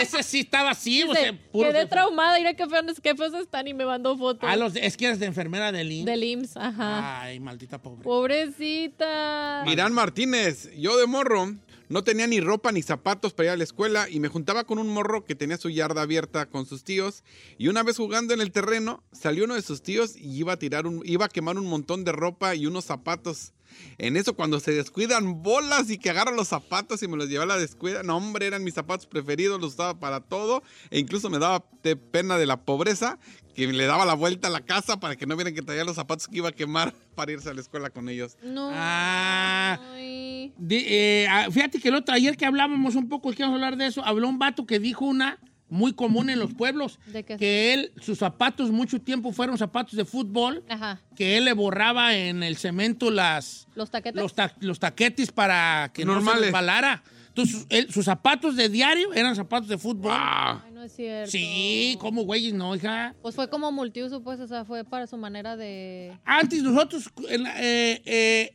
Ese 0.00 0.22
sí 0.22 0.40
estaba 0.40 0.70
así, 0.70 1.02
o 1.02 1.12
sea, 1.12 1.32
Dice, 1.32 1.42
puro- 1.52 1.70
quedé 1.70 1.86
traumada. 1.86 2.38
Mira 2.38 2.54
qué 2.54 2.66
feos, 2.66 3.00
qué 3.02 3.14
feos 3.14 3.34
están 3.34 3.66
y 3.68 3.74
me 3.74 3.84
mandó 3.84 4.16
fotos. 4.16 4.48
Ah, 4.50 4.56
los, 4.56 4.74
es 4.76 4.96
que 4.96 5.06
eres 5.06 5.18
de 5.18 5.26
enfermera 5.26 5.72
del 5.72 5.90
IMSS. 5.92 6.06
Del 6.06 6.24
IMSS, 6.24 6.56
ajá. 6.56 7.22
Ay, 7.22 7.40
maldita 7.40 7.80
pobreza. 7.80 8.04
Pobrecita. 8.04 9.62
Mirán 9.66 9.92
Martínez, 9.92 10.70
yo 10.76 10.96
de 10.96 11.06
morro 11.06 11.54
no 11.88 12.02
tenía 12.02 12.26
ni 12.26 12.40
ropa 12.40 12.72
ni 12.72 12.82
zapatos 12.82 13.32
para 13.34 13.46
ir 13.48 13.50
a 13.52 13.56
la 13.56 13.64
escuela 13.64 14.08
y 14.08 14.18
me 14.20 14.28
juntaba 14.28 14.64
con 14.64 14.78
un 14.78 14.88
morro 14.88 15.24
que 15.24 15.34
tenía 15.34 15.56
su 15.58 15.68
yarda 15.70 16.02
abierta 16.02 16.46
con 16.46 16.66
sus 16.66 16.82
tíos 16.82 17.22
y 17.58 17.68
una 17.68 17.82
vez 17.82 17.96
jugando 17.98 18.32
en 18.34 18.40
el 18.40 18.52
terreno 18.52 19.02
salió 19.12 19.44
uno 19.44 19.54
de 19.54 19.62
sus 19.62 19.82
tíos 19.82 20.16
y 20.16 20.36
iba 20.38 20.54
a 20.54 20.58
tirar 20.58 20.86
un, 20.86 21.02
iba 21.04 21.26
a 21.26 21.28
quemar 21.28 21.58
un 21.58 21.66
montón 21.66 22.04
de 22.04 22.12
ropa 22.12 22.54
y 22.54 22.66
unos 22.66 22.84
zapatos. 22.86 23.52
En 23.98 24.16
eso 24.16 24.34
cuando 24.34 24.60
se 24.60 24.72
descuidan 24.72 25.42
bolas 25.42 25.90
y 25.90 25.98
que 25.98 26.10
agarran 26.10 26.36
los 26.36 26.48
zapatos 26.48 27.02
y 27.02 27.08
me 27.08 27.16
los 27.16 27.28
lleva 27.28 27.44
a 27.44 27.46
la 27.46 27.56
descuida, 27.58 28.02
no 28.02 28.16
hombre, 28.16 28.46
eran 28.46 28.64
mis 28.64 28.74
zapatos 28.74 29.06
preferidos, 29.06 29.60
los 29.60 29.74
usaba 29.74 29.98
para 29.98 30.20
todo 30.20 30.62
e 30.90 30.98
incluso 30.98 31.30
me 31.30 31.38
daba 31.38 31.64
te- 31.82 31.96
pena 31.96 32.38
de 32.38 32.46
la 32.46 32.60
pobreza 32.62 33.18
que 33.54 33.66
le 33.68 33.86
daba 33.86 34.04
la 34.04 34.14
vuelta 34.14 34.48
a 34.48 34.50
la 34.50 34.62
casa 34.64 34.98
para 34.98 35.14
que 35.16 35.26
no 35.26 35.36
vieran 35.36 35.54
que 35.54 35.62
traía 35.62 35.84
los 35.84 35.94
zapatos 35.96 36.26
que 36.26 36.38
iba 36.38 36.48
a 36.48 36.52
quemar 36.52 36.92
para 37.14 37.32
irse 37.32 37.50
a 37.50 37.54
la 37.54 37.60
escuela 37.60 37.90
con 37.90 38.08
ellos. 38.08 38.36
No. 38.42 38.70
Ah. 38.72 39.78
Eh, 39.98 41.26
ah, 41.30 41.46
fíjate 41.50 41.80
que 41.80 41.88
el 41.88 41.94
otro, 41.94 42.14
ayer 42.14 42.36
que 42.36 42.46
hablábamos 42.46 42.94
un 42.96 43.08
poco, 43.08 43.30
a 43.30 43.46
hablar 43.46 43.76
de 43.76 43.86
eso, 43.86 44.04
habló 44.04 44.28
un 44.28 44.38
vato 44.38 44.66
que 44.66 44.78
dijo 44.78 45.04
una 45.04 45.38
muy 45.68 45.92
común 45.94 46.30
en 46.30 46.38
los 46.38 46.54
pueblos, 46.54 46.98
¿De 47.06 47.24
qué? 47.24 47.36
que 47.36 47.74
él, 47.74 47.92
sus 48.00 48.18
zapatos 48.18 48.70
mucho 48.70 49.00
tiempo 49.00 49.32
fueron 49.32 49.56
zapatos 49.58 49.96
de 49.96 50.04
fútbol, 50.04 50.62
Ajá. 50.68 51.00
que 51.16 51.36
él 51.38 51.46
le 51.46 51.52
borraba 51.52 52.14
en 52.16 52.42
el 52.42 52.56
cemento 52.56 53.10
las, 53.10 53.66
Los 53.74 53.90
taquetes. 53.90 54.20
los, 54.22 54.34
ta- 54.34 54.54
los 54.60 54.78
taquetes 54.78 55.32
para 55.32 55.90
que 55.94 56.04
no 56.04 56.12
se 56.12 56.16
Normales. 56.16 56.42
resbalara. 56.44 57.02
Entonces, 57.28 57.66
él- 57.70 57.90
sus 57.92 58.04
zapatos 58.04 58.54
de 58.54 58.68
diario 58.68 59.12
eran 59.12 59.34
zapatos 59.34 59.68
de 59.68 59.76
fútbol. 59.76 60.12
¡Wow! 60.12 60.60
Ay, 60.64 60.72
no 60.72 60.82
es 60.84 60.94
cierto. 60.94 61.30
Sí, 61.32 61.96
como 61.98 62.22
güeyes, 62.22 62.54
no, 62.54 62.76
hija. 62.76 63.12
Pues 63.22 63.34
fue 63.34 63.48
como 63.50 63.72
multiuso, 63.72 64.22
pues, 64.22 64.38
o 64.38 64.46
sea, 64.46 64.64
fue 64.64 64.84
para 64.84 65.08
su 65.08 65.16
manera 65.16 65.56
de... 65.56 66.16
Antes 66.24 66.62
nosotros, 66.62 67.10
eh, 67.28 68.00
eh, 68.04 68.54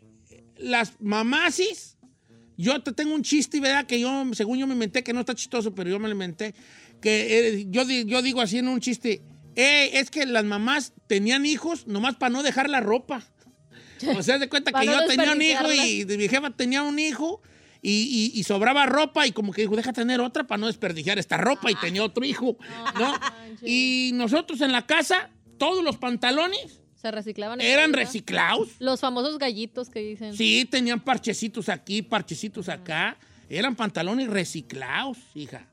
las 0.59 0.93
mamasis, 1.01 1.97
yo 2.55 2.81
te 2.81 2.93
tengo 2.93 3.13
un 3.15 3.21
chiste, 3.23 3.59
¿verdad? 3.59 3.85
Que 3.85 3.99
yo, 3.99 4.23
según 4.33 4.57
yo 4.57 4.67
me 4.67 4.73
inventé, 4.73 5.03
que 5.03 5.11
no 5.11 5.21
está 5.21 5.35
chistoso, 5.35 5.73
pero 5.75 5.89
yo 5.89 5.99
me 5.99 6.07
lo 6.07 6.13
inventé. 6.13 6.53
Que 7.01 7.49
eh, 7.59 7.65
yo, 7.69 7.83
yo 7.83 8.21
digo 8.21 8.41
así 8.41 8.57
en 8.57 8.67
un 8.67 8.79
chiste, 8.81 9.21
"Eh, 9.55 9.91
es 9.93 10.09
que 10.11 10.25
las 10.25 10.43
mamás 10.45 10.93
tenían 11.07 11.45
hijos 11.45 11.87
nomás 11.87 12.15
para 12.15 12.29
no 12.31 12.43
dejar 12.43 12.69
la 12.69 12.79
ropa. 12.81 13.23
O 14.17 14.23
sea, 14.23 14.37
de 14.39 14.47
cuenta 14.47 14.71
que 14.71 14.85
yo 14.85 15.05
tenía 15.07 15.33
un 15.33 15.41
hijo 15.41 15.71
y 15.73 16.05
mi 16.05 16.27
jefa 16.29 16.49
tenía 16.51 16.83
un 16.83 16.99
hijo 16.99 17.41
y, 17.81 18.31
y- 18.33 18.39
y 18.39 18.43
sobraba 18.43 18.85
ropa 18.85 19.27
y 19.27 19.31
como 19.33 19.51
que 19.51 19.61
dijo, 19.63 19.75
deja 19.75 19.91
tener 19.93 20.21
otra 20.21 20.45
para 20.47 20.57
no 20.59 20.67
desperdiciar 20.67 21.19
esta 21.19 21.35
ropa 21.37 21.69
y 21.71 21.75
tenía 21.75 22.03
otro 22.03 22.23
hijo. 22.25 22.57
Y 23.63 24.11
nosotros 24.13 24.61
en 24.61 24.71
la 24.71 24.85
casa, 24.85 25.29
todos 25.57 25.83
los 25.83 25.97
pantalones 25.97 26.81
Se 26.95 27.11
reciclaban. 27.11 27.59
eran 27.61 27.93
reciclados. 27.93 28.69
Los 28.79 28.99
famosos 29.01 29.37
gallitos 29.37 29.89
que 29.89 29.99
dicen. 29.99 30.35
Sí, 30.35 30.65
tenían 30.69 30.99
parchecitos 31.01 31.69
aquí, 31.69 32.01
parchecitos 32.01 32.69
acá. 32.69 33.17
Eran 33.49 33.75
pantalones 33.75 34.27
reciclados, 34.29 35.17
hija. 35.35 35.67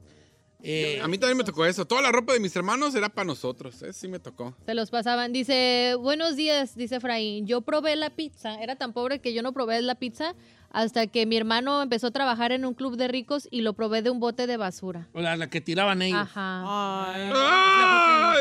Eh, 0.62 1.01
A 1.03 1.09
mí 1.09 1.19
también 1.19 1.37
me 1.37 1.45
tocó 1.45 1.64
eso. 1.66 1.85
Toda 1.87 2.03
la 2.03 2.11
ropa 2.11 2.33
de 2.33 2.40
mis 2.40 2.55
hermanos 2.57 2.95
era 2.95 3.09
para 3.09 3.27
nosotros. 3.27 3.83
¿eh? 3.83 3.92
Sí 3.92 4.09
me 4.09 4.19
tocó. 4.19 4.55
Se 4.66 4.75
los 4.75 4.90
pasaban. 4.90 5.33
Dice, 5.33 5.95
buenos 6.01 6.35
días, 6.35 6.75
dice 6.77 6.97
Efraín. 6.97 7.47
Yo 7.47 7.61
probé 7.61 7.95
la 7.97 8.11
pizza. 8.11 8.61
Era 8.62 8.77
tan 8.77 8.92
pobre 8.92 9.21
que 9.21 9.35
yo 9.35 9.42
no 9.42 9.53
probé 9.53 9.81
la 9.83 9.95
pizza 9.95 10.35
Hasta 10.71 11.07
que 11.07 11.27
mi 11.27 11.37
hermano 11.37 11.83
empezó 11.83 12.09
a 12.09 12.11
trabajar 12.11 12.53
en 12.53 12.64
un 12.64 12.75
club 12.75 12.97
de 12.97 13.07
ricos 13.09 13.47
y 13.51 13.61
lo 13.61 13.75
probé 13.75 14.03
de 14.03 14.11
un 14.11 14.19
bote 14.19 14.47
de 14.47 14.57
basura. 14.57 15.09
O 15.12 15.21
la, 15.21 15.37
la 15.37 15.49
que 15.49 15.61
tiraban 15.61 16.03
ellos. 16.03 16.21
Ajá. 16.21 18.35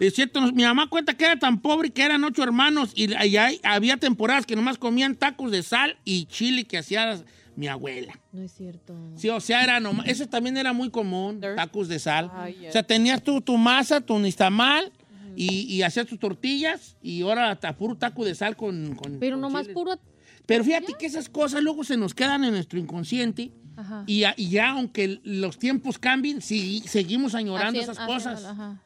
Es 0.00 0.14
cierto, 0.14 0.40
mi 0.52 0.62
mamá 0.64 0.88
cuenta 0.88 1.14
que 1.14 1.24
era 1.24 1.38
tan 1.38 1.60
pobre 1.60 1.90
que 1.90 2.02
eran 2.02 2.24
ocho 2.24 2.42
hermanos 2.42 2.92
y 2.94 3.14
allá 3.14 3.50
había 3.62 3.96
temporadas 3.96 4.46
que 4.46 4.56
nomás 4.56 4.78
comían 4.78 5.14
tacos 5.16 5.50
de 5.50 5.62
sal 5.62 5.98
y 6.04 6.26
chile 6.26 6.64
que 6.64 6.78
hacía 6.78 7.22
mi 7.58 7.66
abuela. 7.66 8.18
No 8.32 8.42
es 8.42 8.52
cierto. 8.52 8.94
Sí, 9.16 9.28
o 9.28 9.40
sea, 9.40 9.64
era 9.64 9.80
nomás, 9.80 10.06
eso 10.06 10.26
también 10.28 10.56
era 10.56 10.72
muy 10.72 10.90
común, 10.90 11.40
tacos 11.40 11.88
de 11.88 11.98
sal. 11.98 12.30
Ay, 12.32 12.54
yes. 12.54 12.68
O 12.68 12.72
sea, 12.72 12.82
tenías 12.84 13.20
tu, 13.22 13.40
tu 13.40 13.56
masa, 13.56 14.00
tu 14.00 14.16
nistamal 14.20 14.92
y, 15.34 15.62
y 15.64 15.82
hacías 15.82 16.06
tus 16.06 16.20
tortillas 16.20 16.96
y 17.02 17.22
ahora 17.22 17.50
hasta 17.50 17.76
puro 17.76 17.96
taco 17.96 18.24
de 18.24 18.36
sal 18.36 18.56
con... 18.56 18.94
con- 18.94 19.18
Pero 19.18 19.34
con 19.34 19.40
nomás 19.40 19.62
chile. 19.62 19.74
puro. 19.74 19.98
Pero 20.46 20.62
fíjate 20.62 20.94
que 20.98 21.06
esas 21.06 21.28
cosas 21.28 21.60
luego 21.62 21.82
se 21.82 21.96
nos 21.96 22.14
quedan 22.14 22.44
en 22.44 22.52
nuestro 22.52 22.78
inconsciente 22.78 23.50
Ajá. 23.76 24.04
y, 24.06 24.20
ya- 24.20 24.34
y 24.36 24.50
ya 24.50 24.70
aunque 24.70 25.18
los 25.24 25.58
tiempos 25.58 25.98
cambien, 25.98 26.40
sí, 26.40 26.82
seguimos 26.86 27.34
añorando 27.34 27.80
esas 27.80 27.98
cosas. 27.98 28.44
Ajá. 28.44 28.80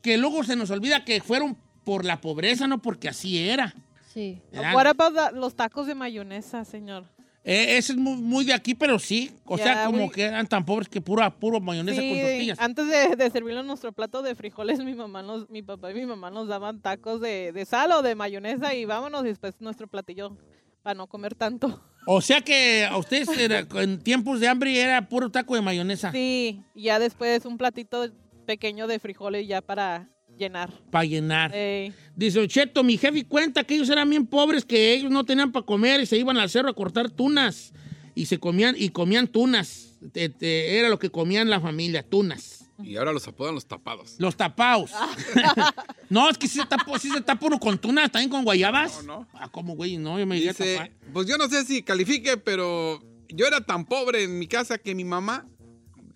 Que 0.00 0.16
luego 0.16 0.42
se 0.42 0.56
nos 0.56 0.70
olvida 0.70 1.04
que 1.04 1.20
fueron 1.20 1.58
por 1.84 2.06
la 2.06 2.20
pobreza, 2.22 2.66
no 2.66 2.80
porque 2.80 3.10
así 3.10 3.36
era. 3.38 3.74
Sí. 4.14 4.40
What 4.54 4.86
about 4.86 5.14
the- 5.14 5.36
los 5.38 5.54
tacos 5.54 5.86
de 5.86 5.94
mayonesa, 5.94 6.64
señor? 6.64 7.04
Eh, 7.48 7.76
ese 7.78 7.92
es 7.92 7.98
muy, 7.98 8.16
muy 8.16 8.44
de 8.44 8.52
aquí, 8.52 8.74
pero 8.74 8.98
sí. 8.98 9.30
O 9.44 9.56
Ya, 9.56 9.62
sea, 9.64 9.86
como 9.86 10.10
que 10.10 10.24
eran 10.24 10.48
tan 10.48 10.64
pobres 10.64 10.88
que 10.88 11.00
pura, 11.00 11.30
puro 11.30 11.60
mayonesa 11.60 12.00
con 12.00 12.10
tortillas. 12.20 12.58
antes 12.58 12.88
de, 12.88 13.14
de 13.14 13.30
servirlo 13.30 13.60
en 13.60 13.68
nuestro 13.68 13.92
plato 13.92 14.20
de 14.22 14.34
frijoles, 14.34 14.82
mi 14.82 14.94
mamá 14.94 15.22
nos, 15.22 15.48
mi 15.48 15.62
papá 15.62 15.92
y 15.92 15.94
mi 15.94 16.06
mamá 16.06 16.28
nos 16.30 16.48
daban 16.48 16.80
tacos 16.82 17.20
de, 17.20 17.52
de 17.52 17.64
sal 17.64 17.92
o 17.92 18.02
de 18.02 18.16
mayonesa 18.16 18.74
y 18.74 18.84
vámonos 18.84 19.24
y 19.24 19.28
después 19.28 19.54
nuestro 19.60 19.86
platillo 19.86 20.36
para 20.82 20.94
no 20.94 21.06
comer 21.06 21.36
tanto. 21.36 21.80
O 22.08 22.20
sea 22.20 22.40
que 22.40 22.84
a 22.84 22.96
ustedes 22.96 23.28
era- 23.38 23.64
en 23.82 24.00
tiempos 24.00 24.40
de 24.40 24.48
hambre 24.48 24.80
era 24.80 25.08
puro 25.08 25.30
taco 25.30 25.54
de 25.54 25.62
mayonesa 25.62 26.10
Sí, 26.12 26.62
ya 26.74 26.98
después 26.98 27.44
un 27.46 27.58
platito 27.58 28.06
pequeño 28.44 28.86
de 28.88 28.98
frijoles 28.98 29.46
ya 29.46 29.60
para 29.62 30.08
llenar. 30.36 30.72
para 30.90 31.04
llenar. 31.04 31.54
Ey. 31.54 31.92
Dice 32.14 32.40
Ocheto, 32.40 32.82
mi 32.84 32.96
jefe 32.98 33.24
cuenta 33.24 33.64
que 33.64 33.74
ellos 33.74 33.88
eran 33.90 34.08
bien 34.10 34.26
pobres, 34.26 34.64
que 34.64 34.92
ellos 34.94 35.10
no 35.10 35.24
tenían 35.24 35.52
para 35.52 35.64
comer 35.66 36.00
y 36.00 36.06
se 36.06 36.16
iban 36.16 36.36
al 36.38 36.50
cerro 36.50 36.70
a 36.70 36.74
cortar 36.74 37.10
tunas. 37.10 37.72
Y 38.14 38.26
se 38.26 38.38
comían, 38.38 38.74
y 38.78 38.88
comían 38.90 39.28
tunas. 39.28 39.98
Te- 40.12 40.28
te- 40.30 40.78
era 40.78 40.88
lo 40.88 40.98
que 40.98 41.10
comían 41.10 41.50
la 41.50 41.60
familia, 41.60 42.02
tunas. 42.02 42.64
Y 42.82 42.96
ahora 42.96 43.12
los 43.12 43.26
apodan 43.28 43.54
los 43.54 43.66
tapados. 43.66 44.16
Los 44.18 44.36
tapaos. 44.36 44.90
no, 46.10 46.28
es 46.30 46.38
que 46.38 46.48
sí 46.48 46.58
se 46.60 46.66
tapa, 46.66 46.98
sí 46.98 47.10
se 47.10 47.20
tapa 47.20 47.46
uno 47.46 47.58
con 47.58 47.78
tunas, 47.78 48.10
también 48.10 48.30
con 48.30 48.44
guayabas. 48.44 49.02
No, 49.04 49.20
no. 49.20 49.28
Ah, 49.34 49.48
¿cómo, 49.50 49.74
güey? 49.76 49.96
No, 49.96 50.18
yo 50.18 50.26
me 50.26 50.36
iría 50.36 50.50
a 50.50 50.54
Dice, 50.54 50.74
tapar. 50.74 50.90
pues 51.12 51.26
yo 51.26 51.36
no 51.36 51.48
sé 51.48 51.64
si 51.64 51.82
califique, 51.82 52.36
pero 52.36 53.02
yo 53.28 53.46
era 53.46 53.60
tan 53.60 53.84
pobre 53.84 54.24
en 54.24 54.38
mi 54.38 54.46
casa 54.46 54.78
que 54.78 54.94
mi 54.94 55.04
mamá, 55.04 55.46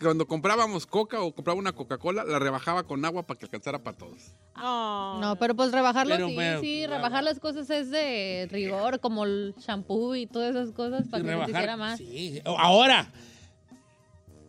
cuando 0.01 0.27
comprábamos 0.27 0.87
coca 0.87 1.21
o 1.21 1.35
compraba 1.35 1.59
una 1.59 1.73
Coca-Cola, 1.73 2.25
la 2.25 2.39
rebajaba 2.39 2.85
con 2.85 3.05
agua 3.05 3.27
para 3.27 3.39
que 3.39 3.47
alcanzara 3.47 3.83
para 3.83 3.97
todos. 3.97 4.33
Oh. 4.57 5.19
No, 5.21 5.37
pero 5.39 5.55
pues 5.55 5.73
rebajarlo 5.73 6.15
Pero, 6.15 6.29
sí, 6.29 6.35
pero, 6.37 6.61
sí, 6.61 6.79
claro. 6.87 6.95
rebajar 6.97 7.25
las 7.25 7.39
cosas 7.39 7.69
es 7.71 7.91
de 7.91 8.49
rigor, 8.51 9.01
como 9.01 9.25
el 9.25 9.55
shampoo 9.59 10.15
y 10.15 10.27
todas 10.27 10.55
esas 10.55 10.73
cosas 10.73 11.07
para 11.09 11.23
que 11.23 11.31
no 11.31 11.33
se 11.33 11.47
rebajar. 11.47 11.51
hiciera 11.51 11.77
más. 11.77 11.99
Sí. 11.99 12.41
Ahora, 12.45 13.11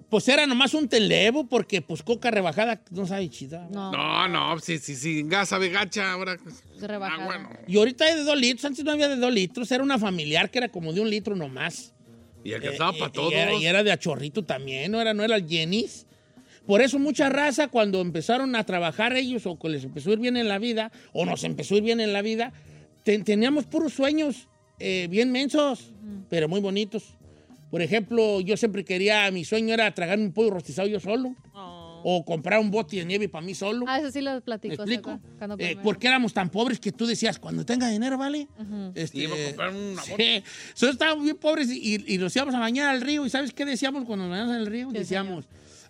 pues 0.10 0.28
era 0.28 0.46
nomás 0.46 0.74
un 0.74 0.88
televo, 0.90 1.46
porque 1.48 1.82
pues 1.82 2.04
coca 2.04 2.32
rebajada 2.32 2.82
no 2.92 3.06
sabe 3.06 3.30
chida. 3.30 3.68
No, 3.72 3.92
No, 3.92 4.28
no, 4.28 4.60
si, 4.60 4.78
si 4.78 5.24
gas 5.24 5.50
sabe 5.50 5.70
gacha, 5.70 6.12
ahora... 6.12 6.38
rebajada. 6.80 7.24
Ah, 7.24 7.26
bueno. 7.26 7.50
Y 7.68 7.78
ahorita 7.78 8.06
hay 8.06 8.16
de 8.16 8.24
dos 8.24 8.38
litros, 8.38 8.66
antes 8.66 8.84
no 8.84 8.92
había 8.92 9.08
de 9.10 9.16
dos 9.18 9.32
litros, 9.34 9.72
era 9.72 9.84
una 9.84 9.98
familiar 10.00 10.50
que 10.50 10.58
era 10.60 10.70
como 10.70 10.92
de 10.94 11.02
un 11.02 11.10
litro 11.10 11.36
nomás. 11.36 11.94
Y 12.44 12.54
alcanzaba 12.54 12.92
Eh, 12.96 13.00
para 13.00 13.12
todos. 13.12 13.32
Y 13.32 13.36
era, 13.36 13.54
y 13.56 13.66
era 13.66 13.84
de 13.84 13.92
achorrito 13.92 14.44
también, 14.44 14.92
no 14.92 15.00
era, 15.02 15.14
no 15.14 15.24
era 15.24 15.36
el 15.36 15.48
Jenis. 15.48 16.06
Por 16.66 16.82
eso 16.82 17.00
mucha 17.00 17.30
raza 17.30 17.68
cuando 17.70 18.02
empezaron 18.02 18.56
a 18.56 18.64
trabajar 18.66 19.16
ellos 19.18 19.46
o 19.46 19.58
que 19.58 19.68
les 19.70 19.84
empezó 19.84 20.10
a 20.12 20.14
ir 20.14 20.20
bien 20.20 20.38
en 20.38 20.48
la 20.48 20.60
vida, 20.60 20.92
o 21.12 21.26
nos 21.26 21.44
empezó 21.44 21.74
a 21.76 21.78
ir 21.80 21.84
bien 21.84 22.00
en 22.00 22.14
la 22.14 22.22
vida, 22.22 22.54
te- 23.04 23.20
teníamos 23.20 23.66
puros 23.66 23.94
sueños 23.94 24.48
eh, 24.80 25.08
bien 25.10 25.32
mensos, 25.32 25.92
pero 26.30 26.48
muy 26.48 26.60
bonitos. 26.62 27.04
Por 27.72 27.82
ejemplo, 27.82 28.42
yo 28.42 28.58
siempre 28.58 28.84
quería, 28.84 29.30
mi 29.32 29.44
sueño 29.46 29.74
era 29.74 29.92
tragarme 29.94 30.26
un 30.26 30.34
pollo 30.34 30.52
rostizado 30.52 30.88
yo 30.88 31.00
solo, 31.00 31.36
Oh. 31.54 31.81
O 32.04 32.24
comprar 32.26 32.60
un 32.60 32.72
bote 32.72 32.98
de 32.98 33.06
nieve 33.06 33.30
para 33.30 33.46
mí 33.46 33.54
solo. 33.56 33.86
Ah, 33.88 34.00
eso 34.00 34.12
sí 34.12 34.22
lo 34.22 34.34
¿Me 34.34 34.42
platico. 34.42 34.74
explico? 34.76 35.20
Eh, 35.60 35.78
porque 35.84 36.08
éramos 36.08 36.34
tan 36.34 36.50
pobres 36.50 36.80
que 36.80 36.92
tú 36.92 37.06
decías, 37.06 37.40
cuando 37.40 37.66
tenga 37.66 37.88
dinero, 37.90 38.18
¿vale? 38.18 38.48
Este, 38.96 39.18
Sí, 39.20 39.24
iba 39.24 39.36
a 39.36 39.46
comprar 39.48 39.70
una 39.74 40.02
sí. 40.02 40.14
Nosotros 40.72 40.92
estábamos 40.94 41.24
bien 41.24 41.38
pobres 41.38 41.70
y, 41.72 42.04
y- 42.14 42.18
nos 42.18 42.36
íbamos 42.36 42.56
a 42.56 42.60
bañar 42.60 42.90
al 42.90 43.02
río. 43.02 43.26
¿Y 43.26 43.30
sabes 43.30 43.54
qué 43.54 43.66
decíamos 43.66 44.06
cuando 44.06 44.26
nos 44.26 44.32
bañamos 44.32 44.56
en 44.56 44.62
el 44.62 44.68
río? 44.68 44.90
Sí, 44.92 44.98
decíamos, 44.98 45.46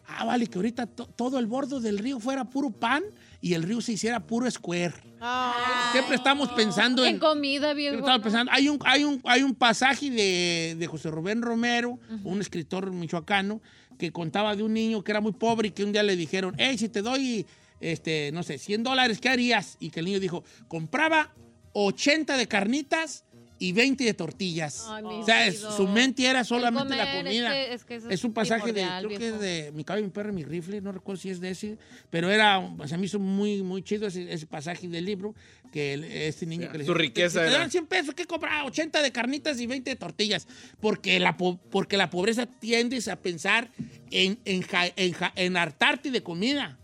ah, 0.08 0.26
vale, 0.26 0.48
que 0.48 0.58
ahorita 0.58 0.88
to- 0.88 1.08
todo 1.08 1.40
el 1.40 1.46
bordo 1.48 1.80
del 1.80 1.98
río 2.00 2.20
fuera 2.20 2.44
puro 2.46 2.72
pan 2.72 3.04
y 3.42 3.54
el 3.56 3.64
río 3.64 3.82
se 3.82 3.94
hiciera 3.94 4.20
puro 4.20 4.50
square. 4.52 4.94
Ah. 5.20 5.90
Siempre 5.92 6.16
estamos 6.16 6.50
pensando 6.52 7.04
en... 7.06 7.16
En 7.16 7.20
comida, 7.20 7.74
bien 7.74 7.94
Siempre 7.94 8.12
estamos 8.12 8.24
pensando, 8.24 8.52
hay 8.54 8.70
un, 8.70 8.80
hay 8.86 9.04
un, 9.04 9.22
hay 9.26 9.44
un 9.44 9.56
pasaje 9.56 10.10
de, 10.10 10.76
de 10.78 10.88
José 10.88 11.10
Rubén 11.12 11.42
Romero, 11.42 12.00
un 12.24 12.42
escritor 12.42 12.92
michoacano, 12.92 13.62
que 14.02 14.12
contaba 14.12 14.56
de 14.56 14.64
un 14.64 14.74
niño 14.74 15.04
que 15.04 15.12
era 15.12 15.22
muy 15.22 15.32
pobre 15.32 15.68
y 15.68 15.72
que 15.72 15.84
un 15.84 15.92
día 15.92 16.02
le 16.02 16.16
dijeron, 16.16 16.56
hey, 16.58 16.76
si 16.76 16.90
te 16.90 17.04
doy, 17.04 17.46
este, 17.80 18.32
no 18.34 18.42
sé, 18.42 18.58
100 18.58 18.82
dólares, 18.82 19.22
¿qué 19.22 19.30
harías? 19.30 19.78
Y 19.80 19.92
que 19.92 20.00
el 20.00 20.08
niño 20.08 20.20
dijo, 20.20 20.44
compraba 20.68 21.36
80 21.74 22.36
de 22.36 22.48
carnitas 22.48 23.26
y 23.62 23.74
20 23.74 24.04
de 24.04 24.14
tortillas. 24.16 24.86
Ay, 24.88 25.04
o 25.06 25.24
sea, 25.24 25.46
es- 25.46 25.60
su 25.60 25.88
mente 25.88 26.26
era 26.26 26.44
solamente 26.44 26.96
la 26.96 27.14
comida. 27.16 27.56
Es, 27.60 27.68
que, 27.68 27.74
es, 27.76 27.84
que 27.86 27.96
eso 27.96 28.10
Es 28.10 28.24
un 28.24 28.34
pasaje 28.34 28.74
de, 28.74 28.82
creo 29.02 29.10
que 29.20 29.28
es 29.28 29.40
de 29.40 29.72
Mi 29.76 29.84
caballo, 29.84 30.04
mi 30.04 30.12
perro 30.12 30.32
y 30.32 30.34
mi 30.34 30.44
rifle, 30.44 30.82
no 30.82 30.92
recuerdo 30.92 31.22
si 31.22 31.30
es 31.30 31.40
de 31.40 31.52
ese, 31.52 31.78
pero 32.10 32.32
era, 32.32 32.58
o 32.58 32.88
sea, 32.88 32.98
me 32.98 33.06
hizo 33.06 33.20
muy, 33.20 33.62
muy 33.62 33.84
chido 33.84 34.08
ese, 34.08 34.34
ese 34.34 34.48
pasaje 34.48 34.88
del 34.88 35.06
libro, 35.06 35.36
que 35.72 35.94
el- 35.94 36.04
este 36.06 36.48
niño 36.48 36.72
que 36.72 36.80
le 36.80 36.86
su 36.86 36.92
decía, 36.94 37.02
riqueza 37.02 37.40
"Te- 37.40 37.46
te 37.46 37.52
era". 37.52 37.60
dan 37.60 37.70
100 37.72 37.86
pesos, 37.86 38.16
¿qué 38.16 38.26
comprar? 38.26 38.66
80 38.66 39.02
de 39.04 39.12
carnitas 39.12 39.60
y 39.60 39.68
20 39.68 39.92
de 39.92 39.96
tortillas, 39.96 40.48
porque 40.80 41.20
la, 41.20 41.38
po- 41.38 41.60
porque 41.70 41.98
la 41.98 42.10
pobreza 42.10 42.48
tiendes 42.48 43.08
a 43.10 43.18
pensar 43.22 43.70
en, 44.10 44.40
en, 44.46 44.64
ja- 44.64 44.92
en, 44.96 45.14
ja- 45.14 45.34
en 45.36 45.56
hartarte 45.56 46.10
de 46.10 46.24
comida. 46.24 46.80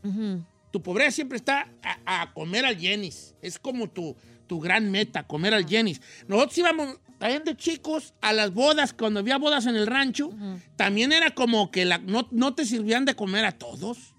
Tu 0.72 0.82
pobreza 0.84 1.10
siempre 1.12 1.38
está 1.38 1.68
a, 1.82 2.22
a 2.22 2.34
comer 2.34 2.66
al 2.66 2.78
Jenis. 2.78 3.34
Es 3.42 3.58
como 3.58 3.90
tu, 3.90 4.16
tu 4.48 4.60
gran 4.60 4.90
meta, 4.90 5.24
comer 5.24 5.54
al 5.54 5.66
Jenis. 5.68 6.02
Nosotros 6.28 6.58
íbamos 6.58 6.98
también 7.20 7.44
de 7.44 7.56
chicos 7.58 8.14
a 8.22 8.32
las 8.34 8.54
bodas, 8.54 8.94
cuando 8.94 9.20
había 9.20 9.38
bodas 9.38 9.66
en 9.66 9.76
el 9.76 9.88
rancho, 9.88 10.30
también 10.76 11.12
era 11.12 11.32
como 11.32 11.72
que 11.72 11.86
la- 11.86 11.98
no, 11.98 12.28
no 12.32 12.54
te 12.56 12.66
sirvían 12.66 13.06
de 13.06 13.16
comer 13.16 13.46
a 13.46 13.52
todos. 13.54 14.14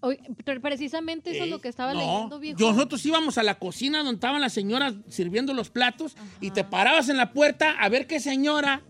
Oye, 0.00 0.20
pero 0.44 0.60
precisamente 0.60 1.30
eso 1.30 1.44
es 1.44 1.50
lo 1.50 1.58
que 1.60 1.68
estaba 1.68 1.94
No, 1.94 2.00
leyendo, 2.00 2.38
viejo. 2.38 2.58
Nosotros 2.60 3.04
íbamos 3.06 3.38
a 3.38 3.42
la 3.42 3.58
cocina 3.58 3.98
donde 3.98 4.14
estaban 4.14 4.40
las 4.40 4.52
señoras 4.52 4.94
sirviendo 5.08 5.54
los 5.54 5.70
platos 5.70 6.16
y 6.40 6.50
te 6.50 6.64
parabas 6.64 7.08
en 7.08 7.16
la 7.16 7.32
puerta 7.32 7.70
a 7.80 7.88
ver 7.88 8.06
qué 8.06 8.20
señora 8.20 8.82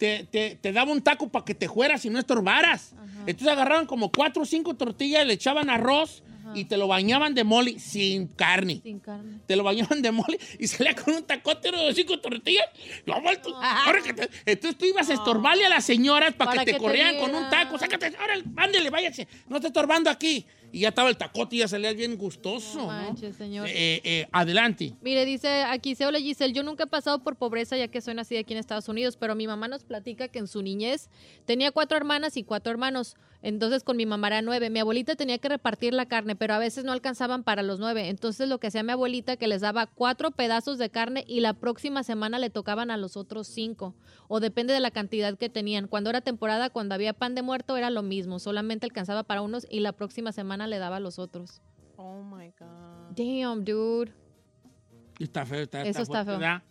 te, 0.00 0.24
te- 0.24 0.56
te 0.56 0.72
daba 0.72 0.90
un 0.90 1.02
taco 1.02 1.28
para 1.28 1.44
que 1.44 1.54
te 1.54 1.68
fueras 1.68 2.04
y 2.06 2.10
no 2.10 2.18
estorbaras. 2.18 2.94
Entonces 3.26 3.48
agarraban 3.48 3.84
como 3.84 4.10
cuatro 4.10 4.42
o 4.42 4.46
cinco 4.46 4.74
tortillas, 4.74 5.26
le 5.26 5.34
echaban 5.34 5.68
arroz 5.68 6.22
y 6.54 6.64
te 6.64 6.76
lo 6.78 6.88
bañaban 6.88 7.34
de 7.34 7.44
mole 7.44 7.78
sin 7.78 8.26
carne. 8.26 8.80
Sin 8.82 8.98
carne. 8.98 9.38
Te 9.46 9.54
lo 9.56 9.62
bañaban 9.62 10.00
de 10.02 10.10
mole 10.10 10.38
y 10.58 10.66
salía 10.72 10.94
con 10.96 11.14
un 11.14 11.22
tacote 11.24 11.70
de 11.70 11.94
cinco 11.94 12.18
tortillas. 12.18 12.64
Lo 13.04 13.20
vuelto. 13.20 13.54
entonces 14.46 14.78
tú 14.78 14.86
ibas 14.86 15.08
a 15.10 15.14
estorbarle 15.14 15.66
a 15.66 15.68
las 15.68 15.84
señoras 15.84 16.32
para, 16.34 16.52
Para 16.52 16.64
que 16.64 16.66
te 16.66 16.72
que 16.72 16.78
te 16.78 16.82
corrieran 16.82 17.18
con 17.18 17.34
un 17.34 17.48
taco. 17.50 17.78
Sácate, 17.78 18.06
ahora, 18.18 18.34
ándele, 18.56 18.88
váyase. 18.90 19.28
No 19.48 19.56
está 19.56 19.68
estorbando 19.68 20.08
aquí. 20.10 20.46
Y 20.72 20.80
ya 20.80 20.88
estaba 20.88 21.08
el 21.08 21.16
tacote 21.16 21.56
y 21.56 21.58
ya 21.60 21.68
salía 21.68 21.92
bien 21.92 22.16
gustoso. 22.16 22.90
No 22.90 23.32
señor. 23.32 23.66
Eh, 23.68 24.00
eh, 24.04 24.28
adelante. 24.32 24.94
Mire, 25.00 25.24
dice 25.24 25.62
aquí, 25.64 25.94
se 25.94 26.06
hola 26.06 26.18
Giselle, 26.18 26.52
yo 26.52 26.62
nunca 26.62 26.84
he 26.84 26.86
pasado 26.86 27.22
por 27.22 27.36
pobreza 27.36 27.76
ya 27.76 27.88
que 27.88 28.00
soy 28.00 28.14
nacida 28.14 28.40
aquí 28.40 28.52
en 28.52 28.58
Estados 28.58 28.88
Unidos, 28.88 29.16
pero 29.16 29.34
mi 29.34 29.46
mamá 29.46 29.68
nos 29.68 29.84
platica 29.84 30.28
que 30.28 30.38
en 30.38 30.46
su 30.46 30.62
niñez 30.62 31.08
tenía 31.44 31.72
cuatro 31.72 31.96
hermanas 31.96 32.36
y 32.36 32.44
cuatro 32.44 32.70
hermanos, 32.70 33.16
entonces 33.42 33.84
con 33.84 33.96
mi 33.96 34.06
mamá 34.06 34.28
era 34.28 34.42
nueve. 34.42 34.70
Mi 34.70 34.80
abuelita 34.80 35.16
tenía 35.16 35.38
que 35.38 35.48
repartir 35.48 35.94
la 35.94 36.06
carne, 36.06 36.36
pero 36.36 36.54
a 36.54 36.58
veces 36.58 36.84
no 36.84 36.92
alcanzaban 36.92 37.42
para 37.42 37.62
los 37.62 37.78
nueve, 37.78 38.08
entonces 38.08 38.48
lo 38.48 38.58
que 38.58 38.66
hacía 38.68 38.82
mi 38.82 38.92
abuelita 38.92 39.36
que 39.36 39.48
les 39.48 39.60
daba 39.60 39.86
cuatro 39.86 40.30
pedazos 40.30 40.78
de 40.78 40.90
carne 40.90 41.24
y 41.26 41.40
la 41.40 41.54
próxima 41.54 42.02
semana 42.02 42.38
le 42.38 42.50
tocaban 42.50 42.90
a 42.90 42.96
los 42.96 43.16
otros 43.16 43.46
cinco, 43.46 43.94
o 44.28 44.40
depende 44.40 44.72
de 44.72 44.80
la 44.80 44.90
cantidad 44.90 45.36
que 45.36 45.48
tenían. 45.48 45.88
Cuando 45.88 46.10
era 46.10 46.20
temporada, 46.20 46.70
cuando 46.70 46.94
había 46.94 47.12
pan 47.12 47.34
de 47.34 47.42
muerto 47.42 47.76
era 47.76 47.90
lo 47.90 48.02
mismo, 48.02 48.38
solamente 48.38 48.86
alcanzaba 48.86 49.22
para 49.22 49.42
unos 49.42 49.66
y 49.70 49.80
la 49.80 49.92
próxima 49.92 50.32
semana 50.32 50.66
le 50.66 50.78
daba 50.78 50.96
a 50.96 51.00
los 51.00 51.18
otros. 51.18 51.60
Oh 51.96 52.22
my 52.22 52.52
God. 52.58 53.16
Damn, 53.16 53.64
dude. 53.64 54.12
Está 55.18 55.44
feo, 55.44 55.62
está, 55.62 55.82
Eso 55.82 56.02
está 56.02 56.24
feo. 56.24 56.38
¿verdad? 56.38 56.62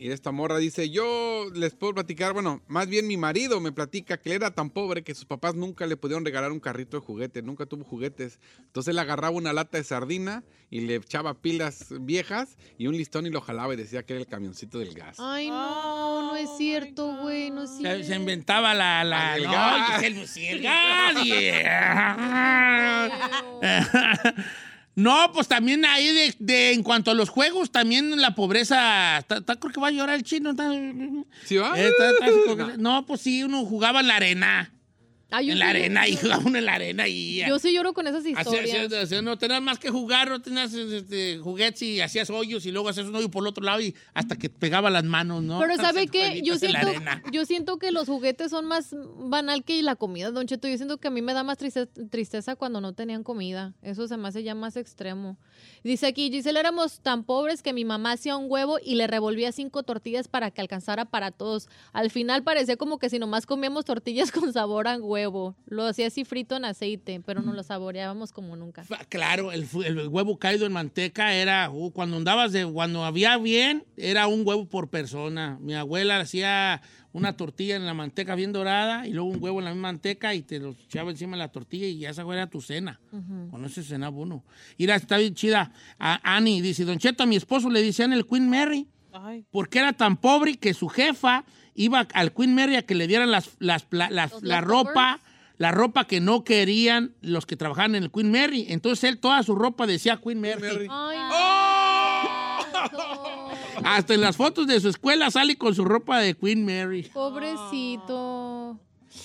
Y 0.00 0.10
esta 0.12 0.32
morra 0.32 0.56
dice, 0.56 0.88
yo 0.88 1.44
les 1.54 1.74
puedo 1.74 1.92
platicar, 1.92 2.32
bueno, 2.32 2.62
más 2.68 2.88
bien 2.88 3.06
mi 3.06 3.18
marido 3.18 3.60
me 3.60 3.70
platica 3.70 4.16
que 4.16 4.30
él 4.30 4.36
era 4.36 4.50
tan 4.50 4.70
pobre 4.70 5.02
que 5.04 5.14
sus 5.14 5.26
papás 5.26 5.54
nunca 5.54 5.86
le 5.86 5.98
pudieron 5.98 6.24
regalar 6.24 6.52
un 6.52 6.58
carrito 6.58 6.96
de 6.98 7.04
juguete, 7.04 7.42
nunca 7.42 7.66
tuvo 7.66 7.84
juguetes. 7.84 8.40
Entonces 8.60 8.92
él 8.92 8.98
agarraba 8.98 9.36
una 9.36 9.52
lata 9.52 9.76
de 9.76 9.84
sardina 9.84 10.42
y 10.70 10.80
le 10.80 10.94
echaba 10.94 11.34
pilas 11.34 11.88
viejas 12.00 12.56
y 12.78 12.86
un 12.86 12.96
listón 12.96 13.26
y 13.26 13.30
lo 13.30 13.42
jalaba 13.42 13.74
y 13.74 13.76
decía 13.76 14.02
que 14.02 14.14
era 14.14 14.20
el 14.22 14.26
camioncito 14.26 14.78
del 14.78 14.94
gas. 14.94 15.18
Ay, 15.20 15.50
no, 15.50 16.28
no 16.32 16.36
es 16.36 16.48
cierto, 16.56 17.18
güey, 17.20 17.50
no 17.50 17.64
es 17.64 17.76
cierto. 17.76 18.02
se 18.06 18.14
inventaba 18.16 18.72
la... 18.72 19.04
la 19.04 19.36
El 19.36 19.44
no, 19.44 19.52
gas. 19.52 20.02
el, 20.02 20.26
sí, 20.26 20.46
el 20.46 20.62
gas. 20.62 21.22
yeah. 21.22 23.10
No, 25.00 25.32
pues 25.32 25.48
también 25.48 25.84
ahí 25.84 26.06
de, 26.12 26.34
de- 26.38 26.72
en 26.72 26.82
cuanto 26.82 27.10
a 27.10 27.14
los 27.14 27.28
juegos, 27.28 27.70
también 27.70 28.20
la 28.20 28.34
pobreza, 28.34 29.18
está- 29.18 29.38
está- 29.38 29.56
creo 29.56 29.72
que 29.72 29.80
va 29.80 29.88
a 29.88 29.92
llorar 29.92 30.16
el 30.16 30.22
chino. 30.22 30.50
está- 30.50 30.70
¿Sí 31.44 31.56
va? 31.56 31.72
Eh, 31.78 31.88
está- 31.88 32.66
que- 32.66 32.76
no, 32.78 33.06
pues 33.06 33.20
sí, 33.20 33.42
uno 33.42 33.64
jugaba 33.64 34.00
en 34.00 34.08
la 34.08 34.16
arena. 34.16 34.72
En 35.38 35.54
sí 35.54 35.58
la 35.58 35.68
arena 35.68 36.08
y 36.08 36.18
uno 36.44 36.58
en 36.58 36.64
la 36.64 36.74
arena 36.74 37.08
y... 37.08 37.44
Yo 37.46 37.58
sí 37.58 37.72
lloro 37.72 37.92
con 37.92 38.06
esas 38.06 38.24
historias. 38.26 39.10
no 39.22 39.38
tenías 39.38 39.62
más 39.62 39.78
que 39.78 39.90
jugar, 39.90 40.28
no 40.28 40.40
tenías 40.42 40.72
este, 40.74 41.38
juguetes 41.38 41.82
y 41.82 42.00
hacías 42.00 42.30
hoyos 42.30 42.66
y 42.66 42.72
luego 42.72 42.88
hacías 42.88 43.06
un 43.06 43.14
hoyo 43.16 43.30
por 43.30 43.44
el 43.44 43.48
otro 43.48 43.64
lado 43.64 43.80
y 43.80 43.94
hasta 44.14 44.36
que 44.36 44.50
pegaba 44.50 44.90
las 44.90 45.04
manos, 45.04 45.42
¿no? 45.42 45.60
Pero 45.60 45.76
¿sabe 45.76 46.08
qué? 46.08 46.42
Yo 46.42 46.56
siento, 46.56 46.88
yo 47.32 47.44
siento 47.44 47.78
que 47.78 47.92
los 47.92 48.08
juguetes 48.08 48.50
son 48.50 48.66
más 48.66 48.94
banal 49.18 49.62
que 49.64 49.82
la 49.82 49.96
comida, 49.96 50.30
Don 50.30 50.46
Cheto. 50.46 50.68
Yo 50.68 50.76
siento 50.76 50.98
que 50.98 51.08
a 51.08 51.10
mí 51.10 51.22
me 51.22 51.32
da 51.34 51.42
más 51.44 51.58
triste- 51.58 51.86
tristeza 52.10 52.56
cuando 52.56 52.80
no 52.80 52.92
tenían 52.92 53.22
comida. 53.22 53.74
Eso 53.82 54.08
se 54.08 54.16
me 54.16 54.28
hace 54.28 54.42
ya 54.42 54.54
más 54.54 54.76
extremo. 54.76 55.38
Dice 55.84 56.06
aquí, 56.06 56.30
Giselle, 56.30 56.58
éramos 56.58 57.00
tan 57.00 57.24
pobres 57.24 57.62
que 57.62 57.72
mi 57.72 57.84
mamá 57.84 58.12
hacía 58.12 58.36
un 58.36 58.46
huevo 58.48 58.78
y 58.84 58.96
le 58.96 59.06
revolvía 59.06 59.52
cinco 59.52 59.82
tortillas 59.82 60.28
para 60.28 60.50
que 60.50 60.60
alcanzara 60.60 61.04
para 61.04 61.30
todos. 61.30 61.68
Al 61.92 62.10
final 62.10 62.42
parecía 62.42 62.76
como 62.76 62.98
que 62.98 63.08
si 63.08 63.18
nomás 63.18 63.46
comíamos 63.46 63.84
tortillas 63.84 64.32
con 64.32 64.52
sabor 64.52 64.88
a 64.88 64.96
huevo. 64.96 65.19
Lo 65.66 65.86
hacía 65.86 66.06
así 66.06 66.24
frito 66.24 66.56
en 66.56 66.64
aceite, 66.64 67.20
pero 67.24 67.42
no 67.42 67.52
lo 67.52 67.62
saboreábamos 67.62 68.32
como 68.32 68.56
nunca. 68.56 68.84
Claro, 69.08 69.52
el, 69.52 69.66
el 69.84 70.08
huevo 70.08 70.38
caído 70.38 70.66
en 70.66 70.72
manteca 70.72 71.34
era, 71.34 71.70
uh, 71.70 71.90
cuando 71.90 72.16
andabas 72.16 72.52
de, 72.52 72.66
cuando 72.66 73.04
había 73.04 73.36
bien, 73.38 73.84
era 73.96 74.26
un 74.26 74.46
huevo 74.46 74.66
por 74.66 74.88
persona. 74.88 75.58
Mi 75.60 75.74
abuela 75.74 76.18
hacía 76.20 76.80
una 77.12 77.36
tortilla 77.36 77.76
en 77.76 77.86
la 77.86 77.94
manteca 77.94 78.34
bien 78.34 78.52
dorada 78.52 79.06
y 79.06 79.12
luego 79.12 79.30
un 79.30 79.42
huevo 79.42 79.58
en 79.58 79.64
la 79.64 79.70
misma 79.72 79.88
manteca 79.88 80.34
y 80.34 80.42
te 80.42 80.58
lo 80.60 80.70
echaba 80.70 81.10
encima 81.10 81.32
de 81.32 81.38
la 81.38 81.48
tortilla 81.48 81.86
y 81.86 82.04
esa 82.04 82.22
era 82.22 82.48
tu 82.48 82.60
cena. 82.60 83.00
Con 83.50 83.64
eso 83.64 83.82
cenaba 83.82 84.16
uno. 84.16 84.44
Mira, 84.78 84.94
está 84.94 85.18
bien 85.18 85.34
chida. 85.34 85.72
A 85.98 86.36
Annie 86.36 86.62
dice, 86.62 86.84
Don 86.84 86.98
Cheto, 86.98 87.24
a 87.24 87.26
mi 87.26 87.36
esposo 87.36 87.68
le 87.68 87.82
decían 87.82 88.12
el 88.12 88.26
Queen 88.26 88.48
Mary 88.48 88.86
Ay, 89.12 89.44
porque 89.50 89.80
era 89.80 89.92
tan 89.92 90.16
pobre 90.16 90.56
que 90.56 90.72
su 90.72 90.88
jefa 90.88 91.44
iba 91.74 92.06
al 92.14 92.32
Queen 92.32 92.54
Mary 92.54 92.76
a 92.76 92.82
que 92.82 92.94
le 92.94 93.06
dieran 93.06 93.30
las, 93.30 93.50
las, 93.58 93.86
la 94.42 94.60
ropa, 94.60 95.20
la 95.58 95.70
ropa 95.72 96.06
que 96.06 96.20
no 96.20 96.44
querían 96.44 97.14
los 97.20 97.46
que 97.46 97.56
trabajaban 97.56 97.94
en 97.94 98.04
el 98.04 98.10
Queen 98.10 98.30
Mary. 98.30 98.66
Entonces 98.68 99.04
él 99.04 99.18
toda 99.18 99.42
su 99.42 99.54
ropa 99.54 99.86
decía 99.86 100.20
Queen 100.22 100.40
Mary. 100.40 100.60
Mary. 100.60 100.86
Ay, 100.90 101.18
¡Oh! 101.32 101.80
Hasta 103.84 104.14
en 104.14 104.20
las 104.20 104.36
fotos 104.36 104.66
de 104.66 104.80
su 104.80 104.88
escuela 104.88 105.30
sale 105.30 105.56
con 105.56 105.74
su 105.74 105.84
ropa 105.84 106.18
de 106.18 106.34
Queen 106.36 106.64
Mary. 106.64 107.02
pobrecito. 107.12 108.78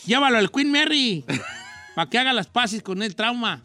Llévalo 0.05 0.37
al 0.37 0.51
Queen 0.51 0.71
Mary 0.71 1.25
para 1.95 2.09
que 2.09 2.17
haga 2.17 2.33
las 2.33 2.47
paces 2.47 2.81
con 2.81 3.01
el 3.03 3.15
trauma. 3.15 3.61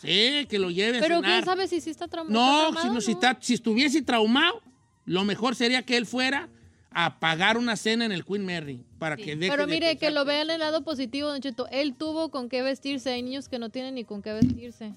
Sí, 0.00 0.46
que 0.48 0.58
lo 0.58 0.70
lleve 0.70 0.98
a 0.98 1.00
Pero 1.00 1.16
cenar. 1.16 1.32
quién 1.32 1.44
sabe 1.44 1.68
si 1.68 1.80
sí 1.80 1.90
está 1.90 2.08
traumado. 2.08 2.72
No, 2.72 2.80
si, 2.82 2.88
no, 2.88 3.00
si, 3.00 3.12
está- 3.12 3.38
si 3.40 3.54
estuviese 3.54 4.02
traumado, 4.02 4.60
lo 5.04 5.24
mejor 5.24 5.54
sería 5.54 5.82
que 5.82 5.96
él 5.96 6.06
fuera 6.06 6.48
a 6.90 7.18
pagar 7.18 7.58
una 7.58 7.76
cena 7.76 8.04
en 8.04 8.12
el 8.12 8.24
Queen 8.24 8.44
Mary 8.44 8.84
para 8.98 9.16
que 9.16 9.36
deje 9.36 9.50
Pero 9.50 9.66
de 9.66 9.72
mire, 9.72 9.96
que 9.96 10.10
lo 10.10 10.24
vean 10.24 10.50
el 10.50 10.60
lado 10.60 10.82
positivo, 10.82 11.28
Don 11.28 11.40
Cheto. 11.40 11.66
Él 11.70 11.94
tuvo 11.94 12.30
con 12.30 12.48
qué 12.48 12.62
vestirse. 12.62 13.10
Hay 13.10 13.22
niños 13.22 13.48
que 13.48 13.58
no 13.58 13.70
tienen 13.70 13.94
ni 13.96 14.04
con 14.04 14.22
qué 14.22 14.32
vestirse. 14.32 14.92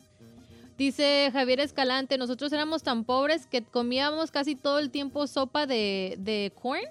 Dice 0.78 1.30
Javier 1.34 1.60
Escalante, 1.60 2.18
nosotros 2.18 2.54
éramos 2.54 2.84
tan 2.84 3.04
pobres 3.04 3.46
que 3.48 3.62
comíamos 3.64 4.32
casi 4.32 4.56
todo 4.56 4.80
el 4.80 4.92
tiempo 4.92 5.28
sopa 5.28 5.68
de, 5.68 6.16
de 6.20 6.54
corn, 6.62 6.86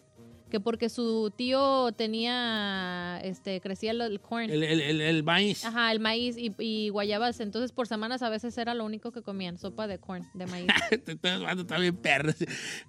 que 0.49 0.61
porque 0.61 0.89
su 0.89 1.33
tío 1.37 1.93
tenía, 1.93 3.21
este, 3.23 3.61
crecía 3.61 3.91
el, 3.91 4.01
el 4.01 4.21
corn. 4.21 4.51
El, 4.51 4.63
el, 4.63 4.81
el, 4.81 5.01
el 5.01 5.23
maíz. 5.23 5.65
Ajá, 5.65 5.93
el 5.93 6.01
maíz 6.01 6.37
y, 6.37 6.53
y 6.59 6.89
guayabas. 6.89 7.41
Entonces, 7.41 7.73
por 7.73 7.87
semanas 7.87 8.23
a 8.23 8.29
veces 8.29 8.57
era 8.59 8.75
lo 8.75 8.85
único 8.85 9.13
que 9.13 9.23
comían, 9.23 9.59
sopa 9.59 9.87
de 9.87 9.99
corn, 9.99 10.29
de 10.35 10.47
maíz. 10.47 10.67
Te 11.05 11.13
estás 11.13 11.41
dando 11.41 11.67
también 11.67 11.97
perros. 11.97 12.37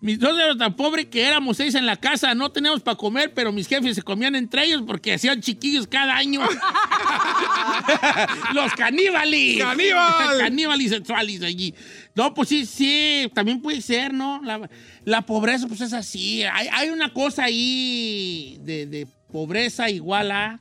Mis 0.02 0.20
dos 0.20 0.38
eran 0.38 0.58
tan 0.58 0.76
pobres 0.76 1.08
que 1.08 1.26
éramos 1.26 1.58
seis 1.58 1.76
en 1.76 1.86
la 1.86 1.98
casa, 1.98 2.34
no 2.34 2.52
teníamos 2.52 2.82
para 2.82 2.98
comer, 2.98 3.34
pero 3.34 3.52
mis 3.52 3.68
jefes 3.68 3.96
se 3.96 4.02
comían 4.02 4.36
entre 4.36 4.66
ellos 4.66 4.84
porque 4.86 5.14
hacían 5.14 5.42
chiquillos 5.42 5.88
cada 5.88 6.16
año. 6.16 6.42
Los 8.54 8.74
caníbales. 8.74 9.60
¡Caníbal! 9.60 10.38
caníbales 10.40 10.90
sexuales 10.90 11.42
allí. 11.44 11.74
No, 12.16 12.34
pues 12.34 12.50
sí, 12.50 12.66
sí, 12.66 13.32
también 13.34 13.62
puede 13.62 13.82
ser, 13.82 14.14
¿no? 14.14 14.42
La, 14.44 14.70
la 15.06 15.22
pobreza, 15.26 15.68
pues 15.68 15.80
es 15.82 15.94
así. 15.94 16.44
Hay, 16.44 16.68
hay 16.72 16.90
una 16.90 17.14
cosa 17.14 17.46
ahí 17.46 18.58
de, 18.62 18.86
de 18.88 19.08
pobreza 19.32 19.90
igual 19.90 20.32
a, 20.32 20.60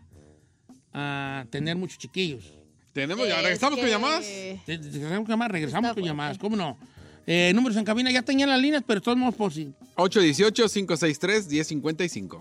a 0.93 1.47
tener 1.51 1.77
muchos 1.77 1.99
chiquillos. 1.99 2.53
Tenemos, 2.93 3.27
ya 3.29 3.37
Es 3.39 3.43
regresamos 3.43 3.79
con 3.79 3.89
llamadas. 3.89 4.27
Regresamos 4.67 5.19
con 5.19 5.27
llamadas, 5.29 5.53
regresamos 5.53 5.93
con 5.95 6.03
llamadas, 6.05 6.39
¿cómo 6.39 6.57
no? 6.57 6.79
Eh, 7.27 7.53
números 7.55 7.77
en 7.77 7.85
cabina, 7.85 8.11
ya 8.11 8.23
tenían 8.23 8.49
las 8.49 8.61
líneas, 8.61 8.83
pero 8.87 9.01
de 9.01 9.05
todos 9.05 9.19
modos 9.19 9.35
por 9.35 9.53
si. 9.53 9.73
818-563-1055. 9.97 12.41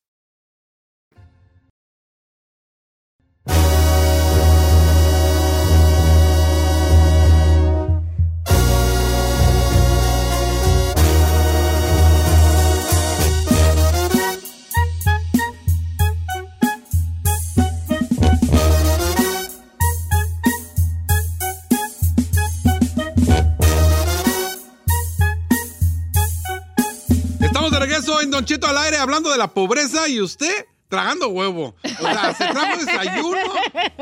Regreso 28.01 28.21
en 28.21 28.31
Don 28.31 28.45
Cheto 28.45 28.67
al 28.67 28.77
aire 28.77 28.97
hablando 28.97 29.29
de 29.31 29.37
la 29.37 29.53
pobreza 29.53 30.07
y 30.07 30.19
usted 30.21 30.65
tragando 30.87 31.27
huevo. 31.29 31.75
O 31.83 31.87
sea, 32.01 32.33
se 32.33 32.47
trajo 32.47 32.77
desayuno 32.83 33.37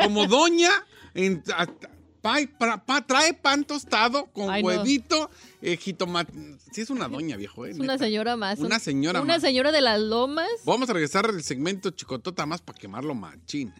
como 0.04 0.26
doña. 0.28 0.70
en- 1.14 1.43
Pa- 2.22 2.38
pa- 2.58 2.86
pa- 2.86 3.02
trae 3.08 3.34
pan 3.34 3.64
tostado 3.64 4.26
con 4.34 4.50
Ay, 4.50 4.62
no. 4.62 4.68
huevito, 4.68 5.30
eh, 5.62 5.78
jitomate. 5.78 6.34
Sí, 6.74 6.82
es 6.82 6.89
una 6.89 7.08
doña, 7.08 7.38
viejo, 7.38 7.66
¿eh? 7.66 7.72
Es 7.72 7.80
una 7.80 7.97
señora 7.97 8.36
más. 8.36 8.60
Una 8.60 8.78
señora 8.78 9.22
Una 9.22 9.36
más. 9.36 9.41
señora 9.41 9.72
de 9.72 9.80
las 9.80 10.02
lomas. 10.02 10.50
Vamos 10.66 10.89
a 10.89 10.93
regresar 10.93 11.26
al 11.28 11.41
segmento 11.43 11.91
chicotota 11.91 12.45
más 12.45 12.60
para 12.62 12.78
quemarlo 12.78 13.16
machín. 13.16 13.74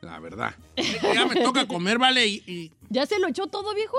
La 0.00 0.18
verdad. 0.18 0.54
Ya 1.14 1.26
me 1.26 1.36
toca 1.40 1.66
comer, 1.68 1.98
¿vale? 1.98 2.26
Y, 2.26 2.42
y 2.48 2.72
¿Ya 2.90 3.06
se 3.06 3.20
lo 3.20 3.28
echó 3.28 3.46
todo, 3.46 3.72
viejo? 3.74 3.96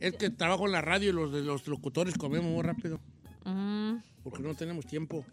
es 0.00 0.14
que 0.16 0.30
trabajo 0.30 0.64
en 0.66 0.72
la 0.72 0.80
radio 0.82 1.10
y 1.10 1.12
los, 1.12 1.32
de 1.32 1.42
los 1.42 1.66
locutores 1.68 2.16
comemos 2.16 2.50
muy 2.50 2.62
rápido. 2.62 2.98
Mm, 3.44 3.96
Porque 4.28 4.42
no 4.42 4.56
tenemos 4.56 4.84
tiempo. 4.84 5.24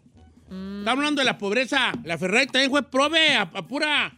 Está 0.44 0.92
hablando 0.92 1.20
de 1.20 1.24
la 1.24 1.36
pobreza. 1.36 1.92
La 2.04 2.16
Ferrari 2.16 2.46
también 2.46 2.70
fue 2.70 2.88
prove 2.88 3.34
a, 3.34 3.42
a 3.42 3.66
pura, 3.66 4.16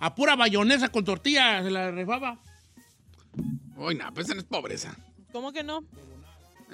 a 0.00 0.14
pura 0.16 0.34
bayonesa 0.34 0.88
con 0.88 1.04
tortilla. 1.04 1.62
Se 1.62 1.70
la 1.70 1.92
refaba. 1.92 2.40
Uy, 3.76 3.94
no, 3.94 4.12
pues 4.12 4.26
esa 4.26 4.34
no 4.34 4.40
es 4.40 4.46
pobreza. 4.46 4.96
¿Cómo 5.30 5.52
que 5.52 5.62
no? 5.62 5.84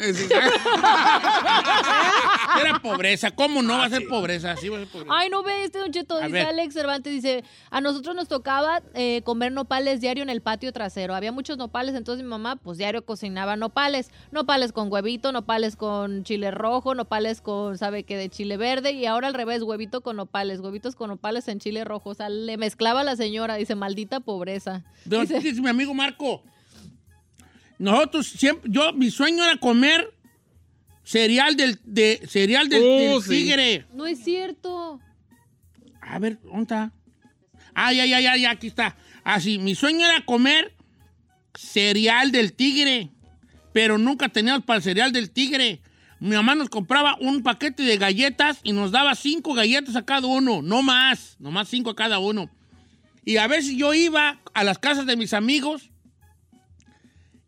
Era 2.60 2.80
pobreza. 2.82 3.30
¿Cómo 3.30 3.62
no 3.62 3.78
va 3.78 3.84
a 3.84 3.90
ser 3.90 4.08
pobreza? 4.08 4.56
Sí 4.56 4.68
va 4.70 4.78
a 4.78 4.80
ser 4.80 4.88
pobreza. 4.88 5.12
Ay, 5.14 5.28
no 5.28 5.42
ve 5.42 5.64
este 5.64 5.78
Don 5.78 5.92
Cheto. 5.92 6.16
Dice 6.16 6.30
ver. 6.30 6.46
Alex 6.46 6.72
Cervantes, 6.74 7.12
dice, 7.12 7.44
a 7.70 7.82
nosotros 7.82 8.16
nos 8.16 8.28
tocaba 8.28 8.80
eh, 8.94 9.20
comer 9.24 9.52
nopales 9.52 10.00
diario 10.00 10.22
en 10.22 10.30
el 10.30 10.40
patio 10.40 10.72
trasero. 10.72 11.14
Había 11.14 11.30
muchos 11.30 11.58
nopales, 11.58 11.94
entonces 11.94 12.24
mi 12.24 12.30
mamá 12.30 12.56
pues 12.56 12.78
diario 12.78 13.04
cocinaba 13.04 13.54
nopales. 13.56 14.10
Nopales 14.30 14.72
con 14.72 14.90
huevito, 14.90 15.30
nopales 15.30 15.76
con 15.76 16.24
chile 16.24 16.50
rojo, 16.50 16.94
nopales 16.94 17.42
con, 17.42 17.76
¿sabe 17.76 18.04
qué? 18.04 18.16
De 18.16 18.30
chile 18.30 18.56
verde. 18.56 18.92
Y 18.92 19.04
ahora 19.06 19.28
al 19.28 19.34
revés, 19.34 19.62
huevito 19.62 20.00
con 20.00 20.16
nopales, 20.16 20.60
huevitos 20.60 20.96
con 20.96 21.10
nopales 21.10 21.48
en 21.48 21.58
chile 21.58 21.84
rojo. 21.84 22.08
O 22.10 22.14
sea, 22.14 22.30
le 22.30 22.56
mezclaba 22.56 23.00
a 23.00 23.04
la 23.04 23.16
señora, 23.16 23.56
dice, 23.56 23.74
maldita 23.74 24.20
pobreza. 24.20 24.84
Dice 25.04 25.60
mi 25.60 25.68
amigo 25.68 25.92
Marco. 25.92 26.42
Nosotros 27.82 28.28
siempre, 28.28 28.70
yo, 28.72 28.92
mi 28.92 29.10
sueño 29.10 29.42
era 29.42 29.56
comer 29.56 30.14
cereal 31.02 31.56
del, 31.56 31.80
de, 31.82 32.22
cereal 32.28 32.68
del, 32.68 32.80
Oh, 32.80 33.20
del 33.20 33.22
sí. 33.24 33.28
tigre. 33.30 33.86
no 33.92 34.06
es 34.06 34.22
cierto. 34.22 35.00
A 36.00 36.20
ver, 36.20 36.38
¿dónde 36.44 36.62
está? 36.62 36.92
Ah, 37.74 37.92
ya, 37.92 38.06
ya, 38.06 38.20
ya, 38.20 38.36
ya, 38.36 38.50
aquí 38.52 38.68
está. 38.68 38.96
Así, 39.24 39.58
mi 39.58 39.74
sueño 39.74 40.06
era 40.06 40.24
comer 40.24 40.76
cereal 41.56 42.30
del 42.30 42.52
tigre, 42.52 43.10
pero 43.72 43.98
nunca 43.98 44.28
teníamos 44.28 44.64
para 44.64 44.76
el 44.76 44.84
cereal 44.84 45.10
del 45.10 45.32
tigre. 45.32 45.80
Mi 46.20 46.36
mamá 46.36 46.54
nos 46.54 46.68
compraba 46.68 47.16
un 47.20 47.42
paquete 47.42 47.82
de 47.82 47.96
galletas 47.96 48.60
y 48.62 48.72
nos 48.72 48.92
daba 48.92 49.16
cinco 49.16 49.54
galletas 49.54 49.96
a 49.96 50.04
cada 50.04 50.28
uno, 50.28 50.62
no 50.62 50.84
más, 50.84 51.34
nomás 51.40 51.66
cinco 51.68 51.90
a 51.90 51.96
cada 51.96 52.20
uno. 52.20 52.48
Y 53.24 53.38
a 53.38 53.48
veces 53.48 53.74
yo 53.76 53.92
iba 53.92 54.40
a 54.54 54.62
las 54.62 54.78
casas 54.78 55.04
de 55.06 55.16
mis 55.16 55.32
amigos 55.34 55.90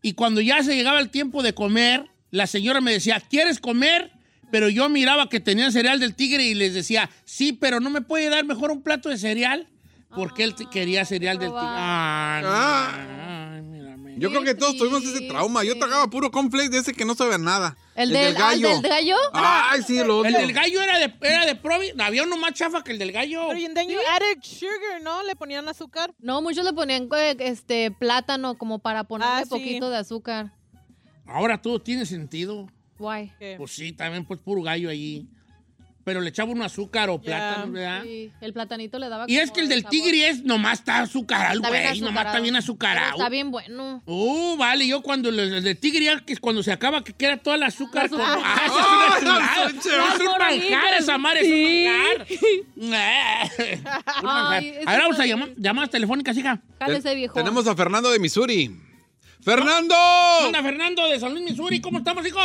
y 0.05 0.13
cuando 0.13 0.39
ya 0.39 0.61
se 0.61 0.75
llegaba 0.75 0.99
el 0.99 1.09
tiempo 1.09 1.41
de 1.41 1.53
comer, 1.55 2.05
la 2.29 2.45
señora 2.45 2.79
me 2.79 2.91
decía, 2.91 3.19
¿quieres 3.27 3.59
comer? 3.59 4.11
Pero 4.51 4.69
yo 4.69 4.87
miraba 4.87 5.29
que 5.29 5.39
tenían 5.39 5.71
cereal 5.71 5.99
del 5.99 6.13
tigre 6.13 6.43
y 6.43 6.53
les 6.53 6.75
decía, 6.75 7.09
sí, 7.25 7.53
pero 7.53 7.79
¿no 7.79 7.89
me 7.89 8.01
puede 8.01 8.29
dar 8.29 8.45
mejor 8.45 8.69
un 8.69 8.83
plato 8.83 9.09
de 9.09 9.17
cereal? 9.17 9.67
Porque 10.15 10.43
él 10.43 10.53
te- 10.53 10.67
quería 10.67 11.05
cereal 11.05 11.39
del 11.39 11.49
tigre. 11.49 11.63
Ah, 11.65 12.39
no, 12.43 12.49
Ah. 12.51 13.53
ay, 13.55 13.61
mírame. 13.63 14.15
Yo 14.19 14.29
creo 14.29 14.43
que 14.43 14.53
todos 14.53 14.77
tuvimos 14.77 15.03
ese 15.03 15.21
trauma. 15.27 15.63
Yo 15.63 15.75
tragaba 15.77 16.07
puro 16.09 16.29
cornflakes 16.29 16.69
de 16.69 16.77
ese 16.77 16.93
que 16.93 17.03
no 17.05 17.15
sabía 17.15 17.37
nada. 17.39 17.75
¿El, 17.95 18.09
del, 18.11 18.35
ah, 18.37 18.53
¿el 18.53 18.61
del 18.61 18.81
gallo? 18.81 19.15
Ay, 19.33 19.81
sí, 19.83 19.95
lo 20.03 20.25
El 20.25 20.35
odio. 20.35 20.39
del 20.39 20.51
gallo 20.53 20.81
era 20.81 20.99
de, 20.99 21.13
era 21.21 21.45
de 21.45 21.55
Provi. 21.55 21.91
Había 21.97 22.23
uno 22.23 22.35
más 22.35 22.53
chafa 22.53 22.83
que 22.83 22.91
el 22.91 22.99
del 22.99 23.13
gallo. 23.13 23.47
Pero 23.47 23.59
y 23.59 23.73
then 23.73 23.87
you 23.89 23.97
added 24.11 24.37
sugar, 24.43 25.01
¿no? 25.01 25.23
Le 25.23 25.35
ponían 25.37 25.67
azúcar. 25.69 26.13
No, 26.19 26.41
muchos 26.41 26.65
le 26.65 26.73
ponían 26.73 27.07
eh, 27.17 27.37
este 27.39 27.91
plátano 27.91 28.57
como 28.57 28.79
para 28.79 29.05
ponerle 29.05 29.33
Ah, 29.33 29.43
sí. 29.43 29.49
poquito 29.49 29.89
de 29.89 29.97
azúcar. 29.97 30.51
Ahora 31.25 31.61
todo 31.61 31.81
tiene 31.81 32.05
sentido. 32.05 32.67
Guay. 32.97 33.31
Pues 33.57 33.71
sí, 33.71 33.93
también 33.93 34.25
pues 34.25 34.39
puro 34.41 34.61
gallo 34.61 34.89
allí. 34.89 35.27
Pero 36.05 36.21
le 36.21 36.29
echaba 36.29 36.51
un 36.51 36.61
azúcar 36.61 37.09
o 37.09 37.19
plátano, 37.19 37.71
¿verdad? 37.71 38.03
Sí, 38.03 38.31
el 38.39 38.53
platanito 38.53 38.99
le 38.99 39.09
daba 39.09 39.25
Y 39.27 39.37
es 39.37 39.49
que 39.49 39.59
el 39.61 39.67
del 39.67 39.79
sabor. 39.81 39.89
tigre 39.89 40.29
es 40.29 40.43
nomás 40.43 40.77
está 40.79 40.99
azucarado, 40.99 41.59
güey. 41.61 41.99
Nomás 41.99 42.27
está 42.27 42.37
azucarado. 42.37 42.41
bien 42.43 42.53
Pero 42.53 42.59
azucarado. 42.59 43.11
Está 43.17 43.29
bien 43.29 43.49
bueno. 43.51 44.03
Uh, 44.05 44.55
vale, 44.55 44.87
yo 44.87 45.01
cuando 45.01 45.29
el, 45.29 45.39
el 45.39 45.63
de 45.63 45.73
tigre, 45.73 46.05
ya 46.05 46.19
que 46.23 46.33
es 46.33 46.39
cuando 46.39 46.61
se 46.61 46.71
acaba, 46.71 47.03
que 47.03 47.11
queda 47.13 47.37
toda 47.37 47.55
el 47.55 47.63
azúcar. 47.63 48.03
La 48.03 48.09
como- 48.09 48.23
azúcar. 48.23 48.43
¡Ah, 48.45 48.61
¡Ah, 48.61 49.15
es 49.17 49.23
una 49.23 49.81
chulada! 49.81 50.05
la 50.07 50.13
Es 50.13 50.19
un 50.21 50.37
manjar 50.37 50.93
esa 50.99 51.17
madre, 51.17 51.41
Sí. 51.43 51.85
es 51.87 52.41
un 52.77 52.89
manjar. 52.91 53.51
Un 54.21 54.25
manjar. 54.25 54.53
Ay, 54.61 54.67
ese 54.69 54.83
A 54.85 54.91
ver, 54.91 55.01
vamos 55.01 55.19
a 55.19 55.25
llamar, 55.25 55.49
llamadas 55.57 55.89
telefónicas, 55.89 56.37
hija. 56.37 56.61
Cálese, 56.77 57.15
viejo. 57.15 57.33
Tenemos 57.33 57.65
a 57.67 57.75
Fernando 57.75 58.11
de 58.11 58.19
Missouri. 58.19 58.79
¡Fernando! 59.41 59.95
Hola, 60.47 60.61
Fernando 60.61 61.07
de 61.07 61.19
San 61.19 61.33
Luis, 61.33 61.45
Missouri. 61.49 61.81
¿Cómo 61.81 61.97
estamos, 61.97 62.25
hijo? 62.27 62.39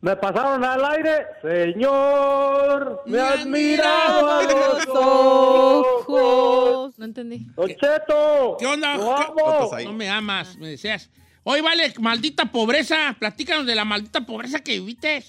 Me 0.00 0.14
pasaron 0.14 0.62
al 0.64 0.84
aire, 0.84 1.26
señor, 1.42 3.02
me 3.06 3.12
Me 3.16 3.20
has 3.22 3.38
has 3.40 3.46
mirado 3.46 4.30
a 4.30 4.42
los 4.42 4.86
ojos. 4.88 5.86
Ojos. 6.06 6.98
No 6.98 7.04
entendí. 7.06 7.46
Don 7.56 7.68
Cheto, 7.68 8.56
¿Qué 8.58 8.66
onda? 8.66 8.96
No 8.96 9.92
me 9.92 10.08
amas, 10.08 10.56
me 10.58 10.68
deseas. 10.68 11.10
Hoy 11.44 11.60
vale, 11.60 11.94
maldita 11.98 12.46
pobreza. 12.46 13.16
Platícanos 13.18 13.66
de 13.66 13.74
la 13.74 13.84
maldita 13.84 14.20
pobreza 14.20 14.60
que 14.60 14.72
viviste. 14.72 15.24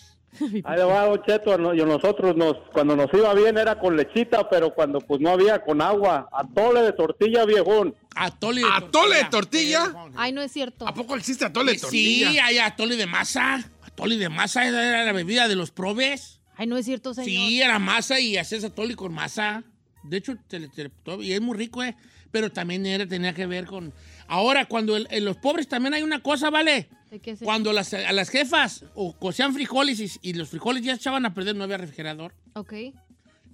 Ahí 0.65 0.79
va, 0.81 1.05
Don 1.07 1.23
Cheto, 1.23 1.57
no- 1.57 1.73
yo 1.73 1.85
nosotros 1.85 2.35
nos, 2.35 2.57
cuando 2.73 2.95
nos 2.95 3.11
iba 3.13 3.33
bien 3.33 3.57
era 3.57 3.79
con 3.79 3.95
lechita, 3.97 4.47
pero 4.49 4.73
cuando 4.73 4.99
pues 4.99 5.19
no 5.21 5.31
había 5.31 5.63
con 5.63 5.81
agua, 5.81 6.29
atole 6.31 6.81
de 6.81 6.93
tortilla, 6.93 7.45
viejón. 7.45 7.95
Atole 8.15 8.61
de 8.61 8.67
¿Atole 8.71 9.15
de 9.17 9.25
tortilla? 9.25 9.93
Ay, 10.15 10.31
no 10.33 10.41
es 10.41 10.51
cierto. 10.51 10.87
¿A 10.87 10.93
poco 10.93 11.15
existe 11.15 11.45
atole 11.45 11.71
de 11.71 11.77
Eh, 11.77 11.79
Sí, 11.79 12.19
tortilla? 12.21 12.45
hay 12.45 12.57
atole 12.59 12.95
de 12.97 13.05
masa. 13.07 13.63
Atole 13.97 14.17
de 14.17 14.29
masa 14.29 14.67
era 14.67 15.03
la 15.03 15.11
bebida 15.11 15.47
de 15.47 15.55
los 15.55 15.71
probes. 15.71 16.39
Ay, 16.55 16.67
no 16.67 16.77
es 16.77 16.85
cierto, 16.85 17.15
señor. 17.15 17.27
Sí, 17.27 17.59
era 17.63 17.79
masa 17.79 18.19
y 18.19 18.37
hacías 18.37 18.63
atole 18.63 18.95
con 18.95 19.11
masa. 19.11 19.63
De 20.03 20.17
hecho, 20.17 20.35
te- 20.47 20.67
te- 20.69 20.89
te- 20.89 21.15
y 21.23 21.31
es 21.33 21.41
muy 21.41 21.57
rico, 21.57 21.83
¿eh? 21.83 21.95
Pero 22.29 22.51
también 22.51 22.85
era, 22.85 23.07
tenía 23.07 23.33
que 23.33 23.47
ver 23.47 23.65
con... 23.65 23.91
Ahora, 24.27 24.65
cuando 24.67 24.95
el- 24.97 25.07
en 25.09 25.25
los 25.25 25.37
pobres 25.37 25.67
también 25.67 25.95
hay 25.95 26.03
una 26.03 26.21
cosa, 26.21 26.51
¿vale? 26.51 26.89
¿De 27.09 27.19
qué 27.19 27.35
se- 27.35 27.43
Cuando 27.43 27.73
las, 27.73 27.91
a 27.95 28.11
las 28.13 28.29
jefas 28.29 28.85
o 28.93 29.13
cocían 29.17 29.51
frijoles 29.55 29.99
y, 29.99 30.29
y 30.29 30.33
los 30.33 30.49
frijoles 30.49 30.83
ya 30.83 30.93
echaban 30.93 31.25
a 31.25 31.33
perder, 31.33 31.55
no 31.55 31.63
había 31.63 31.77
refrigerador. 31.77 32.35
Ok. 32.53 32.73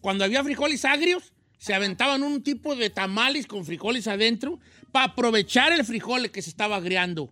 Cuando 0.01 0.25
había 0.25 0.43
frijoles 0.43 0.83
agrios, 0.83 1.31
se 1.57 1.73
aventaban 1.73 2.21
un 2.21 2.43
tipo 2.43 2.75
de 2.75 2.89
tamales 2.89 3.47
con 3.47 3.63
frijoles 3.65 4.07
adentro 4.09 4.59
para 4.91 5.05
aprovechar 5.05 5.71
el 5.71 5.85
frijol 5.85 6.29
que 6.31 6.41
se 6.41 6.49
estaba 6.49 6.75
agriando. 6.75 7.29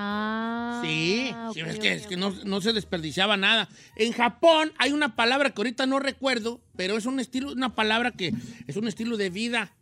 Ah. 0.00 0.80
Sí, 0.84 1.34
es 1.56 1.78
que, 1.80 1.92
es 1.92 2.06
que 2.06 2.16
no, 2.16 2.30
no 2.44 2.60
se 2.60 2.72
desperdiciaba 2.72 3.36
nada. 3.36 3.68
En 3.96 4.12
Japón 4.12 4.72
hay 4.78 4.92
una 4.92 5.16
palabra 5.16 5.50
que 5.50 5.60
ahorita 5.60 5.86
no 5.86 5.98
recuerdo, 5.98 6.60
pero 6.76 6.96
es 6.96 7.04
un 7.06 7.18
estilo, 7.18 7.50
una 7.52 7.74
palabra 7.74 8.12
que 8.12 8.32
es 8.68 8.76
un 8.76 8.86
estilo 8.86 9.16
de 9.16 9.30
vida, 9.30 9.72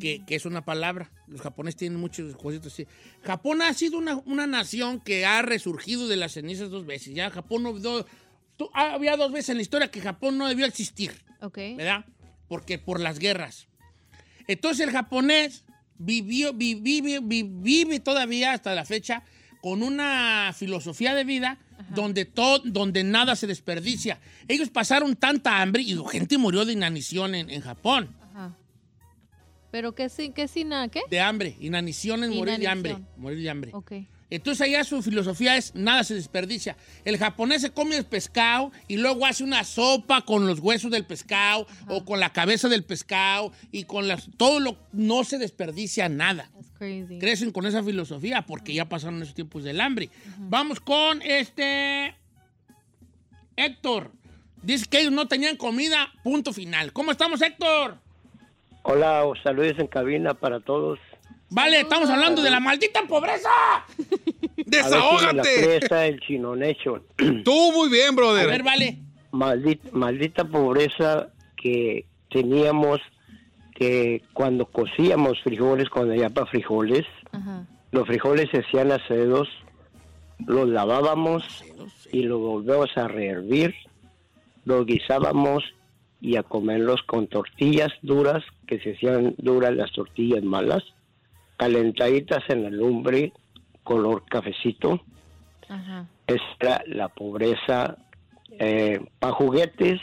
que, 0.00 0.24
que 0.26 0.34
es 0.36 0.46
una 0.46 0.64
palabra. 0.64 1.10
Los 1.26 1.42
japoneses 1.42 1.76
tienen 1.78 2.00
muchos 2.00 2.34
cositas 2.36 2.72
así. 2.72 2.86
Japón 3.22 3.60
ha 3.60 3.74
sido 3.74 3.98
una, 3.98 4.16
una 4.24 4.46
nación 4.46 4.98
que 5.00 5.26
ha 5.26 5.42
resurgido 5.42 6.08
de 6.08 6.16
las 6.16 6.32
cenizas 6.32 6.70
dos 6.70 6.86
veces. 6.86 7.14
Ya 7.14 7.28
Japón 7.30 7.62
no... 7.64 7.74
había 8.72 9.16
dos 9.18 9.32
veces 9.32 9.50
en 9.50 9.56
la 9.56 9.62
historia 9.62 9.90
que 9.90 10.00
Japón 10.00 10.38
no 10.38 10.48
debió 10.48 10.64
existir. 10.64 11.12
Ok. 11.42 11.58
¿verdad? 11.76 12.06
Porque 12.48 12.78
por 12.78 12.98
las 12.98 13.18
guerras. 13.18 13.66
Entonces 14.46 14.86
el 14.86 14.92
japonés 14.92 15.64
vivió, 15.98 16.54
vi- 16.54 16.76
vive, 16.76 17.20
vi- 17.22 17.42
vive 17.46 18.00
todavía 18.00 18.52
hasta 18.52 18.74
la 18.74 18.84
fecha 18.86 19.22
con 19.60 19.82
una 19.82 20.52
filosofía 20.56 21.14
de 21.14 21.24
vida 21.24 21.58
donde, 21.94 22.24
todo, 22.24 22.60
donde 22.64 23.04
nada 23.04 23.36
se 23.36 23.46
desperdicia. 23.46 24.20
Ellos 24.48 24.70
pasaron 24.70 25.16
tanta 25.16 25.60
hambre 25.60 25.82
y 25.82 25.96
gente 26.10 26.38
murió 26.38 26.64
de 26.64 26.72
inanición 26.72 27.34
en, 27.34 27.50
en 27.50 27.60
Japón. 27.62 28.14
Ajá. 28.34 28.54
¿Pero 29.70 29.94
qué, 29.94 30.08
sin- 30.08 30.32
qué 30.32 30.48
sin? 30.48 30.70
¿Qué? 30.90 31.00
De 31.08 31.20
hambre. 31.20 31.56
Inanición 31.60 32.24
es 32.24 32.30
morir 32.30 32.58
de 32.58 32.68
hambre. 32.68 32.98
Morir 33.16 33.40
de 33.42 33.50
hambre. 33.50 33.70
Ok. 33.74 33.92
Entonces 34.32 34.60
allá 34.60 34.84
su 34.84 35.02
filosofía 35.02 35.56
es 35.56 35.74
nada 35.74 36.04
se 36.04 36.14
desperdicia. 36.14 36.76
El 37.04 37.18
japonés 37.18 37.62
se 37.62 37.70
come 37.70 37.96
el 37.96 38.04
pescado 38.04 38.70
y 38.86 38.96
luego 38.96 39.26
hace 39.26 39.42
una 39.42 39.64
sopa 39.64 40.24
con 40.24 40.46
los 40.46 40.60
huesos 40.60 40.90
del 40.92 41.04
pescado 41.04 41.66
o 41.88 42.04
con 42.04 42.20
la 42.20 42.32
cabeza 42.32 42.68
del 42.68 42.84
pescado 42.84 43.52
y 43.72 43.84
con 43.84 44.06
las 44.06 44.28
todo 44.36 44.60
lo 44.60 44.78
no 44.92 45.24
se 45.24 45.38
desperdicia 45.38 46.08
nada. 46.08 46.48
Crazy. 46.80 47.18
Crecen 47.18 47.50
con 47.50 47.66
esa 47.66 47.82
filosofía 47.82 48.40
porque 48.46 48.72
ya 48.72 48.88
pasaron 48.88 49.20
esos 49.22 49.34
tiempos 49.34 49.64
del 49.64 49.82
hambre. 49.82 50.08
Vamos 50.38 50.80
con 50.80 51.20
este 51.20 52.14
Héctor. 53.54 54.10
Dice 54.62 54.86
que 54.88 55.00
ellos 55.00 55.12
no 55.12 55.28
tenían 55.28 55.56
comida, 55.56 56.10
punto 56.24 56.54
final. 56.54 56.92
¿Cómo 56.94 57.10
estamos, 57.12 57.42
Héctor? 57.42 57.98
Hola, 58.82 59.24
saludos 59.42 59.78
en 59.78 59.88
cabina 59.88 60.32
para 60.32 60.58
todos. 60.60 60.98
Vale, 61.50 61.80
estamos 61.80 62.08
hablando 62.08 62.40
de 62.40 62.50
la 62.50 62.60
maldita 62.60 63.02
pobreza. 63.06 63.50
A 63.76 63.84
si 63.98 64.04
la 64.56 64.64
¡Desahógate! 64.64 65.42
presta 65.62 66.06
el 66.06 66.18
Chino 66.20 66.56
Nation. 66.56 67.02
Tú 67.44 67.72
muy 67.72 67.90
bien, 67.90 68.08
A 68.08 68.12
brother. 68.12 68.46
ver, 68.46 68.62
vale. 68.62 68.96
Maldita, 69.32 69.88
maldita 69.92 70.44
pobreza 70.46 71.28
que 71.56 72.06
teníamos 72.30 73.00
que 73.80 74.22
cuando 74.34 74.66
cocíamos 74.66 75.40
frijoles, 75.40 75.88
cuando 75.88 76.12
había 76.12 76.28
para 76.28 76.46
frijoles, 76.46 77.06
Ajá. 77.32 77.64
Los 77.92 78.06
frijoles 78.06 78.48
se 78.50 78.58
hacían 78.58 78.92
acedos, 78.92 79.48
los 80.46 80.68
lavábamos 80.68 81.64
y 82.12 82.22
los 82.22 82.38
volvíamos 82.38 82.96
a 82.96 83.08
rehervir, 83.08 83.74
los 84.64 84.86
guisábamos 84.86 85.64
y 86.20 86.36
a 86.36 86.42
comerlos 86.42 87.02
con 87.02 87.26
tortillas 87.26 87.90
duras, 88.02 88.44
que 88.66 88.78
se 88.80 88.92
hacían 88.92 89.34
duras 89.38 89.74
las 89.74 89.90
tortillas 89.92 90.44
malas, 90.44 90.84
calentaditas 91.56 92.44
en 92.48 92.64
la 92.64 92.70
lumbre, 92.70 93.32
color 93.82 94.24
cafecito. 94.26 95.00
Ajá. 95.68 96.06
Esa 96.26 96.44
era 96.60 96.82
la 96.86 97.08
pobreza. 97.08 97.96
Para 99.18 99.32
juguetes, 99.32 100.00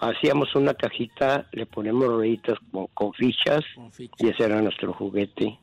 hacíamos 0.00 0.54
una 0.54 0.74
cajita, 0.74 1.48
le 1.52 1.66
ponemos 1.66 2.06
rueditas 2.08 2.58
con, 2.70 2.86
con 2.94 3.12
fichas 3.14 3.64
y 4.18 4.28
ese 4.28 4.44
era 4.44 4.60
nuestro 4.62 4.92
juguete. 4.92 5.58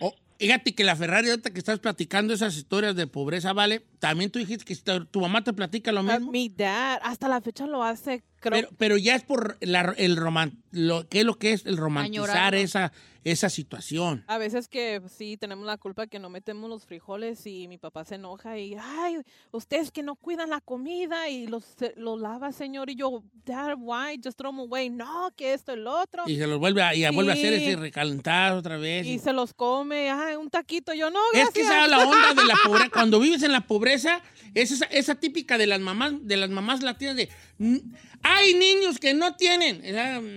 Oh, 0.00 0.14
fíjate 0.38 0.74
que 0.74 0.84
la 0.84 0.96
Ferrari, 0.96 1.30
ahorita 1.30 1.50
que 1.50 1.58
estás 1.58 1.78
platicando 1.78 2.32
esas 2.34 2.56
historias 2.56 2.96
de 2.96 3.06
pobreza, 3.06 3.52
¿vale? 3.52 3.82
También 3.98 4.30
tú 4.30 4.38
dijiste 4.38 4.64
que 4.64 4.76
tu, 4.76 5.04
tu 5.06 5.20
mamá 5.20 5.42
te 5.44 5.52
platica 5.52 5.92
lo 5.92 6.02
mismo. 6.02 6.30
Mi 6.30 6.48
dad, 6.48 6.98
hasta 7.02 7.28
la 7.28 7.40
fecha 7.40 7.66
lo 7.66 7.82
hace, 7.82 8.22
creo. 8.40 8.52
Pero, 8.62 8.68
pero 8.78 8.96
ya 8.96 9.14
es 9.14 9.22
por 9.24 9.56
la- 9.60 9.94
el 9.96 10.16
roman, 10.16 10.62
lo, 10.70 11.08
¿qué 11.08 11.20
es 11.20 11.24
lo 11.24 11.34
que 11.38 11.52
es 11.52 11.66
el 11.66 11.76
romantizar 11.76 12.30
Añorarlo. 12.30 12.58
esa, 12.58 12.92
esa 13.32 13.50
situación? 13.50 14.24
A 14.28 14.38
veces 14.38 14.68
que 14.68 15.02
sí 15.08 15.36
tenemos 15.36 15.66
la 15.66 15.76
culpa 15.78 16.06
que 16.06 16.18
no 16.18 16.30
metemos 16.30 16.70
los 16.70 16.86
frijoles 16.86 17.44
y 17.46 17.66
mi 17.68 17.76
papá 17.76 18.04
se 18.04 18.14
enoja 18.14 18.58
y, 18.58 18.76
ay, 18.80 19.18
ustedes 19.50 19.90
que 19.90 20.02
no 20.02 20.14
cuidan 20.14 20.50
la 20.50 20.60
comida 20.60 21.28
y 21.28 21.46
los, 21.48 21.64
los 21.96 22.20
lava, 22.20 22.52
señor. 22.52 22.88
Y 22.88 22.94
yo, 22.94 23.24
Dad, 23.44 23.74
why? 23.78 24.20
Just 24.22 24.38
throw 24.38 24.52
them 24.52 24.60
away. 24.60 24.90
No, 24.90 25.30
que 25.36 25.52
esto, 25.54 25.72
el 25.72 25.86
otro. 25.86 26.22
Y 26.26 26.36
se 26.36 26.46
los 26.46 26.58
vuelve 26.60 26.82
a, 26.82 26.94
y 26.94 27.04
vuelve 27.14 27.32
a 27.32 27.34
hacer 27.34 27.58
Sí. 27.58 27.64
ese 27.66 27.76
recalentar 27.76 28.52
otra 28.52 28.76
vez. 28.76 29.06
Y 29.06 29.18
se 29.18 29.32
los 29.32 29.52
come, 29.54 30.10
ay, 30.10 30.36
un 30.36 30.48
taquito. 30.48 30.94
Yo, 30.94 31.10
no, 31.10 31.18
Es 31.32 31.40
gracias. 31.40 31.54
que 31.54 31.60
esa 31.62 31.84
es 31.84 31.90
la 31.90 32.06
onda 32.06 32.34
de 32.34 32.44
la 32.44 32.54
pobreza. 32.64 32.90
Cuando 32.90 33.18
vives 33.18 33.42
en 33.42 33.50
la 33.52 33.66
pobreza, 33.66 34.20
es 34.54 34.70
esa, 34.70 34.84
esa 34.86 35.14
típica 35.16 35.58
de 35.58 35.66
las 35.66 35.80
mamás, 35.80 36.12
de 36.22 36.36
las 36.36 36.50
mamás 36.50 36.82
latinas 36.82 37.16
de 37.16 37.28
"Mm, 37.58 37.76
hay 38.22 38.54
niños 38.54 38.98
que 38.98 39.14
no 39.14 39.34
tienen. 39.36 39.80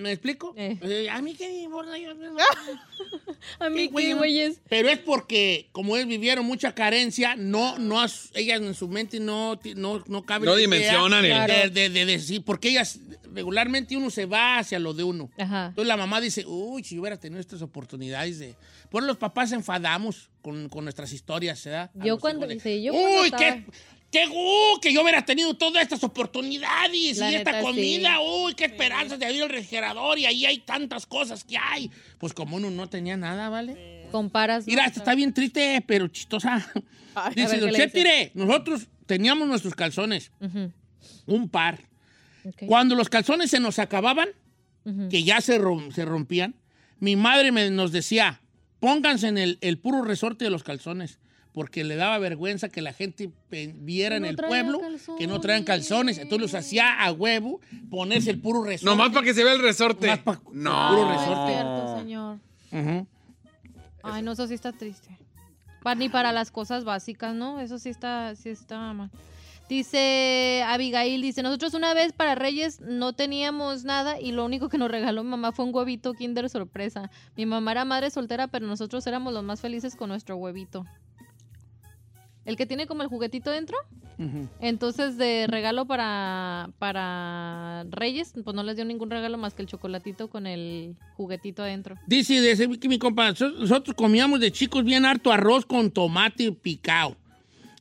¿Me 0.01 0.11
explico? 0.11 0.53
Eh, 0.57 1.07
A 1.11 1.21
mí 1.21 1.35
qué 1.35 1.61
importa, 1.61 1.97
yo- 1.97 2.13
A 3.59 3.69
mí 3.69 3.89
qué, 3.89 4.13
güeyes. 4.13 4.59
Pero 4.69 4.89
es 4.89 4.99
porque, 4.99 5.69
como 5.71 5.95
ellos 5.95 6.07
vivieron 6.09 6.45
mucha 6.45 6.73
carencia, 6.75 7.35
no, 7.35 7.77
no, 7.79 7.99
as- 8.01 8.29
ellas 8.33 8.61
en 8.61 8.73
su 8.75 8.87
mente 8.87 9.19
no, 9.19 9.59
no, 9.75 10.03
no 10.07 10.23
cabe 10.23 10.45
No 10.45 10.53
idea 10.53 10.61
dimensionan 10.61 11.23
el- 11.25 11.47
de, 11.47 11.69
de- 11.69 11.89
de 11.89 12.05
decir, 12.05 12.43
porque 12.43 12.69
ellas, 12.69 12.99
regularmente 13.33 13.95
uno 13.95 14.09
se 14.09 14.25
va 14.25 14.57
hacia 14.59 14.79
lo 14.79 14.93
de 14.93 15.03
uno. 15.03 15.29
Ajá. 15.37 15.67
Entonces 15.67 15.87
la 15.87 15.97
mamá 15.97 16.19
dice, 16.19 16.45
uy, 16.45 16.83
si 16.83 16.95
yo 16.95 17.01
hubiera 17.01 17.17
tenido 17.17 17.39
estas 17.39 17.61
oportunidades 17.61 18.39
de... 18.39 18.55
Por 18.89 19.03
los 19.03 19.17
papás 19.17 19.49
se 19.49 19.55
enfadamos 19.55 20.29
con, 20.41 20.67
con 20.67 20.83
nuestras 20.83 21.13
historias, 21.13 21.63
¿verdad? 21.63 21.91
A 21.99 22.05
Yo 22.05 22.17
cuando, 22.19 22.47
sí, 22.59 22.83
yo 22.83 22.91
cuando 22.91 23.19
Uy, 23.21 23.25
estaba- 23.25 23.43
qué, 23.43 23.65
qué 24.11 24.27
gu- 24.27 24.79
que 24.81 24.93
yo 24.93 25.01
hubiera 25.03 25.23
tenido 25.25 25.53
todas 25.55 25.83
estas 25.83 26.03
oportunidades 26.03 27.17
La 27.17 27.31
y 27.31 27.35
esta 27.35 27.61
comida, 27.61 28.15
sí. 28.17 28.23
uy, 28.27 28.53
qué 28.55 28.65
esperanzas 28.65 29.19
de 29.19 29.25
abrir 29.25 29.43
el 29.43 29.49
refrigerador 29.49 30.17
y 30.19 30.25
ahí 30.25 30.45
hay 30.45 30.59
tantas 30.59 31.05
cosas 31.05 31.43
que 31.43 31.57
hay. 31.57 31.91
Pues 32.17 32.33
como 32.33 32.57
uno 32.57 32.69
no 32.71 32.87
tenía 32.89 33.17
nada, 33.17 33.49
¿vale? 33.49 34.07
Comparas. 34.11 34.65
Mira, 34.65 34.85
esta 34.85 34.99
está 34.99 35.15
bien 35.15 35.33
triste, 35.33 35.83
pero 35.85 36.07
chistosa. 36.07 36.71
a 37.15 37.29
Dice, 37.31 37.57
ver, 37.59 37.71
¿qué 37.73 37.81
don 37.87 37.91
mire, 37.93 38.31
nosotros 38.33 38.87
teníamos 39.05 39.47
nuestros 39.47 39.75
calzones, 39.75 40.31
un 41.25 41.49
par. 41.49 41.79
Cuando 42.67 42.95
los 42.95 43.09
calzones 43.09 43.51
se 43.51 43.59
nos 43.59 43.77
acababan, 43.79 44.29
que 45.11 45.23
ya 45.23 45.39
se, 45.41 45.59
rom- 45.61 45.91
se 45.91 46.03
rompían, 46.05 46.55
mi 46.99 47.15
madre 47.15 47.51
me, 47.51 47.69
nos 47.69 47.91
decía, 47.91 48.41
pónganse 48.79 49.27
en 49.27 49.37
el, 49.37 49.57
el 49.61 49.77
puro 49.77 50.01
resorte 50.01 50.45
de 50.45 50.49
los 50.49 50.63
calzones, 50.63 51.19
porque 51.59 51.83
le 51.83 51.97
daba 51.97 52.17
vergüenza 52.19 52.69
que 52.69 52.81
la 52.81 52.93
gente 52.93 53.31
viera 53.51 54.15
en 54.15 54.21
No 54.21 54.29
el 54.29 54.37
traían 54.37 54.71
pueblo 54.71 54.81
que 55.17 55.27
no 55.27 55.41
traían 55.41 55.65
calzones. 55.65 56.17
Entonces 56.17 56.39
los 56.39 56.55
hacía 56.55 57.03
a 57.03 57.11
huevo 57.11 57.59
ponerse 57.89 58.29
el 58.29 58.39
puro 58.39 58.63
resorte. 58.63 58.85
Nomás 58.85 59.09
para 59.09 59.25
que 59.25 59.33
se 59.33 59.43
vea 59.43 59.51
el 59.51 59.61
resorte. 59.61 60.07
Nomás 60.07 60.39
no. 60.53 60.87
puro 60.89 61.03
No 61.05 61.11
es 61.11 61.19
resorte. 61.19 61.51
cierto, 61.51 61.99
señor. 61.99 62.37
Ujú. 62.71 63.07
Ay, 64.03 64.21
no, 64.21 64.31
eso 64.31 64.47
sí 64.47 64.53
está 64.53 64.71
triste. 64.71 65.09
Ni 65.97 66.07
para 66.07 66.31
las 66.31 66.49
cosas 66.49 66.85
básicas, 66.85 67.35
¿no? 67.35 67.59
Eso 67.59 67.77
sí 67.77 67.89
está, 67.89 68.33
sí 68.37 68.47
está 68.47 68.93
mal. 68.93 69.11
Dice 69.67 70.63
Abigail, 70.65 71.21
dice, 71.21 71.43
nosotros 71.43 71.73
una 71.73 71.93
vez 71.93 72.13
para 72.13 72.35
Reyes 72.35 72.79
no 72.79 73.11
teníamos 73.11 73.83
nada 73.83 74.17
y 74.17 74.31
lo 74.31 74.45
único 74.45 74.69
que 74.69 74.77
nos 74.77 74.89
regaló 74.89 75.25
mi 75.25 75.31
mamá 75.31 75.51
fue 75.51 75.65
un 75.65 75.75
huevito 75.75 76.13
Kinder 76.13 76.49
sorpresa. 76.49 77.11
Mi 77.35 77.45
mamá 77.45 77.71
era 77.73 77.83
madre 77.83 78.11
soltera, 78.11 78.47
pero 78.47 78.65
nosotros 78.65 79.05
éramos 79.07 79.33
los 79.33 79.43
más 79.43 79.59
felices 79.59 79.97
con 79.97 80.07
nuestro 80.07 80.37
huevito. 80.37 80.85
El 82.49 82.55
que 82.55 82.65
tiene 82.65 82.87
como 82.87 83.03
el 83.03 83.09
juguetito 83.09 83.51
dentro. 83.51 83.77
Entonces, 84.59 85.17
de 85.17 85.45
regalo 85.47 85.85
para, 85.85 86.71
para 86.79 87.85
Reyes, 87.91 88.33
pues 88.43 88.55
no 88.55 88.63
les 88.63 88.75
dio 88.75 88.83
ningún 88.85 89.11
regalo 89.11 89.37
más 89.37 89.53
que 89.53 89.61
el 89.61 89.67
chocolatito 89.67 90.31
con 90.31 90.47
el 90.47 90.95
juguetito 91.15 91.61
adentro. 91.61 91.95
Dice, 92.07 92.41
dice 92.41 92.67
mi 92.67 92.97
compa, 92.97 93.29
nosotros 93.29 93.95
comíamos 93.95 94.39
de 94.39 94.51
chicos 94.51 94.83
bien 94.83 95.05
harto 95.05 95.31
arroz 95.31 95.63
con 95.63 95.91
tomate 95.91 96.51
picado. 96.51 97.15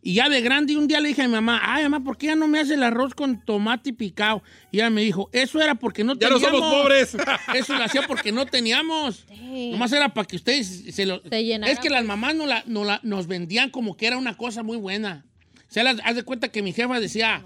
Y 0.08 0.14
ya 0.14 0.30
de 0.30 0.40
grande, 0.40 0.74
un 0.74 0.88
día 0.88 1.00
le 1.00 1.08
dije 1.08 1.20
a 1.20 1.26
mi 1.28 1.34
mamá, 1.34 1.60
ay, 1.62 1.82
mamá, 1.82 2.02
¿por 2.02 2.16
qué 2.16 2.28
ya 2.28 2.34
no 2.34 2.48
me 2.48 2.58
hace 2.60 2.72
el 2.72 2.82
arroz 2.82 3.12
con 3.14 3.44
tomate 3.44 3.92
picado? 3.92 4.42
Y 4.72 4.78
ella 4.78 4.88
me 4.88 5.02
dijo, 5.02 5.28
eso 5.34 5.60
era 5.60 5.74
porque 5.74 6.02
no 6.02 6.14
Ya 6.18 6.30
no 6.30 6.36
teníamos. 6.36 6.60
somos 6.60 6.74
pobres. 6.82 7.16
Eso 7.54 7.74
lo 7.76 7.84
hacía 7.84 8.00
porque 8.06 8.32
no 8.32 8.46
teníamos. 8.46 9.26
Nomás 9.70 9.92
era 9.92 10.14
para 10.14 10.26
que 10.26 10.36
ustedes 10.36 10.94
se 10.94 11.04
lo... 11.04 11.20
Se 11.28 11.44
llenaran, 11.44 11.70
es 11.74 11.78
que 11.78 11.90
las 11.90 12.06
mamás 12.06 12.34
no 12.34 12.46
la- 12.46 12.64
no 12.66 12.84
la- 12.84 13.00
nos 13.02 13.26
vendían 13.26 13.68
como 13.68 13.98
que 13.98 14.06
era 14.06 14.16
una 14.16 14.34
cosa 14.34 14.62
muy 14.62 14.78
buena. 14.78 15.26
O 15.68 15.70
sea, 15.72 15.82
las- 15.84 16.00
haz 16.02 16.14
de 16.16 16.22
cuenta 16.22 16.48
que 16.48 16.62
mi 16.62 16.72
jefa 16.72 16.98
decía, 17.00 17.44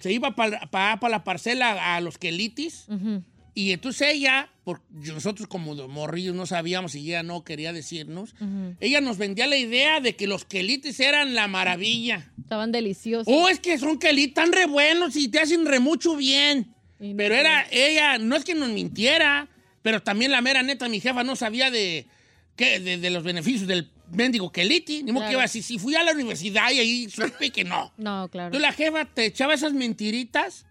se 0.00 0.10
iba 0.14 0.34
para 0.34 0.98
la 1.10 1.24
parcela 1.24 1.94
a 1.94 2.00
los 2.00 2.16
quelitis. 2.16 2.86
Y 3.58 3.72
entonces 3.72 4.08
ella, 4.12 4.50
por, 4.64 4.82
nosotros 4.90 5.48
como 5.48 5.74
morrillos 5.88 6.34
no 6.34 6.44
sabíamos 6.44 6.94
y 6.94 6.98
ella 7.08 7.22
no 7.22 7.42
quería 7.42 7.72
decirnos, 7.72 8.34
ella 8.80 9.00
nos 9.00 9.16
vendía 9.16 9.46
la 9.46 9.56
idea 9.56 10.00
de 10.00 10.14
que 10.14 10.26
los 10.26 10.44
quelites 10.44 11.00
eran 11.00 11.34
la 11.34 11.48
maravilla. 11.48 12.30
Estaban 12.38 12.70
deliciosos. 12.70 13.26
Oh, 13.26 13.48
es 13.48 13.58
que 13.58 13.78
son 13.78 13.98
quelites 13.98 14.34
tan 14.34 14.52
re 14.52 14.66
buenos 14.66 15.16
y 15.16 15.28
te 15.28 15.40
hacen 15.40 15.64
re 15.64 15.80
mucho 15.80 16.16
bien. 16.16 16.74
Y 17.00 17.14
Pero 17.14 17.34
era 17.34 17.66
ella, 17.70 18.18
no 18.18 18.36
es 18.36 18.44
que 18.44 18.54
nos 18.54 18.68
mintiera, 18.68 19.48
pero 19.80 20.02
también 20.02 20.32
la 20.32 20.42
mera 20.42 20.62
neta, 20.62 20.86
mi 20.90 21.00
jefa 21.00 21.24
no 21.24 21.34
sabía 21.34 21.70
de, 21.70 22.04
qué, 22.56 22.78
de, 22.78 22.98
de 22.98 23.08
los 23.08 23.24
beneficios 23.24 23.66
del 23.66 23.90
mendigo 24.12 24.52
queliti. 24.52 25.02
Ni 25.02 25.12
modo 25.12 25.28
que 25.28 25.32
iba 25.32 25.44
así, 25.44 25.62
si 25.62 25.78
fui 25.78 25.94
a 25.94 26.02
la 26.02 26.12
universidad 26.12 26.70
y 26.72 26.78
ahí 26.78 27.08
supe 27.08 27.48
que 27.48 27.64
no. 27.64 27.90
No, 27.96 28.28
claro. 28.28 28.48
Entonces 28.48 28.60
la 28.60 28.72
jefa 28.72 29.06
te 29.06 29.24
echaba 29.24 29.54
esas 29.54 29.72
mentiritas, 29.72 30.65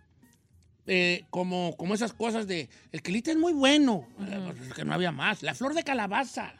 eh, 0.88 1.24
como, 1.30 1.76
como 1.78 1.94
esas 1.94 2.14
cosas 2.14 2.48
de, 2.48 2.70
el 2.92 3.02
quelite 3.02 3.32
es 3.32 3.38
muy 3.38 3.54
bueno, 3.54 4.08
Eh, 4.20 4.40
pues, 4.56 4.68
es 4.68 4.74
que 4.74 4.86
no 4.86 4.94
había 4.94 5.12
más. 5.12 5.42
La 5.44 5.54
flor 5.56 5.74
de 5.74 5.84
calabaza, 5.84 6.54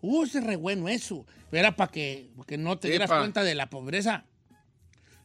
uh, 0.00 0.24
ese 0.24 0.38
es 0.38 0.44
re 0.44 0.56
bueno 0.56 0.88
eso. 0.88 1.26
Pero 1.50 1.60
era 1.60 1.76
para 1.76 1.90
que, 1.90 2.30
que 2.46 2.56
no 2.58 2.78
te 2.78 2.88
dieras 2.88 3.08
Epa. 3.10 3.18
cuenta 3.20 3.42
de 3.42 3.54
la 3.54 3.70
pobreza. 3.70 4.24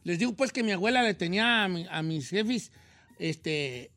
Les 0.04 0.18
digo 0.18 0.32
pues 0.34 0.52
que 0.52 0.62
mi 0.62 0.72
abuela 0.72 1.02
le 1.02 1.14
tenía 1.14 1.64
a, 1.64 1.68
mi- 1.68 1.86
a 1.90 2.02
mis 2.02 2.30
jefes 2.30 2.72
este, 3.18 3.90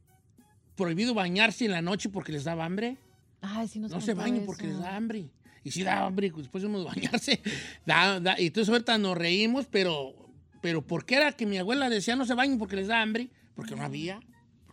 prohibido 0.75 1.13
bañarse 1.13 1.65
en 1.65 1.71
la 1.71 1.81
noche 1.81 2.09
porque 2.09 2.31
les 2.31 2.43
daba 2.43 2.65
hambre. 2.65 2.97
Ay, 3.41 3.67
sí 3.67 3.79
nos 3.79 3.91
No 3.91 4.01
se 4.01 4.13
bañen 4.13 4.45
porque 4.45 4.67
les 4.67 4.79
da 4.79 4.95
hambre. 4.95 5.25
Y 5.63 5.71
si 5.71 5.81
da 5.83 6.05
hambre 6.05 6.31
después 6.35 6.61
de 6.61 6.67
uno 6.67 6.79
de 6.79 6.85
bañarse. 6.85 7.41
Da- 7.85 8.19
da- 8.19 8.39
y 8.39 8.47
entonces 8.47 8.69
ahorita 8.71 8.97
nos 8.97 9.17
reímos, 9.17 9.65
pero, 9.71 10.13
pero 10.61 10.81
¿por 10.85 11.05
qué 11.05 11.15
era 11.15 11.31
que 11.31 11.45
mi 11.45 11.57
abuela 11.57 11.89
decía 11.89 12.15
no 12.17 12.25
se 12.25 12.33
bañen 12.33 12.57
porque 12.57 12.75
les 12.75 12.87
da 12.87 13.01
hambre? 13.01 13.29
Porque 13.55 13.75
no 13.75 13.83
había. 13.83 14.19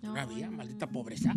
No, 0.03 0.17
había, 0.19 0.51
maldita 0.51 0.87
pobreza. 0.87 1.35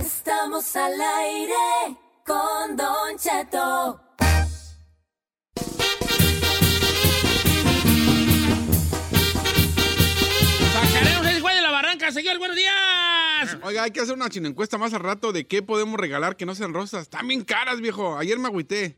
Estamos 0.00 0.76
al 0.76 1.00
aire 1.00 1.98
con 2.24 2.76
Don 2.76 3.18
Cheto. 3.18 4.11
Hay 13.82 13.90
que 13.90 14.00
hacer 14.00 14.14
una 14.14 14.30
chino 14.30 14.48
encuesta 14.48 14.78
más 14.78 14.94
al 14.94 15.00
rato 15.00 15.32
de 15.32 15.46
qué 15.46 15.62
podemos 15.62 15.98
regalar 15.98 16.36
que 16.36 16.46
no 16.46 16.54
sean 16.54 16.72
rosas. 16.72 17.02
Están 17.02 17.26
bien 17.26 17.42
caras, 17.42 17.80
viejo. 17.80 18.16
Ayer 18.16 18.38
me 18.38 18.48
agüité. 18.48 18.96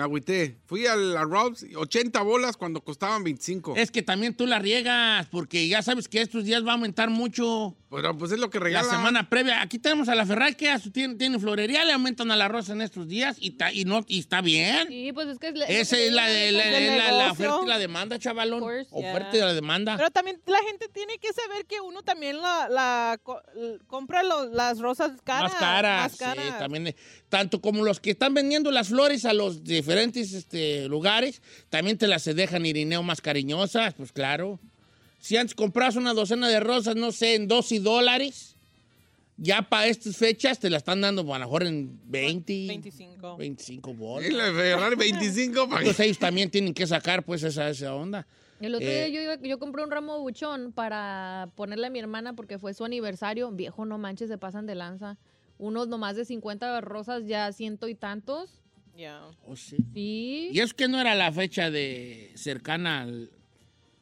Me 0.00 0.04
agüité. 0.04 0.56
Fui 0.64 0.86
a 0.86 0.94
Rob's, 1.24 1.66
80 1.76 2.22
bolas 2.22 2.56
cuando 2.56 2.80
costaban 2.80 3.22
25. 3.22 3.74
Es 3.76 3.90
que 3.90 4.00
también 4.00 4.34
tú 4.34 4.46
la 4.46 4.58
riegas, 4.58 5.26
porque 5.30 5.68
ya 5.68 5.82
sabes 5.82 6.08
que 6.08 6.22
estos 6.22 6.44
días 6.44 6.64
va 6.64 6.70
a 6.70 6.74
aumentar 6.74 7.10
mucho. 7.10 7.76
Pero 7.90 8.16
pues 8.16 8.32
es 8.32 8.38
lo 8.38 8.48
que 8.50 8.58
La 8.60 8.64
regalan. 8.64 8.90
semana 8.90 9.28
previa. 9.28 9.60
Aquí 9.60 9.78
tenemos 9.78 10.08
a 10.08 10.14
la 10.14 10.24
Ferrari 10.24 10.54
que 10.54 10.74
tiene, 10.92 11.16
tiene 11.16 11.38
florería, 11.38 11.84
le 11.84 11.92
aumentan 11.92 12.30
a 12.30 12.36
la 12.36 12.48
rosa 12.48 12.72
en 12.72 12.80
estos 12.82 13.08
días 13.08 13.36
y, 13.40 13.50
ta- 13.52 13.72
y, 13.72 13.84
no, 13.84 14.04
y 14.08 14.20
está 14.20 14.40
bien. 14.40 14.86
Sí, 14.88 15.10
pues 15.12 15.26
es 15.28 15.38
que... 15.38 15.48
Esa 15.68 15.98
es 15.98 16.12
la, 16.12 16.26
de, 16.28 16.52
la, 16.52 16.64
del 16.66 16.96
la- 16.96 17.10
la 17.12 17.22
negocio. 17.24 17.50
oferta 17.50 17.66
y 17.66 17.68
la 17.68 17.78
demanda, 17.78 18.18
chavalón. 18.18 18.62
Oferta 18.90 19.36
y 19.36 19.40
la 19.40 19.52
demanda. 19.52 19.96
Pero 19.98 20.10
también 20.12 20.40
la 20.46 20.60
gente 20.68 20.88
tiene 20.88 21.18
que 21.18 21.32
saber 21.32 21.66
que 21.66 21.80
uno 21.80 22.02
también 22.02 22.40
la, 22.40 22.68
la 22.70 23.20
compra 23.86 24.22
lo- 24.22 24.46
las 24.48 24.78
rosas 24.78 25.12
caras. 25.24 25.50
más 25.52 25.60
caras, 25.60 26.02
Más 26.02 26.12
sí, 26.12 26.18
caras. 26.18 26.58
también. 26.58 26.86
eh, 26.86 26.96
Tanto 27.28 27.60
como 27.60 27.84
los 27.84 28.00
que 28.00 28.10
están 28.10 28.34
vendiendo 28.34 28.70
las 28.70 28.88
flores 28.88 29.24
a 29.24 29.32
los 29.32 29.62
diferentes 29.94 30.32
este, 30.32 30.88
lugares, 30.88 31.42
también 31.68 31.98
te 31.98 32.06
las 32.06 32.24
dejan 32.24 32.64
irineo 32.66 33.02
más 33.02 33.20
cariñosas, 33.20 33.94
pues 33.94 34.12
claro. 34.12 34.58
Si 35.18 35.36
antes 35.36 35.54
compras 35.54 35.96
una 35.96 36.14
docena 36.14 36.48
de 36.48 36.60
rosas, 36.60 36.96
no 36.96 37.12
sé, 37.12 37.34
en 37.34 37.46
12 37.48 37.80
dólares, 37.80 38.56
ya 39.36 39.62
para 39.62 39.86
estas 39.86 40.16
fechas 40.16 40.58
te 40.58 40.70
la 40.70 40.76
están 40.78 41.00
dando 41.00 41.22
a 41.22 41.38
lo 41.38 41.44
mejor 41.44 41.62
en 41.64 41.98
20, 42.10 42.66
25. 42.68 43.36
25 43.36 43.94
bolas. 43.94 44.30
Y 44.30 44.32
la 44.32 44.44
Ferrari 44.52 44.96
25 44.96 45.68
pa' 45.68 45.78
Entonces 45.78 46.00
ellos 46.06 46.18
también 46.18 46.50
tienen 46.50 46.74
que 46.74 46.86
sacar 46.86 47.22
pues 47.24 47.42
esa, 47.42 47.68
esa 47.70 47.94
onda. 47.94 48.26
El 48.60 48.74
otro 48.74 48.86
Eh, 48.86 49.06
día 49.06 49.08
yo, 49.08 49.22
iba- 49.22 49.42
yo 49.48 49.58
compré 49.58 49.82
un 49.82 49.90
ramo 49.90 50.14
de 50.14 50.20
buchón 50.20 50.72
para 50.72 51.48
ponerle 51.56 51.86
a 51.86 51.90
mi 51.90 51.98
hermana 51.98 52.34
porque 52.34 52.58
fue 52.58 52.74
su 52.74 52.84
aniversario. 52.84 53.50
Viejo, 53.50 53.86
no 53.86 53.96
manches, 53.96 54.28
se 54.28 54.36
pasan 54.36 54.66
de 54.66 54.74
lanza. 54.74 55.16
Unos 55.58 55.88
nomás 55.88 56.16
de 56.16 56.24
50 56.26 56.80
rosas, 56.82 57.24
ya 57.26 57.50
ciento 57.52 57.88
y 57.88 57.94
tantos. 57.94 58.59
Ya. 59.00 59.22
Oh, 59.46 59.56
sí. 59.56 59.76
Sí. 59.94 60.50
Y 60.52 60.60
es 60.60 60.74
que 60.74 60.86
no 60.86 61.00
era 61.00 61.14
la 61.14 61.32
fecha 61.32 61.70
de 61.70 62.32
cercana 62.34 63.00
al 63.02 63.30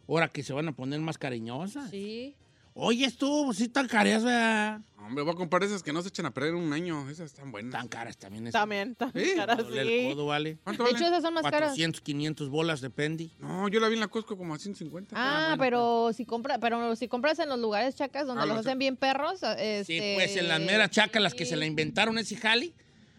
hora 0.06 0.28
que 0.28 0.42
se 0.42 0.52
van 0.52 0.66
a 0.66 0.72
poner 0.72 0.98
más 1.00 1.18
cariñosas. 1.18 1.88
Sí. 1.90 2.34
Oye, 2.74 3.10
tú, 3.12 3.52
sí 3.54 3.68
tan 3.68 3.86
caras, 3.86 4.24
¿verdad? 4.24 4.80
Hombre, 4.98 5.22
voy 5.24 5.32
a 5.32 5.36
comprar 5.36 5.62
esas 5.62 5.82
que 5.82 5.92
no 5.92 6.02
se 6.02 6.08
echan 6.08 6.26
a 6.26 6.32
perder 6.32 6.54
un 6.54 6.72
año. 6.72 7.08
Esas 7.10 7.26
están 7.26 7.52
buenas. 7.52 7.72
Tan 7.72 7.86
caras 7.88 8.16
también 8.18 8.46
esas. 8.48 8.60
También, 8.60 8.94
también 8.96 9.26
¿Sí? 9.26 9.34
caras, 9.36 9.58
el 9.72 9.86
sí. 9.88 10.08
codo, 10.12 10.26
vale. 10.26 10.58
¿Cuánto 10.64 10.82
De 10.84 10.92
vale? 10.92 10.98
hecho, 10.98 11.08
esas 11.08 11.22
son 11.22 11.34
más 11.34 11.42
caras. 11.44 11.70
400, 11.70 12.00
500 12.00 12.48
bolas, 12.50 12.80
depende. 12.80 13.30
No, 13.38 13.68
yo 13.68 13.78
la 13.80 13.88
vi 13.88 13.94
en 13.94 14.00
la 14.00 14.08
Costco 14.08 14.36
como 14.36 14.54
a 14.54 14.58
150. 14.58 15.14
Ah, 15.16 15.56
pero 15.58 16.12
si 16.12 16.24
compra, 16.24 16.58
pero 16.58 16.94
si 16.96 17.06
compras 17.08 17.38
en 17.38 17.48
los 17.48 17.58
lugares 17.58 17.94
chacas 17.94 18.26
donde 18.26 18.42
Ah, 18.42 18.46
los 18.46 18.56
los 18.56 18.66
hacen 18.66 18.78
bien 18.78 18.96
perros, 18.96 19.40
Sí, 19.40 19.46
este, 19.56 20.14
pues 20.16 20.36
en 20.36 20.48
las 20.48 20.60
meras 20.60 20.90
chacas, 20.90 21.22
las 21.22 21.34
que 21.34 21.46
se 21.46 21.56
la 21.56 21.66
inventaron 21.66 22.16
ese 22.18 22.36
jali, 22.36 22.74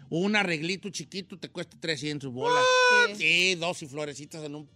un 0.09 0.35
arreglito 0.35 0.89
chiquito 0.89 1.37
te 1.37 1.49
cuesta 1.49 1.77
300 1.79 2.31
bolas. 2.31 2.63
Sí, 3.15 3.55
dos 3.55 3.81
y 3.83 3.87
florecitas 3.87 4.43
en 4.43 4.55
un, 4.55 4.69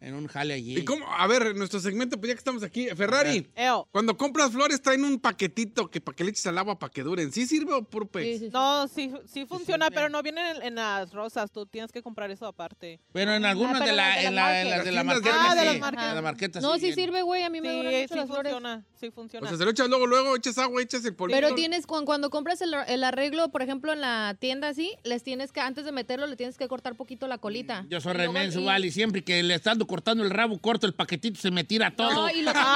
en 0.00 0.14
un 0.14 0.26
jale 0.28 0.54
allí. 0.54 0.78
¿Y 0.78 0.84
cómo? 0.84 1.06
A 1.12 1.26
ver, 1.26 1.56
nuestro 1.56 1.80
segmento, 1.80 2.16
pues 2.18 2.28
ya 2.28 2.34
que 2.34 2.38
estamos 2.38 2.62
aquí. 2.62 2.86
Ferrari, 2.96 3.48
cuando 3.90 4.16
compras 4.16 4.52
flores 4.52 4.80
traen 4.80 5.04
un 5.04 5.18
paquetito 5.18 5.90
que 5.90 6.00
para 6.00 6.14
que 6.16 6.24
le 6.24 6.30
eches 6.30 6.46
al 6.46 6.58
agua 6.58 6.78
para 6.78 6.90
que 6.92 7.02
duren. 7.02 7.32
¿Sí 7.32 7.46
sirve 7.46 7.72
o 7.72 7.82
puro 7.82 8.06
pez? 8.06 8.42
No, 8.52 8.86
sí, 8.88 9.12
sí 9.26 9.44
funciona, 9.46 9.90
pero 9.90 10.08
no 10.08 10.22
vienen 10.22 10.56
en, 10.56 10.62
en 10.62 10.74
las 10.76 11.12
rosas. 11.12 11.50
Tú 11.50 11.66
tienes 11.66 11.92
que 11.92 12.02
comprar 12.02 12.30
eso 12.30 12.46
aparte. 12.46 13.00
Pero 13.12 13.32
en 13.34 13.44
algunas 13.44 13.80
Ah, 13.80 13.84
de, 13.84 13.92
la, 13.92 14.22
en 14.22 14.34
la, 14.34 14.60
en 14.62 14.70
las 14.70 14.84
de 14.84 14.92
la 14.92 15.04
marqueta. 15.04 15.36
Ah, 15.50 15.54
de 15.54 15.60
sí. 15.60 15.66
las 15.66 15.78
marquetas. 15.80 16.08
De 16.08 16.14
la 16.14 16.22
marqueta, 16.22 16.60
No, 16.60 16.78
sí 16.78 16.92
sirve, 16.92 17.22
güey, 17.22 17.42
a 17.42 17.50
mí 17.50 17.60
me 17.60 17.68
Sí, 17.70 17.76
duran 17.76 17.92
mucho 17.92 18.08
sí 18.14 18.14
las 18.20 18.26
flores. 18.28 18.52
funciona, 18.52 18.84
sí 19.00 19.10
funciona. 19.10 19.46
O 19.46 19.48
sea, 19.48 19.58
se 19.58 19.64
lo 19.64 19.70
echas 19.70 19.88
luego, 19.88 20.06
luego, 20.06 20.36
echas 20.36 20.58
agua, 20.58 20.82
echas 20.82 21.04
el 21.04 21.14
polvito. 21.14 21.38
Pero 21.40 21.54
tienes, 21.54 21.86
cu- 21.86 22.04
cuando 22.04 22.30
compras 22.30 22.60
el, 22.60 22.74
el 22.86 23.04
arreglo, 23.04 23.48
por 23.50 23.62
ejemplo, 23.62 23.92
en 23.92 24.00
la 24.00 24.36
tienda 24.38 24.68
así, 24.68 24.94
les 25.04 25.22
tienes 25.22 25.52
que, 25.52 25.60
antes 25.60 25.84
de 25.84 25.92
meterlo, 25.92 26.26
le 26.26 26.36
tienes 26.36 26.56
que 26.56 26.68
cortar 26.68 26.94
poquito 26.94 27.26
la 27.28 27.38
colita. 27.38 27.84
Yo 27.88 28.00
soy 28.00 28.12
remenso, 28.14 28.60
y- 28.60 28.64
vale. 28.64 28.90
Siempre 28.90 29.22
que 29.24 29.42
le 29.42 29.54
estando 29.54 29.86
cortando 29.88 30.22
el 30.22 30.30
rabo, 30.30 30.58
corto 30.60 30.86
el 30.86 30.94
paquetito, 30.94 31.40
se 31.40 31.50
me 31.50 31.64
tira 31.64 31.90
todo. 31.90 32.12
No, 32.12 32.30
y 32.30 32.42
lo 32.42 32.52
tienes, 32.52 32.68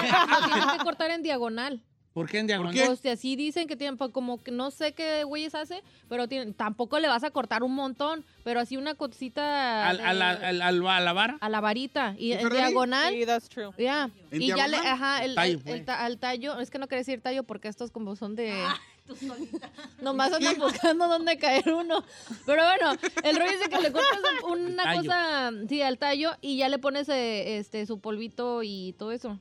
que, 0.00 0.30
lo 0.32 0.46
tienes 0.48 0.72
que 0.72 0.78
cortar 0.84 1.10
en 1.12 1.22
diagonal. 1.22 1.80
¿Por 2.12 2.28
qué 2.30 2.38
en 2.38 2.46
diagonal? 2.46 2.72
Pues 2.86 3.00
que 3.00 3.10
así 3.10 3.34
dicen 3.34 3.66
que 3.66 3.74
tienen, 3.74 3.96
pues, 3.96 4.12
como 4.12 4.40
que 4.40 4.52
no 4.52 4.70
sé 4.70 4.92
qué 4.92 5.24
güeyes 5.24 5.52
hace, 5.56 5.82
pero 6.08 6.28
tienen, 6.28 6.54
tampoco 6.54 7.00
le 7.00 7.08
vas 7.08 7.24
a 7.24 7.30
cortar 7.32 7.64
un 7.64 7.74
montón, 7.74 8.24
pero 8.44 8.60
así 8.60 8.76
una 8.76 8.94
cosita 8.94 9.88
Al- 9.88 9.96
de- 9.96 10.02
a, 10.04 10.14
la, 10.14 10.30
al- 10.30 10.62
al- 10.62 10.86
a 10.86 11.00
la 11.00 11.12
vara. 11.12 11.38
a 11.40 11.48
la 11.48 11.60
varita 11.60 12.14
y 12.16 12.30
en 12.32 12.48
diagonal. 12.50 13.12
Sí, 13.12 13.26
that's 13.26 13.48
true. 13.48 13.70
Ya. 13.78 14.10
¿En 14.30 14.42
Y 14.42 14.46
ya 14.46 14.68
le, 14.68 14.76
ajá, 14.76 15.24
el, 15.24 15.34
Tallo, 15.34 15.58
el- 15.58 15.62
pues. 15.84 15.98
el 16.06 16.18
tallo, 16.18 16.60
es 16.60 16.70
que 16.70 16.78
no 16.78 16.86
quería 16.86 17.00
decir 17.00 17.20
tallo 17.20 17.42
porque 17.42 17.66
estos 17.66 17.90
como 17.90 18.14
son 18.14 18.36
de... 18.36 18.62
Nomás 20.00 20.32
andan 20.32 20.58
buscando 20.58 21.08
dónde 21.08 21.36
caer 21.38 21.72
uno. 21.72 22.04
Pero 22.46 22.62
bueno, 22.64 22.92
el 23.22 23.36
rollo 23.36 23.50
es 23.50 23.60
de 23.60 23.68
que 23.68 23.80
le 23.82 23.92
cortas 23.92 24.18
una 24.48 24.82
tallo. 24.82 25.02
cosa, 25.02 25.50
sí, 25.68 25.82
al 25.82 25.98
tallo 25.98 26.32
y 26.40 26.56
ya 26.56 26.68
le 26.68 26.78
pones 26.78 27.08
eh, 27.08 27.58
este 27.58 27.84
su 27.86 28.00
polvito 28.00 28.62
y 28.62 28.94
todo 28.98 29.12
eso. 29.12 29.38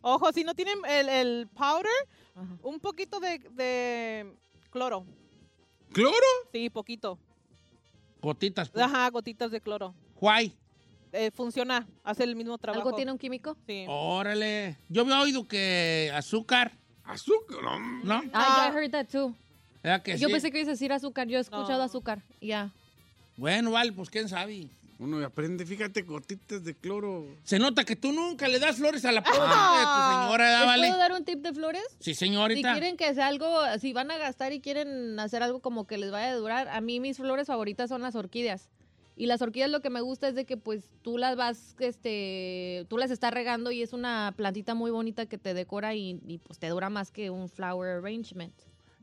Ojo, 0.00 0.32
si 0.32 0.44
no 0.44 0.54
tienen 0.54 0.78
el, 0.86 1.08
el 1.08 1.48
powder, 1.48 1.90
un 2.62 2.78
poquito 2.80 3.20
de, 3.20 3.38
de 3.52 4.34
cloro. 4.70 5.06
¿Cloro? 5.92 6.16
Sí, 6.52 6.68
poquito. 6.70 7.18
Gotitas. 8.20 8.68
pues. 8.68 8.84
Ajá, 8.84 9.08
gotitas 9.10 9.50
de 9.50 9.60
cloro. 9.60 9.94
Guay. 10.16 10.54
Eh, 11.12 11.30
funciona, 11.30 11.86
hace 12.02 12.24
el 12.24 12.34
mismo 12.36 12.58
trabajo. 12.58 12.82
¿Algo 12.88 12.96
tiene 12.96 13.12
un 13.12 13.18
químico? 13.18 13.56
Sí. 13.66 13.84
Órale. 13.88 14.76
Yo 14.88 15.02
había 15.02 15.20
oído 15.20 15.46
que 15.46 16.10
azúcar. 16.12 16.72
¿Azúcar? 17.04 17.58
¿No? 18.02 18.22
Ah, 18.32 18.70
I 18.72 18.76
heard 18.76 18.90
that 18.92 19.06
too. 19.10 19.34
¿Verdad 19.82 20.02
que 20.02 20.16
Yo 20.18 20.28
sí? 20.28 20.32
pensé 20.32 20.50
que 20.50 20.58
ibas 20.58 20.68
a 20.68 20.70
decir 20.72 20.92
azúcar, 20.92 21.28
yo 21.28 21.38
he 21.38 21.40
escuchado 21.40 21.82
azúcar, 21.82 22.22
ya. 22.40 22.70
Bueno, 23.36 23.70
vale, 23.72 23.92
pues 23.92 24.08
quién 24.08 24.28
sabe. 24.28 24.68
Uno 24.98 25.22
aprende, 25.26 25.66
fíjate, 25.66 26.02
gotitas 26.02 26.64
de 26.64 26.72
cloro. 26.74 27.26
Se 27.42 27.58
nota 27.58 27.84
que 27.84 27.96
tú 27.96 28.12
nunca 28.12 28.46
le 28.48 28.60
das 28.60 28.76
flores 28.76 29.04
a 29.04 29.10
la 29.12 29.22
pobre 29.22 29.38
Ah. 29.42 29.76
de 29.78 29.84
tu 29.84 30.22
señora, 30.22 30.44
¿verdad, 30.44 30.58
¿Les 30.60 30.66
vale? 30.66 30.86
puedo 30.88 30.98
dar 30.98 31.12
un 31.12 31.24
tip 31.24 31.38
de 31.40 31.52
flores? 31.52 31.82
Sí, 31.98 32.14
Si 32.14 32.14
señorita. 32.14 32.72
quieren 32.72 32.96
que 32.96 33.12
sea 33.12 33.26
algo, 33.26 33.60
si 33.80 33.92
van 33.92 34.10
a 34.12 34.16
gastar 34.18 34.52
y 34.52 34.60
quieren 34.60 35.18
hacer 35.18 35.42
algo 35.42 35.60
como 35.60 35.86
que 35.86 35.98
les 35.98 36.10
vaya 36.12 36.30
a 36.30 36.34
durar, 36.36 36.68
a 36.68 36.80
mí 36.80 37.00
mis 37.00 37.16
flores 37.18 37.48
favoritas 37.48 37.88
son 37.90 38.02
las 38.02 38.14
orquídeas. 38.14 38.68
Y 39.16 39.26
las 39.26 39.42
orquídeas 39.42 39.70
lo 39.70 39.80
que 39.80 39.90
me 39.90 40.00
gusta 40.00 40.28
es 40.28 40.34
de 40.34 40.44
que 40.44 40.56
pues 40.56 40.90
tú 41.02 41.18
las 41.18 41.36
vas, 41.36 41.76
este, 41.78 42.84
tú 42.88 42.98
las 42.98 43.10
estás 43.10 43.32
regando 43.32 43.70
y 43.70 43.82
es 43.82 43.92
una 43.92 44.34
plantita 44.36 44.74
muy 44.74 44.90
bonita 44.90 45.26
que 45.26 45.38
te 45.38 45.54
decora 45.54 45.94
y, 45.94 46.20
y, 46.26 46.38
pues 46.38 46.58
te 46.58 46.68
dura 46.68 46.90
más 46.90 47.12
que 47.12 47.30
un 47.30 47.48
flower 47.48 47.98
arrangement. 47.98 48.54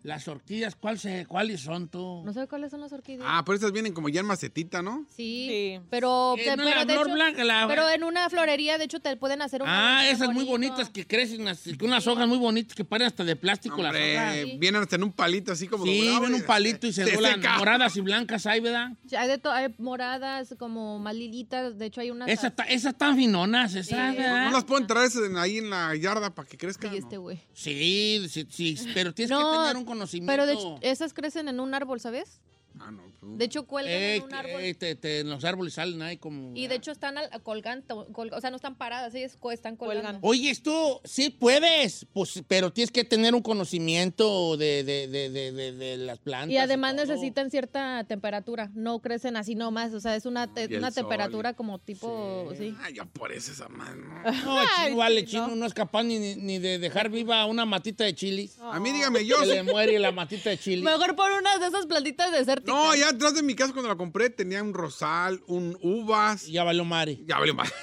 Las 0.04 0.28
orquídeas, 0.28 0.76
¿cuál 0.76 0.98
se, 0.98 1.26
¿cuáles 1.28 1.62
son 1.62 1.88
tú? 1.88 2.24
No 2.26 2.34
sé 2.34 2.48
cuáles 2.48 2.72
son 2.72 2.82
las 2.82 2.92
orquídeas. 2.92 3.24
Ah, 3.30 3.44
pero 3.46 3.58
esas 3.58 3.72
vienen 3.72 3.94
como 3.94 4.10
ya 4.10 4.22
en 4.22 4.26
macetita, 4.26 4.82
¿no? 4.82 5.06
Sí, 5.16 5.80
pero, 5.92 6.36
Eh, 6.38 6.44
te- 6.44 6.58
no 6.58 6.64
pero, 6.64 6.76
la 6.76 6.86
de 6.86 6.94
flor 6.94 7.06
hecho- 7.08 7.14
blanca, 7.16 7.44
la- 7.44 7.68
pero 7.68 7.88
en 7.90 8.04
una 8.04 8.28
florería, 8.30 8.78
de 8.80 8.86
hecho, 8.86 9.00
te 9.00 9.16
pueden 9.18 9.42
hacer 9.44 9.62
una 9.62 10.00
Ah, 10.00 10.10
esas 10.10 10.30
muy 10.34 10.44
bonitas 10.46 10.90
que 10.90 11.06
crecen, 11.06 11.42
unas 11.82 12.08
hojas 12.08 12.28
muy 12.28 12.40
bonitas 12.40 12.74
que 12.76 12.84
parecen 12.84 13.08
hasta 13.08 13.24
de 13.24 13.36
plástico 13.36 13.82
las 13.84 13.94
hojas. 13.96 14.36
Vienen 14.58 14.82
hasta 14.82 14.96
en 14.96 15.04
un 15.04 15.12
palito 15.12 15.52
así 15.52 15.68
como 15.68 15.86
Sí, 15.86 16.18
ven 16.22 16.34
un 16.34 16.42
palito 16.44 16.88
y 16.88 16.94
se 16.94 17.06
se 17.06 17.12
doblan 17.12 17.36
seca. 17.42 17.58
moradas 17.60 17.96
y 17.96 18.02
blancas 18.02 18.46
ahí, 18.48 18.60
¿verdad? 18.60 18.92
Sí, 19.08 19.16
Hay, 19.16 19.28
de 19.28 19.40
hay 19.50 19.74
moradas, 19.78 20.56
como 20.58 20.98
más 21.00 21.14
lilitas, 21.16 21.78
de 21.78 21.86
hecho 21.86 22.02
hay 22.02 22.10
unas... 22.12 22.28
Esas, 22.30 22.56
ta- 22.56 22.64
esas 22.64 22.98
tan 22.98 23.16
finonas, 23.16 23.76
esas. 23.76 24.16
¿verdad? 24.16 24.46
¿No 24.46 24.52
las 24.52 24.64
pueden 24.64 24.88
traer 24.88 25.12
ahí 25.38 25.58
en 25.60 25.70
la 25.70 25.96
yarda 25.96 26.34
para 26.34 26.48
que 26.48 26.58
crezcan? 26.58 26.92
Sí, 26.92 26.98
este 26.98 27.18
güey. 27.18 27.40
Sí, 27.54 28.26
sí, 28.30 28.48
sí, 28.50 28.78
pero 28.94 29.14
tienes 29.14 29.30
No, 29.32 29.52
que 29.52 29.58
tener 29.68 29.78
un 29.78 29.86
conocimiento. 29.92 30.32
Pero 30.32 30.46
de 30.46 30.78
esas 30.82 31.14
crecen 31.14 31.48
en 31.48 31.60
un 31.60 31.74
árbol, 31.74 32.00
¿sabes? 32.00 32.40
Ah, 32.84 32.92
no. 32.92 33.04
pues, 33.20 33.38
De 33.38 33.46
hecho, 33.46 33.64
cuelgan 33.66 33.94
Eh, 33.94 34.16
en 34.18 34.24
un 34.24 34.34
árbol. 34.34 34.62
eh, 34.62 34.74
te- 34.74 34.96
te- 34.96 35.20
en 35.20 35.30
los 35.30 35.44
árboles 35.46 35.74
salen 35.76 36.02
ahí 36.02 36.18
como... 36.18 36.52
Y 36.56 36.68
de 36.68 36.76
hecho 36.76 36.92
están 36.92 37.16
colgando, 37.44 38.08
colga- 38.12 38.36
o 38.38 38.42
sea, 38.42 38.50
no 38.50 38.56
están 38.56 38.76
paradas, 38.76 39.14
ellas 39.16 39.38
están 39.52 39.76
colgando. 39.76 40.20
Oye, 40.24 40.50
esto 40.50 41.02
sí 41.04 41.30
puedes, 41.30 42.06
pues, 42.14 42.44
pero 42.48 42.72
tienes 42.74 42.92
que 42.92 43.04
tener 43.04 43.36
un 43.36 43.42
conocimiento 43.42 44.58
de, 44.58 44.84
de, 44.84 45.08
de, 45.08 45.30
de, 45.30 45.52
de- 45.52 45.72
de 45.74 45.98
las 45.98 46.20
plantas. 46.20 46.52
Y 46.52 46.58
además 46.58 46.96
necesitan 46.96 47.50
cierta 47.52 48.04
temperatura, 48.06 48.72
no 48.74 49.00
crecen 49.00 49.36
así 49.38 49.56
nomás, 49.56 49.94
o 49.94 50.00
sea, 50.00 50.16
es 50.16 50.26
una, 50.26 50.54
te- 50.54 50.66
una 50.78 50.92
sol. 50.92 51.04
temperatura 51.04 51.54
como 51.54 51.80
tipo, 51.80 52.52
sí. 52.58 52.76
Ah, 52.82 52.90
ya 52.90 53.06
por 53.06 53.32
eso 53.32 53.52
esa 53.52 53.70
mano. 53.70 54.04
No, 54.46 54.62
el 54.62 54.68
chino, 54.86 54.98
vale, 54.98 55.26
chino 55.26 55.56
no 55.56 55.66
es 55.66 55.74
capaz 55.74 56.04
ni, 56.04 56.18
ni 56.36 56.58
de 56.60 56.80
dejar 56.80 57.10
viva 57.10 57.46
una 57.46 57.66
matita 57.66 58.04
de 58.04 58.16
chilis. 58.16 58.58
A 58.60 58.80
mí 58.80 58.92
dígame, 58.92 59.26
yo... 59.26 59.38
Se 59.42 59.46
le 59.48 59.64
muere 59.64 60.00
la 60.00 60.12
matita 60.12 60.50
de 60.50 60.58
chili. 60.58 60.82
Mejor 60.82 61.16
por 61.16 61.32
unas 61.32 61.60
de 61.60 61.68
esas 61.68 61.86
plantitas 61.86 62.32
desérticas. 62.32 62.71
No, 62.72 62.96
ya 62.96 63.10
atrás 63.10 63.34
de 63.34 63.44
mi 63.44 63.56
casa 63.56 63.74
cuando 63.74 63.90
la 63.90 63.96
compré 63.96 64.30
tenía 64.30 64.64
un 64.64 64.74
rosal, 64.74 65.42
un 65.48 65.78
uvas. 65.82 66.48
Ya 66.48 66.64
valió 66.64 66.86
madre. 66.86 67.20
Ya 67.26 67.38
valió 67.38 67.54
madre. 67.54 67.74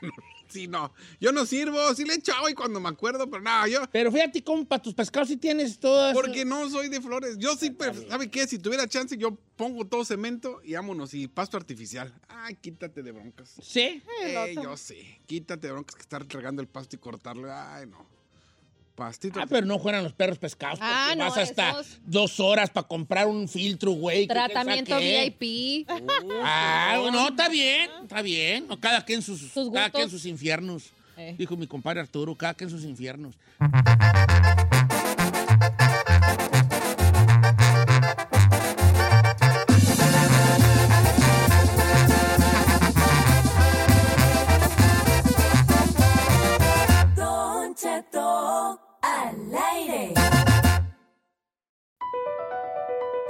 Sí, 0.54 0.68
no. 0.68 0.94
Yo 1.20 1.32
no 1.32 1.46
sirvo, 1.46 1.92
sí 1.96 2.04
le 2.04 2.14
echo 2.14 2.32
agua 2.32 2.48
y 2.48 2.54
cuando 2.54 2.78
me 2.78 2.88
acuerdo, 2.88 3.28
pero 3.28 3.42
nada, 3.42 3.66
yo... 3.66 3.80
Pero 3.90 4.12
fíjate 4.12 4.44
cómo 4.44 4.64
para 4.64 4.80
tus 4.80 4.94
pescados 4.94 5.26
sí 5.28 5.36
tienes 5.36 5.80
todas... 5.80 6.14
Porque 6.14 6.44
no 6.44 6.70
soy 6.70 6.88
de 6.88 7.00
flores. 7.00 7.38
Yo 7.38 7.56
sí, 7.56 7.70
pero, 7.70 7.92
¿sabe 8.08 8.30
qué? 8.30 8.46
Si 8.46 8.60
tuviera 8.60 8.86
chance, 8.86 9.18
yo 9.18 9.36
pongo 9.56 9.84
todo 9.84 10.04
cemento 10.04 10.60
y 10.62 10.74
vámonos. 10.74 11.12
Y 11.12 11.26
pasto 11.26 11.56
artificial. 11.56 12.14
Ay, 12.28 12.54
quítate 12.54 13.02
de 13.02 13.10
broncas. 13.10 13.52
¿Sí? 13.60 14.00
Eh, 14.22 14.54
yo 14.54 14.76
sí. 14.76 15.18
Quítate 15.26 15.66
de 15.66 15.72
broncas 15.72 15.96
que 15.96 16.02
estar 16.02 16.24
regando 16.24 16.62
el 16.62 16.68
pasto 16.68 16.94
y 16.94 17.00
cortarlo. 17.00 17.52
Ay, 17.52 17.88
no. 17.88 18.13
Pastito. 18.94 19.40
Ah, 19.40 19.46
pero 19.48 19.66
no 19.66 19.78
fueran 19.80 20.04
los 20.04 20.12
perros 20.12 20.38
pescados. 20.38 20.78
Porque 20.78 20.92
Ah, 20.94 21.14
no, 21.16 21.24
vas 21.24 21.36
hasta 21.38 21.70
esos- 21.70 21.98
dos 22.06 22.38
horas 22.38 22.70
para 22.70 22.86
comprar 22.86 23.26
un 23.26 23.48
filtro, 23.48 23.90
güey. 23.92 24.28
que 24.28 24.34
Tratamiento. 24.34 24.96
VIP. 24.98 25.84
Ah, 26.42 27.00
no, 27.12 27.28
está 27.28 27.48
bien, 27.48 27.90
está 28.02 28.22
bien. 28.22 28.66
No, 28.68 28.78
cada 28.78 29.04
quien 29.04 29.20
sus, 29.22 29.40
Sus 29.40 29.70
cada 29.72 29.90
quien 29.90 30.08
sus 30.08 30.24
infiernos. 30.26 30.92
Eh. 31.16 31.34
Dijo 31.38 31.56
mi 31.56 31.66
compadre 31.66 32.00
Arturo, 32.00 32.34
cada 32.36 32.54
quien 32.54 32.70
sus 32.70 32.84
infiernos. 32.84 33.34